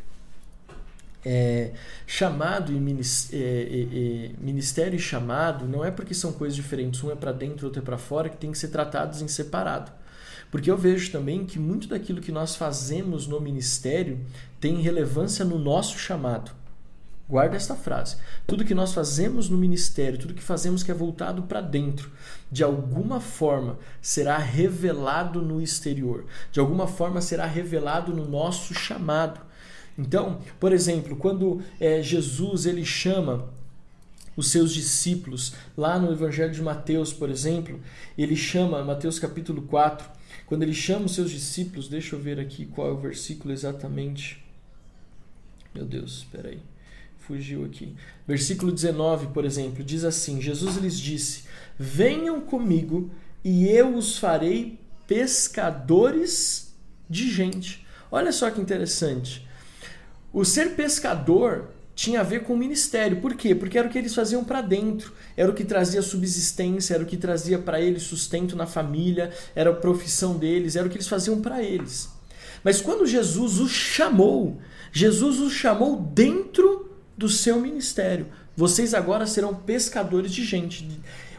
É, 1.28 1.72
chamado 2.06 2.72
e 2.72 2.78
é, 2.78 3.36
é, 3.36 3.40
é, 3.40 4.32
ministério 4.38 4.96
e 4.96 5.00
chamado 5.00 5.66
não 5.66 5.84
é 5.84 5.90
porque 5.90 6.14
são 6.14 6.32
coisas 6.32 6.56
diferentes, 6.56 7.04
um 7.04 7.10
é 7.10 7.16
para 7.16 7.32
dentro, 7.32 7.66
outro 7.66 7.82
é 7.82 7.84
para 7.84 7.98
fora, 7.98 8.30
que 8.30 8.38
tem 8.38 8.52
que 8.52 8.58
ser 8.60 8.68
tratados 8.68 9.24
em 9.24 9.28
separado. 9.28 9.92
Porque 10.52 10.70
eu 10.70 10.78
vejo 10.78 11.12
também 11.12 11.46
que 11.46 11.60
muito 11.60 11.88
daquilo 11.88 12.22
que 12.22 12.32
nós 12.32 12.56
fazemos 12.56 13.28
no 13.28 13.40
ministério 13.40 14.20
tem 14.60 14.82
relevância 14.82 15.44
no 15.44 15.60
nosso 15.60 15.98
chamado. 15.98 16.52
Guarda 17.28 17.56
esta 17.56 17.76
frase. 17.76 18.18
Tudo 18.46 18.64
que 18.64 18.76
nós 18.76 18.94
fazemos 18.94 19.50
no 19.50 19.58
ministério, 19.58 20.20
tudo 20.20 20.36
que 20.36 20.44
fazemos 20.44 20.84
que 20.84 20.92
é 20.92 20.94
voltado 20.94 21.44
para 21.44 21.60
dentro, 21.60 22.12
de 22.52 22.64
alguma 22.64 23.20
forma 23.20 23.80
será 24.00 24.38
revelado 24.38 25.42
no 25.42 25.60
exterior. 25.60 26.26
De 26.52 26.60
alguma 26.60 26.86
forma 26.86 27.22
será 27.22 27.48
revelado 27.48 28.14
no 28.14 28.28
nosso 28.28 28.76
chamado. 28.76 29.40
Então, 29.98 30.40
por 30.60 30.72
exemplo, 30.72 31.16
quando 31.16 31.64
é, 31.80 32.02
Jesus 32.04 32.68
ele 32.68 32.86
chama 32.86 33.50
os 34.38 34.52
seus 34.52 34.74
discípulos, 34.74 35.54
lá 35.78 35.98
no 35.98 36.12
Evangelho 36.12 36.52
de 36.52 36.62
Mateus, 36.62 37.14
por 37.14 37.30
exemplo, 37.30 37.80
ele 38.18 38.36
chama, 38.36 38.84
Mateus 38.84 39.18
capítulo 39.18 39.62
4, 39.64 40.08
quando 40.46 40.64
ele 40.64 40.74
chama 40.74 41.06
os 41.06 41.16
seus 41.16 41.32
discípulos, 41.32 41.88
deixa 41.88 42.16
eu 42.16 42.20
ver 42.20 42.40
aqui 42.40 42.66
qual 42.66 42.90
é 42.90 42.92
o 42.92 42.98
versículo 42.98 43.54
exatamente. 43.54 44.44
Meu 45.74 45.86
Deus, 45.86 46.20
espera 46.20 46.50
aí 46.50 46.60
fugiu 47.26 47.66
aqui. 47.66 47.96
Versículo 48.28 48.72
19, 48.72 49.28
por 49.28 49.46
exemplo, 49.46 49.84
diz 49.84 50.04
assim: 50.04 50.42
Jesus 50.42 50.78
lhes 50.78 51.00
disse: 51.00 51.44
Venham 51.78 52.40
comigo 52.42 53.10
e 53.44 53.68
eu 53.68 53.96
os 53.96 54.18
farei 54.18 54.80
pescadores 55.08 56.74
de 57.10 57.30
gente. 57.30 57.86
Olha 58.12 58.32
só 58.32 58.50
que 58.50 58.62
interessante. 58.62 59.46
O 60.32 60.46
ser 60.46 60.76
pescador 60.76 61.70
tinha 61.96 62.20
a 62.20 62.24
ver 62.24 62.44
com 62.44 62.54
o 62.54 62.58
ministério. 62.58 63.22
Por 63.22 63.34
quê? 63.34 63.56
Porque 63.56 63.78
era 63.78 63.88
o 63.88 63.92
que 63.92 63.98
eles 63.98 64.14
faziam 64.14 64.44
para 64.44 64.62
dentro, 64.62 65.14
era 65.36 65.50
o 65.50 65.56
que 65.56 65.64
trazia 65.64 66.02
subsistência, 66.02 66.94
era 66.94 67.04
o 67.04 67.06
que 67.08 67.18
trazia 67.18 67.58
para 67.58 67.80
eles 67.82 68.04
sustento 68.04 68.56
na 68.56 68.68
família, 68.68 69.32
era 69.56 69.70
a 69.70 69.74
profissão 69.74 70.38
deles, 70.38 70.76
era 70.76 70.86
o 70.86 70.90
que 70.90 70.98
eles 70.98 71.08
faziam 71.08 71.42
para 71.42 71.64
eles. 71.64 72.10
Mas 72.64 72.82
quando 72.82 73.08
Jesus 73.08 73.60
os 73.60 73.72
chamou, 73.72 74.60
Jesus 74.92 75.40
os 75.40 75.54
chamou 75.54 76.02
dentro 76.02 76.92
do 77.18 77.30
seu 77.30 77.60
ministério. 77.60 78.28
Vocês 78.58 78.94
agora 78.94 79.26
serão 79.26 79.56
pescadores 79.56 80.32
de 80.32 80.44
gente. 80.44 80.88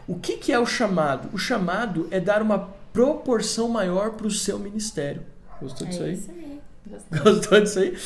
O 0.09 0.17
que, 0.17 0.37
que 0.37 0.53
é 0.53 0.59
o 0.59 0.67
chamado? 0.67 1.29
O 1.33 1.39
chamado 1.39 2.07
é 2.11 2.21
dar 2.21 2.41
uma 2.41 2.59
proporção 2.93 3.69
maior 3.69 4.13
para 4.13 4.27
o 4.27 4.31
seu 4.31 4.59
ministério. 4.59 5.23
Gostou 5.61 5.87
disso 5.87 6.03
é 6.03 6.07
aí? 6.07 6.15
Isso 6.15 6.31
aí. 6.31 6.46
Gostou 7.23 7.61
disso 7.61 7.79
aí? 7.79 7.97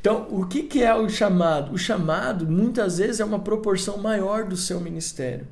Então, 0.00 0.26
o 0.30 0.46
que, 0.46 0.62
que 0.62 0.82
é 0.82 0.94
o 0.94 1.08
chamado? 1.08 1.72
O 1.72 1.78
chamado, 1.78 2.46
muitas 2.46 2.98
vezes, 2.98 3.20
é 3.20 3.24
uma 3.24 3.38
proporção 3.38 3.98
maior 3.98 4.44
do 4.44 4.56
seu 4.56 4.80
ministério. 4.80 5.46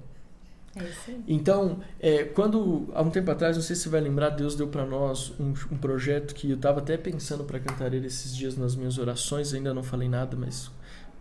É. 0.77 0.87
Então, 1.27 1.81
é, 2.01 2.25
quando 2.25 2.89
há 2.95 3.03
um 3.03 3.11
tempo 3.11 3.31
atrás, 3.31 3.57
não 3.57 3.63
sei 3.63 3.75
se 3.75 3.83
você 3.83 3.89
vai 3.89 4.01
lembrar, 4.01 4.31
Deus 4.31 4.55
deu 4.55 4.69
para 4.69 4.87
nós 4.87 5.33
um, 5.39 5.53
um, 5.73 5.77
projeto 5.77 6.35
que 6.35 6.51
eu 6.51 6.57
estava 6.57 6.79
até 6.79 6.97
pensando 6.97 7.45
para 7.45 7.59
cantar 7.59 7.93
ele 7.93 8.07
esses 8.07 8.35
dias 8.35 8.57
nas 8.57 8.77
minhas 8.77 8.97
orações, 8.97 9.53
ainda 9.53 9.75
não 9.75 9.83
falei 9.83 10.09
nada, 10.09 10.37
mas 10.37 10.71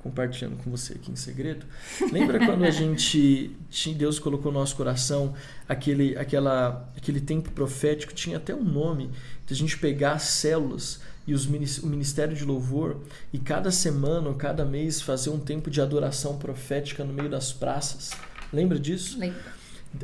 compartilhando 0.03 0.57
com 0.63 0.69
você 0.69 0.93
aqui 0.93 1.11
em 1.11 1.15
segredo. 1.15 1.65
Lembra 2.11 2.45
quando 2.45 2.63
a 2.63 2.69
gente, 2.69 3.51
Deus 3.95 4.19
colocou 4.19 4.51
no 4.51 4.59
nosso 4.59 4.75
coração 4.75 5.33
aquele, 5.67 6.15
aquela, 6.17 6.89
aquele 6.95 7.19
tempo 7.19 7.51
profético, 7.51 8.13
tinha 8.13 8.37
até 8.37 8.53
um 8.53 8.63
nome, 8.63 9.09
de 9.45 9.53
a 9.53 9.57
gente 9.57 9.77
pegar 9.77 10.13
as 10.13 10.23
células 10.23 11.01
e 11.27 11.33
os, 11.33 11.45
o 11.45 11.87
ministério 11.87 12.35
de 12.35 12.45
louvor 12.45 13.01
e 13.33 13.37
cada 13.37 13.69
semana 13.69 14.29
ou 14.29 14.35
cada 14.35 14.63
mês 14.63 15.01
fazer 15.01 15.29
um 15.29 15.39
tempo 15.39 15.69
de 15.69 15.81
adoração 15.81 16.37
profética 16.37 17.03
no 17.03 17.13
meio 17.13 17.29
das 17.29 17.51
praças. 17.51 18.11
Lembra 18.51 18.79
disso? 18.79 19.19
Lembro. 19.19 19.57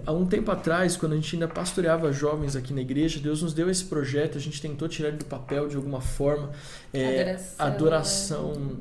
Há 0.06 0.12
um 0.12 0.26
tempo 0.26 0.52
atrás, 0.52 0.98
quando 0.98 1.14
a 1.14 1.16
gente 1.16 1.36
ainda 1.36 1.48
pastoreava 1.48 2.12
jovens 2.12 2.56
aqui 2.56 2.74
na 2.74 2.82
igreja, 2.82 3.20
Deus 3.20 3.42
nos 3.42 3.54
deu 3.54 3.70
esse 3.70 3.86
projeto, 3.86 4.38
a 4.38 4.42
gente 4.42 4.62
tentou 4.62 4.88
tirar 4.88 5.10
ele 5.10 5.18
do 5.18 5.26
papel 5.26 5.68
de 5.68 5.76
alguma 5.76 6.02
forma. 6.02 6.52
É, 6.94 7.38
adoração, 7.58 8.52
adoração 8.52 8.78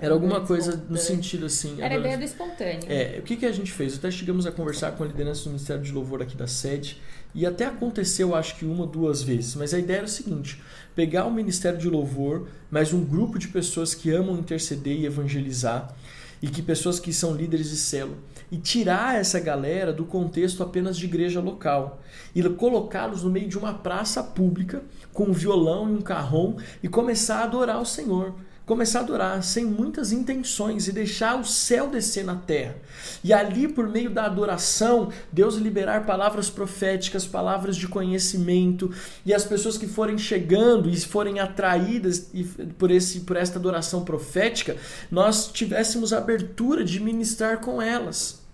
era 0.00 0.12
alguma 0.12 0.42
coisa 0.42 0.82
no 0.88 0.96
sentido 0.96 1.46
assim. 1.46 1.80
Era 1.80 1.96
ideia 1.96 2.18
do 2.18 2.24
espontâneo. 2.24 2.82
É, 2.88 3.18
o 3.18 3.22
que, 3.22 3.36
que 3.36 3.46
a 3.46 3.52
gente 3.52 3.72
fez? 3.72 3.96
Até 3.96 4.10
chegamos 4.10 4.46
a 4.46 4.52
conversar 4.52 4.92
com 4.92 5.02
a 5.02 5.06
liderança 5.06 5.44
do 5.44 5.50
Ministério 5.50 5.82
de 5.82 5.92
Louvor 5.92 6.22
aqui 6.22 6.36
da 6.36 6.46
sede 6.46 7.00
e 7.36 7.44
até 7.44 7.66
aconteceu, 7.66 8.34
acho 8.34 8.56
que 8.56 8.64
uma 8.64 8.86
duas 8.86 9.22
vezes. 9.22 9.54
Mas 9.54 9.74
a 9.74 9.78
ideia 9.78 9.98
era 9.98 10.06
o 10.06 10.08
seguinte: 10.08 10.60
pegar 10.94 11.26
o 11.26 11.30
Ministério 11.30 11.78
de 11.78 11.88
Louvor, 11.88 12.48
mais 12.70 12.94
um 12.94 13.04
grupo 13.04 13.38
de 13.38 13.48
pessoas 13.48 13.94
que 13.94 14.10
amam 14.10 14.38
interceder 14.38 14.98
e 14.98 15.04
evangelizar 15.04 15.94
e 16.40 16.48
que 16.48 16.62
pessoas 16.62 16.98
que 16.98 17.12
são 17.12 17.34
líderes 17.34 17.70
de 17.70 17.76
célula 17.76 18.16
e 18.50 18.56
tirar 18.56 19.18
essa 19.18 19.40
galera 19.40 19.92
do 19.92 20.04
contexto 20.04 20.62
apenas 20.62 20.96
de 20.96 21.04
igreja 21.04 21.40
local 21.40 22.00
e 22.34 22.42
colocá-los 22.50 23.22
no 23.22 23.30
meio 23.30 23.48
de 23.48 23.58
uma 23.58 23.74
praça 23.74 24.22
pública 24.22 24.82
com 25.12 25.24
um 25.24 25.32
violão 25.32 25.90
e 25.90 25.94
um 25.94 26.02
carrom 26.02 26.56
e 26.82 26.88
começar 26.88 27.40
a 27.40 27.44
adorar 27.44 27.80
o 27.80 27.86
Senhor 27.86 28.34
começar 28.66 28.98
a 28.98 29.02
adorar 29.02 29.42
sem 29.44 29.64
muitas 29.64 30.10
intenções 30.10 30.88
e 30.88 30.92
deixar 30.92 31.40
o 31.40 31.44
céu 31.44 31.88
descer 31.88 32.24
na 32.24 32.34
terra. 32.34 32.74
E 33.22 33.32
ali, 33.32 33.68
por 33.68 33.88
meio 33.88 34.10
da 34.10 34.24
adoração, 34.24 35.12
Deus 35.30 35.54
liberar 35.54 36.04
palavras 36.04 36.50
proféticas, 36.50 37.24
palavras 37.24 37.76
de 37.76 37.86
conhecimento, 37.86 38.92
e 39.24 39.32
as 39.32 39.44
pessoas 39.44 39.78
que 39.78 39.86
forem 39.86 40.18
chegando 40.18 40.90
e 40.90 41.00
forem 41.00 41.38
atraídas 41.38 42.28
por, 42.76 42.90
esse, 42.90 43.20
por 43.20 43.36
esta 43.36 43.58
adoração 43.58 44.04
profética, 44.04 44.76
nós 45.10 45.46
tivéssemos 45.52 46.12
abertura 46.12 46.84
de 46.84 46.98
ministrar 46.98 47.60
com 47.60 47.80
elas. 47.80 48.45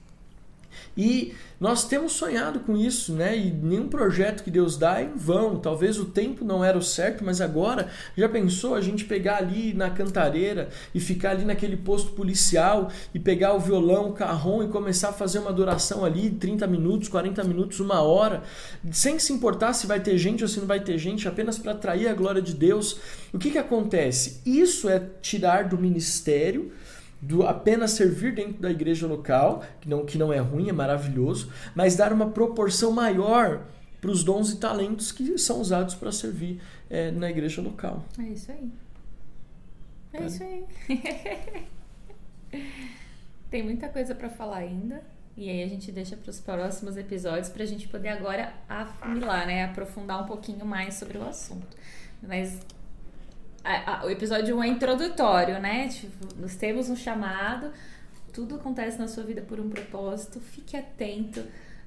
E 0.97 1.35
nós 1.63 1.85
temos 1.85 2.13
sonhado 2.13 2.61
com 2.61 2.77
isso, 2.77 3.13
né? 3.13 3.39
E 3.39 3.51
nenhum 3.51 3.89
projeto 3.89 4.43
que 4.43 4.51
Deus 4.51 4.77
dá 4.77 5.01
é 5.01 5.05
em 5.05 5.17
vão. 5.17 5.59
Talvez 5.59 5.99
o 5.99 6.07
tempo 6.07 6.45
não 6.45 6.65
era 6.65 6.77
o 6.77 6.83
certo, 6.83 7.25
mas 7.25 7.41
agora 7.41 7.89
já 8.17 8.29
pensou 8.29 8.75
a 8.75 8.81
gente 8.81 9.05
pegar 9.05 9.37
ali 9.37 9.73
na 9.73 9.89
cantareira 9.89 10.69
e 10.95 10.99
ficar 10.99 11.31
ali 11.31 11.45
naquele 11.45 11.77
posto 11.77 12.11
policial 12.13 12.91
e 13.15 13.19
pegar 13.19 13.55
o 13.55 13.61
violão, 13.61 14.11
o 14.11 14.13
carrom 14.13 14.65
e 14.65 14.69
começar 14.69 15.11
a 15.11 15.13
fazer 15.13 15.39
uma 15.39 15.51
adoração 15.51 16.05
ali, 16.05 16.31
30 16.31 16.67
minutos, 16.67 17.09
40 17.09 17.45
minutos, 17.45 17.81
uma 17.81 18.03
hora, 18.03 18.43
sem 18.91 19.19
se 19.19 19.33
importar 19.33 19.73
se 19.73 19.87
vai 19.87 20.01
ter 20.01 20.19
gente 20.19 20.43
ou 20.43 20.49
se 20.49 20.59
não 20.59 20.67
vai 20.67 20.81
ter 20.81 20.99
gente, 20.99 21.29
apenas 21.29 21.59
para 21.59 21.73
atrair 21.73 22.09
a 22.09 22.15
glória 22.15 22.43
de 22.43 22.55
Deus. 22.55 22.99
O 23.33 23.39
que, 23.39 23.51
que 23.51 23.59
acontece? 23.59 24.41
Isso 24.45 24.89
é 24.89 25.01
tirar 25.21 25.69
do 25.69 25.79
ministério 25.79 26.73
do 27.23 27.47
apenas 27.47 27.93
servir 27.93 28.35
dentro 28.35 28.61
da 28.61 28.71
igreja 28.71 29.07
local, 29.07 29.65
que 29.81 29.89
não, 29.89 30.05
que 30.05 30.19
não 30.19 30.33
é 30.33 30.41
ruim, 30.41 30.69
é 30.69 30.73
maravilhoso, 30.73 31.53
mas 31.73 31.95
dar 31.95 32.13
uma 32.13 32.31
proporção 32.31 32.91
maior 32.91 33.65
para 34.01 34.11
os 34.11 34.25
dons 34.25 34.51
e 34.51 34.57
talentos 34.57 35.13
que 35.13 35.39
são 35.39 35.61
usados 35.61 35.95
para 35.95 36.11
servir 36.11 36.61
é, 36.91 37.13
na 37.13 37.31
igreja 37.31 37.63
local. 37.63 38.05
É 38.19 38.23
isso 38.25 38.51
aí. 38.51 38.69
É 40.13 40.19
tá? 40.19 40.25
isso 40.25 40.43
aí. 40.43 41.69
Tem 43.49 43.63
muita 43.63 43.89
coisa 43.89 44.13
para 44.15 44.29
falar 44.29 44.57
ainda. 44.57 45.01
E 45.37 45.49
aí 45.49 45.63
a 45.63 45.69
gente 45.69 45.93
deixa 45.93 46.17
para 46.17 46.29
os 46.29 46.41
próximos 46.41 46.97
episódios 46.97 47.49
para 47.49 47.63
a 47.63 47.67
gente 47.67 47.87
poder 47.89 48.09
agora 48.09 48.53
afunilar, 48.69 49.47
né? 49.47 49.65
Aprofundar 49.65 50.23
um 50.23 50.27
pouquinho 50.27 50.67
mais 50.67 50.95
sobre 50.95 51.17
o 51.17 51.23
assunto. 51.23 51.77
Mas 52.23 52.59
a, 53.65 54.01
a, 54.01 54.07
o 54.07 54.11
episódio 54.11 54.57
1 54.57 54.63
é 54.65 54.69
introdutório, 54.69 55.61
né? 55.61 55.89
Tipo, 55.89 56.29
nós 56.37 56.57
temos 56.57 56.89
um 56.89 56.97
chamado, 56.97 57.73
tudo 58.33 58.57
acontece 58.57 58.99
na 58.99 59.09
sua 59.09 59.23
vida 59.23 59.43
por 59.43 59.61
um 59.61 59.69
propósito. 59.69 60.41
Fique 60.41 60.77
atento 60.77 61.43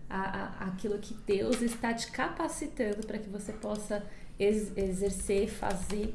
a, 0.09 0.67
aquilo 0.67 0.97
que 0.99 1.13
Deus 1.25 1.61
está 1.61 1.93
te 1.93 2.11
capacitando 2.11 3.05
para 3.05 3.17
que 3.17 3.29
você 3.29 3.51
possa 3.51 4.03
ex 4.39 4.71
exercer, 4.77 5.47
fazer 5.49 6.13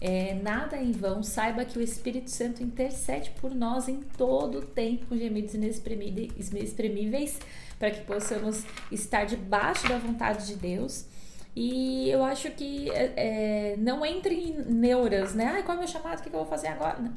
é, 0.00 0.34
nada 0.34 0.76
em 0.76 0.92
vão. 0.92 1.22
Saiba 1.22 1.64
que 1.64 1.78
o 1.78 1.82
Espírito 1.82 2.30
Santo 2.30 2.62
intercede 2.62 3.30
por 3.40 3.54
nós 3.54 3.88
em 3.88 4.00
todo 4.00 4.58
o 4.58 4.62
tempo, 4.62 5.06
com 5.06 5.16
gemidos 5.16 5.54
inexprimíveis, 5.54 7.38
para 7.78 7.90
que 7.90 8.02
possamos 8.04 8.64
estar 8.90 9.24
debaixo 9.24 9.88
da 9.88 9.98
vontade 9.98 10.46
de 10.46 10.56
Deus. 10.56 11.04
E 11.54 12.08
eu 12.08 12.22
acho 12.22 12.50
que 12.52 12.90
é, 12.90 13.12
é 13.72 13.76
não 13.76 14.04
entre 14.06 14.34
em 14.34 14.62
neuras, 14.62 15.34
né? 15.34 15.46
Ai, 15.46 15.62
qual 15.62 15.76
é 15.76 15.80
o 15.80 15.82
meu 15.82 15.88
chamado? 15.88 16.20
O 16.20 16.22
que 16.22 16.28
eu 16.28 16.32
vou 16.32 16.46
fazer 16.46 16.68
agora? 16.68 16.98
Não. 17.00 17.12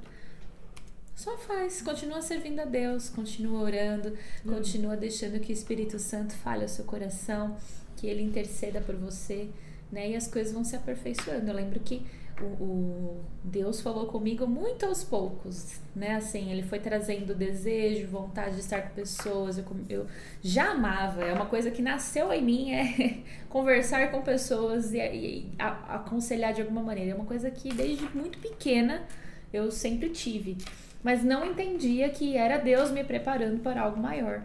Só 1.15 1.38
faz, 1.38 1.81
continua 1.81 2.21
servindo 2.21 2.59
a 2.59 2.65
Deus, 2.65 3.07
continua 3.09 3.61
orando, 3.61 4.09
hum. 4.45 4.53
continua 4.55 4.97
deixando 4.97 5.39
que 5.39 5.51
o 5.51 5.53
Espírito 5.53 5.99
Santo 5.99 6.34
fale 6.34 6.63
ao 6.63 6.67
seu 6.67 6.84
coração, 6.86 7.55
que 7.95 8.07
ele 8.07 8.23
interceda 8.23 8.81
por 8.81 8.95
você, 8.95 9.47
né? 9.91 10.09
E 10.09 10.15
as 10.15 10.27
coisas 10.27 10.51
vão 10.51 10.63
se 10.63 10.75
aperfeiçoando. 10.75 11.47
Eu 11.47 11.53
lembro 11.53 11.79
que 11.79 12.05
o, 12.43 12.63
o, 12.63 13.25
Deus 13.43 13.81
falou 13.81 14.07
comigo 14.07 14.45
muito 14.45 14.85
aos 14.85 15.03
poucos, 15.03 15.79
né? 15.95 16.15
Assim, 16.15 16.51
ele 16.51 16.63
foi 16.63 16.79
trazendo 16.79 17.33
desejo, 17.33 18.07
vontade 18.07 18.55
de 18.55 18.61
estar 18.61 18.81
com 18.81 18.93
pessoas. 18.93 19.57
Eu, 19.57 19.65
eu 19.89 20.07
já 20.41 20.71
amava, 20.71 21.23
é 21.23 21.33
uma 21.33 21.45
coisa 21.45 21.71
que 21.71 21.81
nasceu 21.81 22.31
em 22.33 22.43
mim, 22.43 22.71
é 22.71 23.17
conversar 23.49 24.11
com 24.11 24.21
pessoas 24.21 24.93
e, 24.93 24.97
e 24.99 25.51
a, 25.57 25.95
aconselhar 25.95 26.53
de 26.53 26.61
alguma 26.61 26.83
maneira. 26.83 27.11
É 27.11 27.15
uma 27.15 27.25
coisa 27.25 27.49
que 27.49 27.73
desde 27.73 28.05
muito 28.15 28.37
pequena 28.39 29.03
eu 29.51 29.71
sempre 29.71 30.09
tive, 30.09 30.57
mas 31.03 31.23
não 31.23 31.45
entendia 31.45 32.09
que 32.09 32.35
era 32.35 32.57
Deus 32.57 32.91
me 32.91 33.03
preparando 33.03 33.61
para 33.61 33.81
algo 33.81 33.99
maior. 33.99 34.43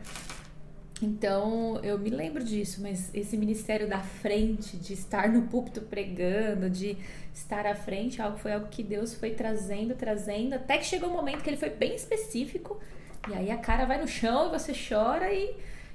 Então, 1.01 1.78
eu 1.82 1.99
me 1.99 2.11
lembro 2.11 2.42
disso, 2.42 2.82
mas 2.82 3.11
esse 3.14 3.36
ministério 3.36 3.88
da 3.88 4.01
frente, 4.01 4.76
de 4.76 4.92
estar 4.92 5.28
no 5.28 5.42
púlpito 5.42 5.82
pregando, 5.82 6.68
de 6.68 6.96
estar 7.39 7.66
à 7.66 7.74
frente, 7.74 8.20
algo 8.20 8.39
foi 8.39 8.53
algo 8.53 8.68
que 8.68 8.82
Deus 8.82 9.14
foi 9.14 9.30
trazendo, 9.30 9.95
trazendo, 9.95 10.55
até 10.55 10.78
que 10.78 10.84
chegou 10.84 11.09
um 11.09 11.12
momento 11.12 11.43
que 11.43 11.51
ele 11.51 11.57
foi 11.57 11.70
bem 11.70 11.95
específico, 11.95 12.80
e 13.28 13.34
aí 13.34 13.51
a 13.51 13.57
cara 13.57 13.84
vai 13.84 14.01
no 14.01 14.09
chão 14.09 14.49
e 14.49 14.59
você 14.59 14.72
chora 14.72 15.32
e 15.32 15.55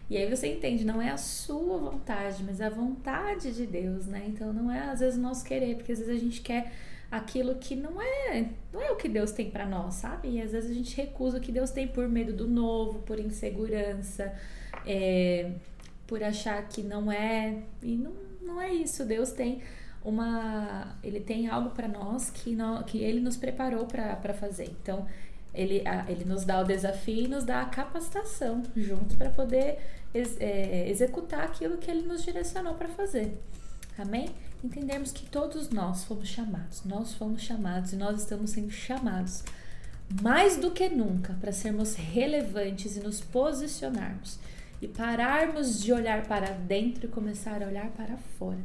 e 0.09 0.17
aí 0.17 0.29
você 0.29 0.47
entende, 0.47 0.85
não 0.85 1.01
é 1.01 1.09
a 1.09 1.17
sua 1.17 1.77
vontade, 1.77 2.43
mas 2.43 2.59
a 2.61 2.69
vontade 2.69 3.53
de 3.53 3.65
Deus, 3.65 4.05
né? 4.05 4.25
Então 4.27 4.51
não 4.51 4.69
é 4.69 4.79
às 4.81 4.99
vezes 4.99 5.17
o 5.17 5.21
nosso 5.21 5.43
querer, 5.45 5.75
porque 5.75 5.93
às 5.93 5.99
vezes 5.99 6.15
a 6.15 6.19
gente 6.19 6.41
quer 6.41 6.71
aquilo 7.09 7.55
que 7.55 7.75
não 7.75 8.01
é, 8.01 8.49
não 8.71 8.81
é 8.81 8.91
o 8.91 8.95
que 8.95 9.07
Deus 9.07 9.31
tem 9.31 9.49
para 9.49 9.65
nós, 9.65 9.95
sabe? 9.95 10.29
E 10.29 10.41
às 10.41 10.51
vezes 10.51 10.69
a 10.69 10.73
gente 10.73 10.95
recusa 10.95 11.37
o 11.37 11.41
que 11.41 11.51
Deus 11.51 11.71
tem 11.71 11.87
por 11.87 12.07
medo 12.09 12.33
do 12.33 12.47
novo, 12.47 12.99
por 12.99 13.19
insegurança, 13.19 14.33
é, 14.85 15.51
por 16.05 16.23
achar 16.23 16.61
que 16.67 16.81
não 16.81 17.11
é. 17.11 17.59
E 17.81 17.95
não, 17.95 18.13
não 18.41 18.61
é 18.61 18.73
isso. 18.73 19.05
Deus 19.05 19.31
tem 19.31 19.61
uma. 20.03 20.95
Ele 21.03 21.19
tem 21.19 21.47
algo 21.47 21.69
para 21.71 21.87
nós 21.87 22.29
que, 22.29 22.55
nós, 22.55 22.85
que 22.85 22.99
ele 22.99 23.19
nos 23.19 23.37
preparou 23.37 23.85
para 23.85 24.33
fazer. 24.33 24.69
Então, 24.81 25.05
ele, 25.53 25.87
a, 25.87 26.09
ele 26.09 26.25
nos 26.25 26.43
dá 26.45 26.59
o 26.61 26.63
desafio 26.63 27.25
e 27.25 27.27
nos 27.27 27.43
dá 27.43 27.61
a 27.61 27.65
capacitação 27.65 28.63
junto 28.75 29.15
para 29.15 29.29
poder 29.29 29.79
ex, 30.13 30.35
é, 30.39 30.89
executar 30.89 31.43
aquilo 31.43 31.77
que 31.77 31.89
ele 31.89 32.07
nos 32.07 32.23
direcionou 32.23 32.73
para 32.73 32.89
fazer. 32.89 33.37
Amém? 33.97 34.29
Entendermos 34.63 35.11
que 35.11 35.25
todos 35.25 35.69
nós 35.69 36.03
fomos 36.03 36.27
chamados, 36.27 36.83
nós 36.85 37.13
fomos 37.13 37.41
chamados 37.41 37.93
e 37.93 37.95
nós 37.95 38.21
estamos 38.21 38.51
sendo 38.51 38.71
chamados 38.71 39.43
mais 40.21 40.57
do 40.57 40.71
que 40.71 40.89
nunca 40.89 41.33
para 41.33 41.51
sermos 41.51 41.95
relevantes 41.95 42.97
e 42.97 42.99
nos 42.99 43.19
posicionarmos 43.19 44.39
e 44.81 44.87
pararmos 44.87 45.81
de 45.81 45.93
olhar 45.93 46.25
para 46.25 46.51
dentro 46.51 47.05
e 47.05 47.09
começar 47.09 47.63
a 47.63 47.67
olhar 47.67 47.89
para 47.91 48.17
fora. 48.37 48.59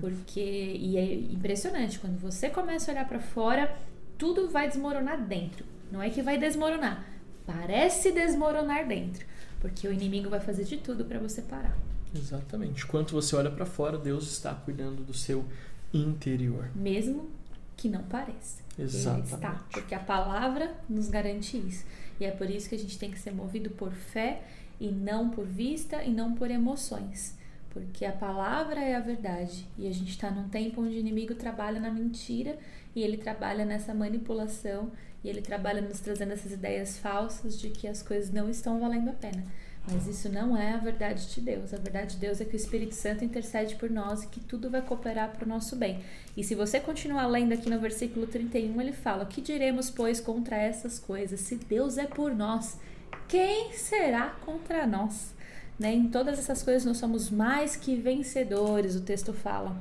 Porque 0.00 0.40
e 0.40 0.96
é 0.96 1.14
impressionante 1.14 1.98
quando 1.98 2.18
você 2.18 2.50
começa 2.50 2.90
a 2.90 2.94
olhar 2.94 3.08
para 3.08 3.20
fora, 3.20 3.74
tudo 4.18 4.48
vai 4.48 4.68
desmoronar 4.68 5.20
dentro. 5.22 5.64
Não 5.90 6.02
é 6.02 6.10
que 6.10 6.20
vai 6.20 6.36
desmoronar, 6.36 7.06
parece 7.46 8.12
desmoronar 8.12 8.86
dentro, 8.86 9.24
porque 9.60 9.88
o 9.88 9.92
inimigo 9.92 10.28
vai 10.28 10.40
fazer 10.40 10.64
de 10.64 10.76
tudo 10.76 11.04
para 11.04 11.18
você 11.18 11.40
parar. 11.40 11.76
Exatamente. 12.14 12.84
Enquanto 12.84 13.12
você 13.12 13.34
olha 13.36 13.50
para 13.50 13.64
fora, 13.64 13.96
Deus 13.96 14.30
está 14.30 14.54
cuidando 14.54 15.02
do 15.02 15.14
seu 15.14 15.44
interior. 15.92 16.70
Mesmo 16.74 17.30
que 17.76 17.88
não 17.88 18.02
pareça. 18.02 18.62
Exatamente. 18.78 19.28
Ele 19.28 19.34
está, 19.34 19.64
porque 19.70 19.94
a 19.94 20.00
palavra 20.00 20.74
nos 20.88 21.08
garante 21.08 21.56
isso. 21.56 21.84
E 22.20 22.24
é 22.24 22.30
por 22.30 22.50
isso 22.50 22.68
que 22.68 22.74
a 22.74 22.78
gente 22.78 22.98
tem 22.98 23.10
que 23.10 23.18
ser 23.18 23.32
movido 23.32 23.70
por 23.70 23.92
fé 23.92 24.42
e 24.80 24.88
não 24.88 25.30
por 25.30 25.46
vista 25.46 26.02
e 26.02 26.10
não 26.10 26.34
por 26.34 26.50
emoções. 26.50 27.37
Porque 27.70 28.04
a 28.04 28.12
palavra 28.12 28.80
é 28.80 28.94
a 28.94 29.00
verdade 29.00 29.66
e 29.78 29.86
a 29.86 29.92
gente 29.92 30.10
está 30.10 30.30
num 30.30 30.48
tempo 30.48 30.80
onde 30.80 30.96
o 30.96 30.98
inimigo 30.98 31.34
trabalha 31.34 31.78
na 31.78 31.90
mentira 31.90 32.58
e 32.94 33.02
ele 33.02 33.16
trabalha 33.16 33.64
nessa 33.64 33.92
manipulação 33.92 34.90
e 35.22 35.28
ele 35.28 35.42
trabalha 35.42 35.80
nos 35.80 36.00
trazendo 36.00 36.32
essas 36.32 36.52
ideias 36.52 36.98
falsas 36.98 37.60
de 37.60 37.70
que 37.70 37.86
as 37.86 38.02
coisas 38.02 38.30
não 38.30 38.48
estão 38.48 38.80
valendo 38.80 39.10
a 39.10 39.12
pena. 39.12 39.44
Mas 39.90 40.06
isso 40.06 40.28
não 40.28 40.56
é 40.56 40.72
a 40.72 40.76
verdade 40.76 41.32
de 41.32 41.40
Deus. 41.40 41.72
A 41.72 41.78
verdade 41.78 42.14
de 42.14 42.20
Deus 42.20 42.40
é 42.40 42.44
que 42.44 42.54
o 42.54 42.56
Espírito 42.56 42.94
Santo 42.94 43.24
intercede 43.24 43.74
por 43.76 43.88
nós 43.88 44.22
e 44.22 44.28
que 44.28 44.40
tudo 44.40 44.68
vai 44.68 44.82
cooperar 44.82 45.30
para 45.30 45.44
o 45.44 45.48
nosso 45.48 45.76
bem. 45.76 46.02
E 46.36 46.44
se 46.44 46.54
você 46.54 46.78
continuar 46.78 47.26
lendo 47.26 47.52
aqui 47.52 47.70
no 47.70 47.80
versículo 47.80 48.26
31, 48.26 48.80
ele 48.82 48.92
fala: 48.92 49.24
Que 49.24 49.40
diremos, 49.40 49.88
pois, 49.88 50.20
contra 50.20 50.56
essas 50.56 50.98
coisas? 50.98 51.40
Se 51.40 51.56
Deus 51.56 51.96
é 51.96 52.06
por 52.06 52.34
nós, 52.34 52.78
quem 53.26 53.72
será 53.72 54.28
contra 54.44 54.86
nós? 54.86 55.34
Né? 55.78 55.94
Em 55.94 56.08
todas 56.08 56.38
essas 56.38 56.62
coisas 56.62 56.84
nós 56.84 56.96
somos 56.96 57.30
mais 57.30 57.76
que 57.76 57.94
vencedores, 57.94 58.96
o 58.96 59.00
texto 59.00 59.32
fala. 59.32 59.76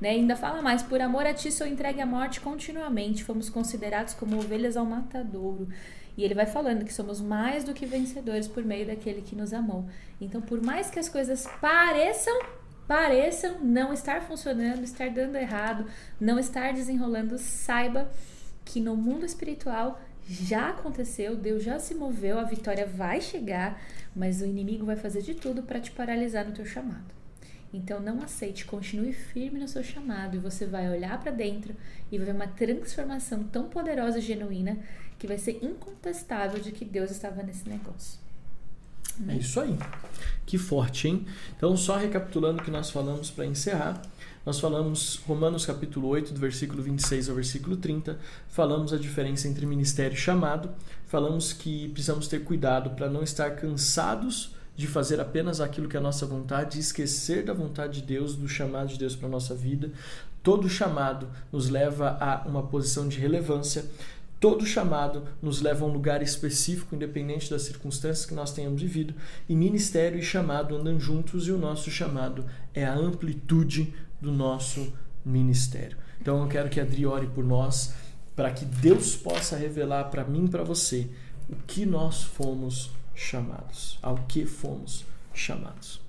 Né? 0.00 0.10
Ainda 0.10 0.36
fala 0.36 0.62
mais, 0.62 0.82
por 0.82 1.00
amor 1.00 1.26
a 1.26 1.34
ti 1.34 1.50
sou 1.50 1.66
entregue 1.66 2.00
à 2.00 2.06
morte 2.06 2.40
continuamente, 2.40 3.24
fomos 3.24 3.48
considerados 3.48 4.14
como 4.14 4.36
ovelhas 4.36 4.76
ao 4.76 4.86
matadouro. 4.86 5.68
E 6.16 6.24
ele 6.24 6.34
vai 6.34 6.46
falando 6.46 6.84
que 6.84 6.92
somos 6.92 7.20
mais 7.20 7.64
do 7.64 7.72
que 7.72 7.86
vencedores 7.86 8.46
por 8.46 8.64
meio 8.64 8.86
daquele 8.86 9.22
que 9.22 9.34
nos 9.34 9.52
amou. 9.52 9.86
Então, 10.20 10.40
por 10.42 10.62
mais 10.62 10.90
que 10.90 10.98
as 10.98 11.08
coisas 11.08 11.46
pareçam, 11.60 12.38
pareçam 12.86 13.60
não 13.62 13.92
estar 13.92 14.22
funcionando, 14.22 14.84
estar 14.84 15.08
dando 15.08 15.36
errado, 15.36 15.86
não 16.20 16.38
estar 16.38 16.72
desenrolando, 16.74 17.38
saiba 17.38 18.10
que 18.64 18.80
no 18.80 18.94
mundo 18.94 19.24
espiritual 19.24 20.00
já 20.28 20.70
aconteceu, 20.70 21.34
Deus 21.34 21.62
já 21.62 21.78
se 21.78 21.94
moveu, 21.94 22.38
a 22.38 22.44
vitória 22.44 22.86
vai 22.86 23.20
chegar, 23.20 23.80
mas 24.14 24.40
o 24.40 24.46
inimigo 24.46 24.84
vai 24.84 24.96
fazer 24.96 25.22
de 25.22 25.34
tudo 25.34 25.62
para 25.62 25.80
te 25.80 25.90
paralisar 25.90 26.46
no 26.46 26.52
teu 26.52 26.66
chamado. 26.66 27.22
Então 27.72 28.00
não 28.00 28.22
aceite, 28.22 28.66
continue 28.66 29.12
firme 29.12 29.58
no 29.58 29.66
seu 29.66 29.82
chamado 29.82 30.36
e 30.36 30.40
você 30.40 30.66
vai 30.66 30.90
olhar 30.90 31.18
para 31.18 31.32
dentro 31.32 31.74
e 32.10 32.18
vai 32.18 32.26
ver 32.26 32.34
uma 32.34 32.46
transformação 32.46 33.44
tão 33.44 33.68
poderosa 33.68 34.18
e 34.18 34.22
genuína 34.22 34.78
que 35.18 35.26
vai 35.26 35.38
ser 35.38 35.58
incontestável 35.62 36.60
de 36.60 36.72
que 36.72 36.84
Deus 36.84 37.10
estava 37.10 37.42
nesse 37.42 37.66
negócio. 37.68 38.20
É 39.28 39.34
isso 39.34 39.60
aí. 39.60 39.76
Que 40.46 40.58
forte, 40.58 41.08
hein? 41.08 41.26
Então, 41.56 41.76
só 41.76 41.96
recapitulando 41.96 42.60
o 42.60 42.64
que 42.64 42.70
nós 42.70 42.90
falamos 42.90 43.30
para 43.30 43.44
encerrar. 43.44 44.00
Nós 44.44 44.58
falamos 44.58 45.16
Romanos 45.26 45.64
capítulo 45.64 46.08
8, 46.08 46.32
do 46.34 46.40
versículo 46.40 46.82
26 46.82 47.28
ao 47.28 47.36
versículo 47.36 47.76
30, 47.76 48.18
falamos 48.48 48.92
a 48.92 48.98
diferença 48.98 49.46
entre 49.46 49.64
ministério 49.64 50.14
e 50.14 50.18
chamado, 50.18 50.68
falamos 51.12 51.52
que 51.52 51.90
precisamos 51.90 52.26
ter 52.26 52.42
cuidado 52.42 52.92
para 52.96 53.06
não 53.06 53.22
estar 53.22 53.50
cansados 53.50 54.54
de 54.74 54.86
fazer 54.86 55.20
apenas 55.20 55.60
aquilo 55.60 55.86
que 55.86 55.94
é 55.94 56.00
a 56.00 56.02
nossa 56.02 56.24
vontade 56.24 56.80
esquecer 56.80 57.44
da 57.44 57.52
vontade 57.52 58.00
de 58.00 58.06
Deus, 58.06 58.34
do 58.34 58.48
chamado 58.48 58.88
de 58.88 58.98
Deus 58.98 59.14
para 59.14 59.28
a 59.28 59.30
nossa 59.30 59.54
vida. 59.54 59.92
Todo 60.42 60.70
chamado 60.70 61.28
nos 61.52 61.68
leva 61.68 62.16
a 62.18 62.48
uma 62.48 62.62
posição 62.62 63.06
de 63.08 63.18
relevância. 63.18 63.84
Todo 64.40 64.64
chamado 64.64 65.24
nos 65.42 65.60
leva 65.60 65.84
a 65.84 65.88
um 65.88 65.92
lugar 65.92 66.22
específico, 66.22 66.94
independente 66.94 67.50
das 67.50 67.60
circunstâncias 67.60 68.24
que 68.24 68.32
nós 68.32 68.50
tenhamos 68.50 68.80
vivido, 68.80 69.12
e 69.46 69.54
ministério 69.54 70.18
e 70.18 70.22
chamado 70.22 70.74
andam 70.74 70.98
juntos, 70.98 71.46
e 71.46 71.52
o 71.52 71.58
nosso 71.58 71.90
chamado 71.90 72.46
é 72.72 72.86
a 72.86 72.94
amplitude 72.94 73.94
do 74.18 74.32
nosso 74.32 74.90
ministério. 75.22 75.98
Então 76.22 76.40
eu 76.40 76.48
quero 76.48 76.70
que 76.70 76.80
a 76.80 76.84
Adri 76.84 77.04
ore 77.04 77.26
por 77.26 77.44
nós, 77.44 77.92
para 78.34 78.50
que 78.52 78.64
Deus 78.64 79.16
possa 79.16 79.56
revelar 79.56 80.10
para 80.10 80.24
mim 80.24 80.46
para 80.46 80.62
você 80.62 81.08
o 81.48 81.56
que 81.56 81.84
nós 81.84 82.22
fomos 82.22 82.90
chamados, 83.14 83.98
ao 84.02 84.16
que 84.26 84.46
fomos 84.46 85.04
chamados. 85.34 86.00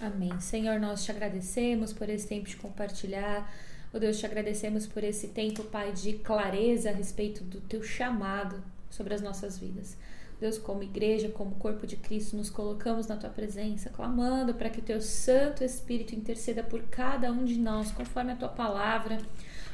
Amém. 0.00 0.38
Senhor, 0.40 0.78
nós 0.78 1.04
te 1.04 1.10
agradecemos 1.10 1.92
por 1.92 2.08
esse 2.08 2.26
tempo 2.26 2.48
de 2.48 2.56
compartilhar 2.56 3.50
Oh 3.90 3.98
Deus, 3.98 4.18
te 4.18 4.26
agradecemos 4.26 4.86
por 4.86 5.02
esse 5.02 5.28
tempo, 5.28 5.64
Pai, 5.64 5.92
de 5.92 6.12
clareza 6.12 6.90
a 6.90 6.92
respeito 6.92 7.42
do 7.42 7.58
teu 7.58 7.82
chamado 7.82 8.62
sobre 8.90 9.14
as 9.14 9.22
nossas 9.22 9.58
vidas. 9.58 9.96
Deus, 10.38 10.58
como 10.58 10.82
igreja, 10.82 11.30
como 11.30 11.54
corpo 11.54 11.86
de 11.86 11.96
Cristo, 11.96 12.36
nos 12.36 12.50
colocamos 12.50 13.06
na 13.06 13.16
tua 13.16 13.30
presença, 13.30 13.88
clamando 13.88 14.52
para 14.52 14.68
que 14.68 14.80
o 14.80 14.82
teu 14.82 15.00
Santo 15.00 15.64
Espírito 15.64 16.14
interceda 16.14 16.62
por 16.62 16.82
cada 16.82 17.32
um 17.32 17.46
de 17.46 17.56
nós, 17.56 17.90
conforme 17.90 18.32
a 18.32 18.36
tua 18.36 18.50
palavra. 18.50 19.18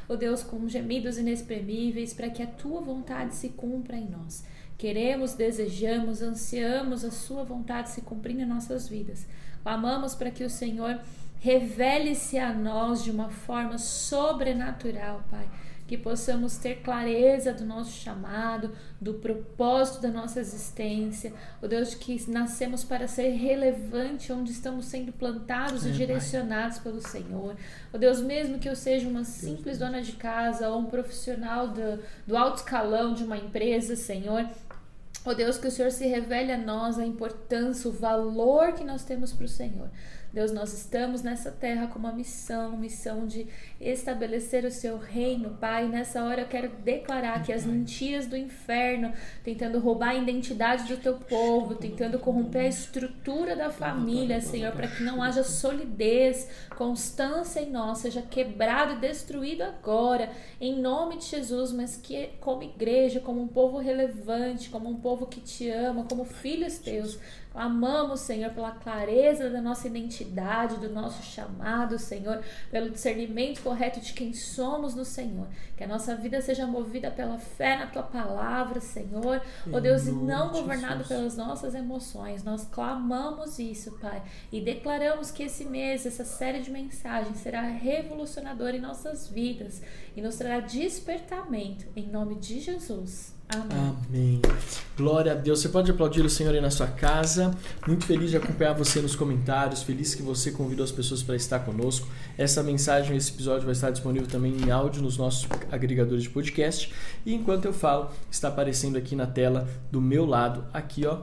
Ó 0.07 0.13
oh 0.13 0.17
Deus, 0.17 0.43
com 0.43 0.67
gemidos 0.67 1.17
inexprimíveis, 1.17 2.13
para 2.13 2.29
que 2.29 2.43
a 2.43 2.47
tua 2.47 2.81
vontade 2.81 3.35
se 3.35 3.49
cumpra 3.49 3.97
em 3.97 4.09
nós. 4.09 4.43
Queremos, 4.77 5.33
desejamos, 5.33 6.21
ansiamos 6.21 7.03
a 7.03 7.11
sua 7.11 7.43
vontade 7.43 7.89
se 7.89 8.01
cumprir 8.01 8.39
em 8.39 8.45
nossas 8.45 8.87
vidas. 8.87 9.25
Clamamos 9.63 10.13
para 10.13 10.31
que 10.31 10.43
o 10.43 10.49
Senhor 10.49 10.99
revele-se 11.39 12.37
a 12.37 12.53
nós 12.53 13.03
de 13.03 13.11
uma 13.11 13.29
forma 13.29 13.77
sobrenatural, 13.77 15.23
Pai 15.29 15.47
que 15.87 15.97
possamos 15.97 16.57
ter 16.57 16.81
clareza 16.81 17.53
do 17.53 17.63
nosso 17.63 17.91
chamado, 17.91 18.71
do 18.99 19.15
propósito 19.15 20.01
da 20.01 20.09
nossa 20.09 20.39
existência, 20.39 21.31
o 21.61 21.67
Deus 21.67 21.91
de 21.91 21.97
que 21.97 22.29
nascemos 22.29 22.83
para 22.83 23.07
ser 23.07 23.29
relevante 23.29 24.33
onde 24.33 24.51
estamos 24.51 24.85
sendo 24.85 25.11
plantados 25.11 25.85
é, 25.85 25.89
e 25.89 25.91
direcionados 25.91 26.79
pai. 26.79 26.91
pelo 26.91 27.01
Senhor. 27.07 27.55
O 27.93 27.97
Deus, 27.97 28.19
mesmo 28.19 28.57
que 28.57 28.67
eu 28.67 28.75
seja 28.75 29.07
uma 29.07 29.23
simples 29.23 29.77
dona 29.77 30.01
de 30.01 30.13
casa 30.13 30.69
ou 30.69 30.79
um 30.79 30.85
profissional 30.85 31.67
do, 31.67 31.99
do 32.25 32.35
alto 32.35 32.57
escalão 32.57 33.13
de 33.13 33.23
uma 33.23 33.37
empresa, 33.37 33.95
Senhor, 33.95 34.49
Ó 35.25 35.31
oh 35.31 35.33
Deus, 35.33 35.57
que 35.57 35.67
o 35.67 35.71
Senhor 35.71 35.89
se 35.89 36.05
revele 36.05 36.51
a 36.51 36.57
nós 36.57 36.99
a 36.99 37.05
importância, 37.05 37.89
o 37.89 37.93
valor 37.93 38.73
que 38.73 38.83
nós 38.83 39.03
temos 39.03 39.33
para 39.33 39.45
o 39.45 39.49
Senhor. 39.49 39.89
Deus, 40.31 40.51
nós 40.51 40.71
estamos 40.73 41.23
nessa 41.23 41.49
terra 41.49 41.87
com 41.87 41.97
uma 41.97 42.11
missão, 42.11 42.77
missão 42.77 43.25
de 43.25 43.47
estabelecer 43.91 44.65
o 44.65 44.71
seu 44.71 44.97
reino, 44.97 45.51
Pai. 45.61 45.87
Nessa 45.87 46.23
hora 46.23 46.41
eu 46.41 46.47
quero 46.47 46.69
declarar 46.83 47.43
que 47.43 47.53
as 47.53 47.65
mentiras 47.65 48.25
do 48.25 48.35
inferno, 48.35 49.13
tentando 49.43 49.79
roubar 49.79 50.09
a 50.09 50.15
identidade 50.15 50.87
do 50.87 51.01
teu 51.01 51.15
povo, 51.15 51.75
tentando 51.75 52.19
corromper 52.19 52.65
a 52.65 52.67
estrutura 52.67 53.55
da 53.55 53.69
família, 53.69 54.41
Senhor, 54.41 54.71
para 54.71 54.87
que 54.87 55.03
não 55.03 55.21
haja 55.21 55.43
solidez, 55.43 56.49
constância 56.75 57.59
em 57.59 57.69
nós, 57.69 57.99
seja 57.99 58.21
quebrado 58.21 58.93
e 58.93 58.99
destruído 58.99 59.61
agora, 59.63 60.31
em 60.59 60.79
nome 60.79 61.17
de 61.17 61.25
Jesus, 61.25 61.71
mas 61.71 61.95
que 61.95 62.29
como 62.41 62.63
igreja, 62.63 63.19
como 63.19 63.41
um 63.41 63.47
povo 63.47 63.77
relevante, 63.77 64.69
como 64.69 64.89
um 64.89 64.99
povo 64.99 65.27
que 65.27 65.39
te 65.39 65.69
ama, 65.69 66.05
como 66.05 66.25
filhos 66.25 66.79
teus, 66.79 67.19
Amamos, 67.55 68.19
Senhor, 68.19 68.51
pela 68.51 68.71
clareza 68.71 69.49
da 69.49 69.61
nossa 69.61 69.87
identidade, 69.87 70.75
do 70.75 70.89
nosso 70.89 71.23
chamado, 71.23 71.97
Senhor, 71.97 72.43
pelo 72.69 72.89
discernimento 72.89 73.61
correto 73.63 73.74
de 73.75 74.13
quem 74.13 74.33
somos 74.33 74.95
no 74.95 75.05
Senhor. 75.05 75.47
Que 75.77 75.83
a 75.83 75.87
nossa 75.87 76.15
vida 76.15 76.41
seja 76.41 76.65
movida 76.65 77.11
pela 77.11 77.37
fé 77.37 77.77
na 77.77 77.87
tua 77.87 78.03
palavra, 78.03 78.79
Senhor. 78.79 79.41
Ó 79.71 79.77
oh, 79.77 79.79
Deus, 79.79 80.07
e 80.07 80.11
não 80.11 80.51
governado 80.51 81.03
pelas 81.03 81.37
nossas 81.37 81.75
emoções. 81.75 82.43
Nós 82.43 82.65
clamamos 82.65 83.59
isso, 83.59 83.91
Pai, 83.99 84.23
e 84.51 84.61
declaramos 84.61 85.31
que 85.31 85.43
esse 85.43 85.65
mês, 85.65 86.05
essa 86.05 86.25
série 86.25 86.61
de 86.61 86.71
mensagens 86.71 87.37
será 87.37 87.61
revolucionadora 87.61 88.77
em 88.77 88.81
nossas 88.81 89.27
vidas 89.27 89.81
e 90.15 90.21
nos 90.21 90.37
trará 90.37 90.61
despertamento 90.61 91.85
em 91.95 92.07
nome 92.07 92.35
de 92.35 92.59
Jesus. 92.59 93.34
Amém. 93.49 94.41
Glória 94.97 95.33
a 95.33 95.35
Deus. 95.35 95.61
Você 95.61 95.69
pode 95.69 95.91
aplaudir 95.91 96.25
o 96.25 96.29
Senhor 96.29 96.53
aí 96.53 96.61
na 96.61 96.71
sua 96.71 96.87
casa. 96.87 97.55
Muito 97.87 98.05
feliz 98.05 98.31
de 98.31 98.37
acompanhar 98.37 98.73
você 98.73 99.01
nos 99.01 99.15
comentários. 99.15 99.83
Feliz 99.83 100.15
que 100.15 100.23
você 100.23 100.51
convidou 100.51 100.83
as 100.83 100.91
pessoas 100.91 101.21
para 101.21 101.35
estar 101.35 101.59
conosco. 101.59 102.07
Essa 102.37 102.63
mensagem, 102.63 103.15
esse 103.15 103.31
episódio 103.31 103.63
vai 103.63 103.73
estar 103.73 103.91
disponível 103.91 104.27
também 104.27 104.55
em 104.57 104.71
áudio 104.71 105.01
nos 105.01 105.17
nossos 105.17 105.47
agregadores 105.71 106.23
de 106.23 106.29
podcast. 106.29 106.91
E 107.25 107.33
enquanto 107.33 107.65
eu 107.65 107.73
falo, 107.73 108.09
está 108.31 108.47
aparecendo 108.47 108.97
aqui 108.97 109.15
na 109.15 109.27
tela 109.27 109.67
do 109.91 110.01
meu 110.01 110.25
lado, 110.25 110.65
aqui 110.73 111.05
ó, 111.05 111.19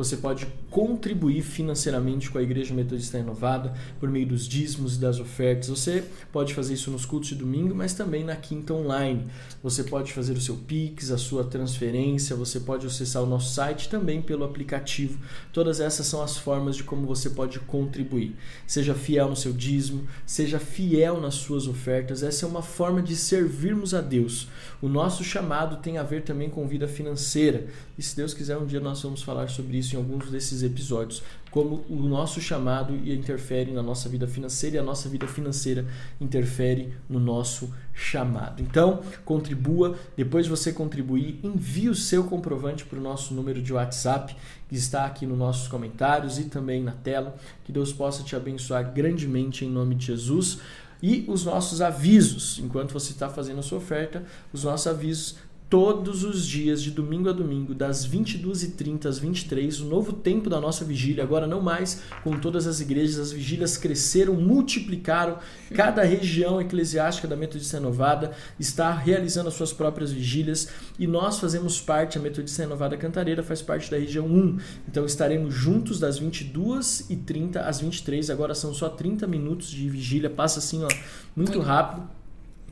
você 0.00 0.16
pode 0.16 0.46
contribuir 0.70 1.42
financeiramente 1.42 2.30
com 2.30 2.38
a 2.38 2.42
Igreja 2.42 2.72
Metodista 2.72 3.18
Renovada 3.18 3.74
por 3.98 4.08
meio 4.08 4.26
dos 4.26 4.48
dízimos 4.48 4.96
e 4.96 4.98
das 4.98 5.20
ofertas. 5.20 5.68
Você 5.68 6.02
pode 6.32 6.54
fazer 6.54 6.72
isso 6.72 6.90
nos 6.90 7.04
cultos 7.04 7.28
de 7.28 7.34
domingo, 7.34 7.74
mas 7.74 7.92
também 7.92 8.24
na 8.24 8.34
quinta 8.34 8.72
online. 8.72 9.26
Você 9.62 9.84
pode 9.84 10.10
fazer 10.14 10.32
o 10.32 10.40
seu 10.40 10.56
Pix, 10.56 11.10
a 11.10 11.18
sua 11.18 11.44
transferência, 11.44 12.34
você 12.34 12.58
pode 12.58 12.86
acessar 12.86 13.22
o 13.22 13.26
nosso 13.26 13.52
site 13.52 13.90
também 13.90 14.22
pelo 14.22 14.42
aplicativo. 14.42 15.18
Todas 15.52 15.80
essas 15.80 16.06
são 16.06 16.22
as 16.22 16.34
formas 16.34 16.76
de 16.76 16.82
como 16.82 17.06
você 17.06 17.28
pode 17.28 17.60
contribuir. 17.60 18.34
Seja 18.66 18.94
fiel 18.94 19.28
no 19.28 19.36
seu 19.36 19.52
dízimo, 19.52 20.08
seja 20.24 20.58
fiel 20.58 21.20
nas 21.20 21.34
suas 21.34 21.66
ofertas. 21.66 22.22
Essa 22.22 22.46
é 22.46 22.48
uma 22.48 22.62
forma 22.62 23.02
de 23.02 23.14
servirmos 23.14 23.92
a 23.92 24.00
Deus. 24.00 24.48
O 24.80 24.88
nosso 24.88 25.22
chamado 25.22 25.76
tem 25.82 25.98
a 25.98 26.02
ver 26.02 26.22
também 26.22 26.48
com 26.48 26.66
vida 26.66 26.88
financeira. 26.88 27.66
E 27.98 28.02
se 28.02 28.16
Deus 28.16 28.32
quiser, 28.32 28.56
um 28.56 28.64
dia 28.64 28.80
nós 28.80 29.02
vamos 29.02 29.22
falar 29.22 29.50
sobre 29.50 29.76
isso 29.76 29.89
em 29.94 29.98
alguns 29.98 30.30
desses 30.30 30.62
episódios, 30.62 31.22
como 31.50 31.84
o 31.88 31.96
nosso 31.96 32.40
chamado 32.40 32.94
interfere 32.94 33.72
na 33.72 33.82
nossa 33.82 34.08
vida 34.08 34.26
financeira 34.26 34.76
e 34.76 34.78
a 34.78 34.82
nossa 34.82 35.08
vida 35.08 35.26
financeira 35.26 35.86
interfere 36.20 36.94
no 37.08 37.18
nosso 37.18 37.72
chamado. 37.92 38.62
Então, 38.62 39.02
contribua. 39.24 39.96
Depois 40.16 40.46
de 40.46 40.50
você 40.50 40.72
contribuir, 40.72 41.40
envie 41.42 41.88
o 41.88 41.94
seu 41.94 42.24
comprovante 42.24 42.84
para 42.84 42.98
o 42.98 43.02
nosso 43.02 43.34
número 43.34 43.60
de 43.60 43.72
WhatsApp, 43.72 44.36
que 44.68 44.76
está 44.76 45.04
aqui 45.04 45.26
nos 45.26 45.38
nossos 45.38 45.66
comentários 45.66 46.38
e 46.38 46.44
também 46.44 46.82
na 46.82 46.92
tela. 46.92 47.36
Que 47.64 47.72
Deus 47.72 47.92
possa 47.92 48.22
te 48.22 48.36
abençoar 48.36 48.92
grandemente 48.92 49.64
em 49.64 49.70
nome 49.70 49.96
de 49.96 50.06
Jesus. 50.06 50.58
E 51.02 51.24
os 51.28 51.44
nossos 51.44 51.80
avisos, 51.80 52.58
enquanto 52.58 52.92
você 52.92 53.12
está 53.12 53.28
fazendo 53.28 53.60
a 53.60 53.62
sua 53.62 53.78
oferta, 53.78 54.22
os 54.52 54.64
nossos 54.64 54.86
avisos 54.86 55.36
todos 55.70 56.24
os 56.24 56.44
dias, 56.44 56.82
de 56.82 56.90
domingo 56.90 57.28
a 57.28 57.32
domingo, 57.32 57.72
das 57.72 58.04
22h30 58.04 59.06
às 59.06 59.20
23 59.20 59.80
o 59.80 59.84
novo 59.84 60.12
tempo 60.12 60.50
da 60.50 60.60
nossa 60.60 60.84
vigília, 60.84 61.22
agora 61.22 61.46
não 61.46 61.60
mais 61.60 62.02
com 62.24 62.36
todas 62.36 62.66
as 62.66 62.80
igrejas, 62.80 63.20
as 63.20 63.30
vigílias 63.30 63.76
cresceram, 63.76 64.34
multiplicaram, 64.34 65.38
cada 65.72 66.02
região 66.02 66.60
eclesiástica 66.60 67.28
da 67.28 67.36
Metodista 67.36 67.78
Renovada 67.78 68.32
está 68.58 68.92
realizando 68.92 69.48
as 69.48 69.54
suas 69.54 69.72
próprias 69.72 70.10
vigílias 70.10 70.68
e 70.98 71.06
nós 71.06 71.38
fazemos 71.38 71.80
parte, 71.80 72.18
a 72.18 72.20
Metodista 72.20 72.62
Renovada 72.62 72.96
Cantareira 72.96 73.44
faz 73.44 73.62
parte 73.62 73.88
da 73.88 73.96
região 73.96 74.26
1, 74.26 74.58
então 74.88 75.06
estaremos 75.06 75.54
juntos 75.54 76.00
das 76.00 76.20
22h30 76.20 77.58
às 77.58 77.80
23 77.80 78.28
agora 78.28 78.56
são 78.56 78.74
só 78.74 78.88
30 78.88 79.24
minutos 79.28 79.70
de 79.70 79.88
vigília, 79.88 80.28
passa 80.28 80.58
assim 80.58 80.82
ó, 80.82 80.88
muito 81.36 81.60
rápido 81.60 82.19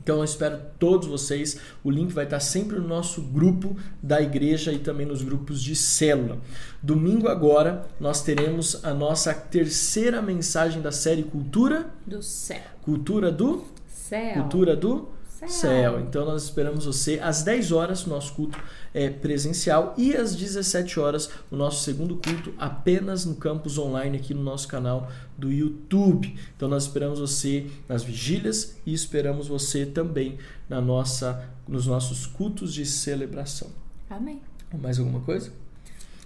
então 0.01 0.17
eu 0.17 0.23
espero 0.23 0.59
todos 0.79 1.07
vocês. 1.07 1.59
O 1.83 1.91
link 1.91 2.11
vai 2.13 2.23
estar 2.23 2.39
sempre 2.39 2.77
no 2.77 2.87
nosso 2.87 3.21
grupo 3.21 3.75
da 4.01 4.21
igreja 4.21 4.71
e 4.71 4.79
também 4.79 5.05
nos 5.05 5.21
grupos 5.21 5.61
de 5.61 5.75
célula. 5.75 6.37
Domingo 6.81 7.27
agora 7.27 7.85
nós 7.99 8.23
teremos 8.23 8.83
a 8.83 8.93
nossa 8.93 9.33
terceira 9.33 10.21
mensagem 10.21 10.81
da 10.81 10.91
série 10.91 11.23
Cultura 11.23 11.87
do 12.05 12.23
Céu. 12.23 12.61
Cultura 12.81 13.31
do 13.31 13.65
Céu. 13.87 14.33
Cultura 14.33 14.75
do 14.75 15.09
céu. 15.47 15.71
céu. 15.71 15.99
Então 15.99 16.25
nós 16.25 16.43
esperamos 16.43 16.85
você 16.85 17.19
às 17.21 17.43
10 17.43 17.71
horas, 17.71 18.05
o 18.05 18.09
nosso 18.09 18.33
culto 18.33 18.59
é 18.93 19.09
presencial, 19.09 19.93
e 19.97 20.15
às 20.15 20.35
17 20.35 20.99
horas, 20.99 21.29
o 21.51 21.55
nosso 21.55 21.83
segundo 21.83 22.15
culto 22.15 22.53
apenas 22.57 23.25
no 23.25 23.35
campus 23.35 23.77
online 23.77 24.17
aqui 24.17 24.33
no 24.33 24.43
nosso 24.43 24.67
canal 24.67 25.09
do 25.37 25.51
YouTube. 25.51 26.35
Então 26.55 26.67
nós 26.67 26.83
esperamos 26.83 27.19
você 27.19 27.67
nas 27.87 28.03
vigílias 28.03 28.77
e 28.85 28.93
esperamos 28.93 29.47
você 29.47 29.85
também 29.85 30.37
na 30.67 30.81
nossa, 30.81 31.47
nos 31.67 31.87
nossos 31.87 32.25
cultos 32.25 32.73
de 32.73 32.85
celebração. 32.85 33.69
Amém. 34.09 34.41
Mais 34.73 34.99
alguma 34.99 35.21
coisa? 35.21 35.51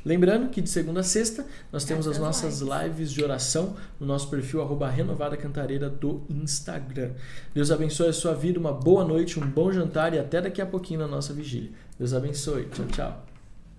Lembrando 0.05 0.49
que 0.49 0.61
de 0.61 0.69
segunda 0.69 0.99
a 0.99 1.03
sexta 1.03 1.45
nós 1.71 1.85
temos 1.85 2.07
as 2.07 2.17
nossas 2.17 2.61
lives 2.61 3.11
de 3.11 3.23
oração 3.23 3.75
no 3.99 4.05
nosso 4.05 4.29
perfil 4.29 4.61
arroba 4.61 4.89
Renovada 4.89 5.37
Cantareira 5.37 5.89
do 5.89 6.23
Instagram. 6.29 7.11
Deus 7.53 7.71
abençoe 7.71 8.09
a 8.09 8.13
sua 8.13 8.33
vida, 8.33 8.59
uma 8.59 8.73
boa 8.73 9.05
noite, 9.05 9.39
um 9.39 9.47
bom 9.47 9.71
jantar 9.71 10.13
e 10.13 10.19
até 10.19 10.41
daqui 10.41 10.61
a 10.61 10.65
pouquinho 10.65 10.99
na 10.99 11.07
nossa 11.07 11.33
vigília. 11.33 11.71
Deus 11.97 12.13
abençoe. 12.13 12.65
Tchau, 12.65 12.85
tchau. 12.87 13.32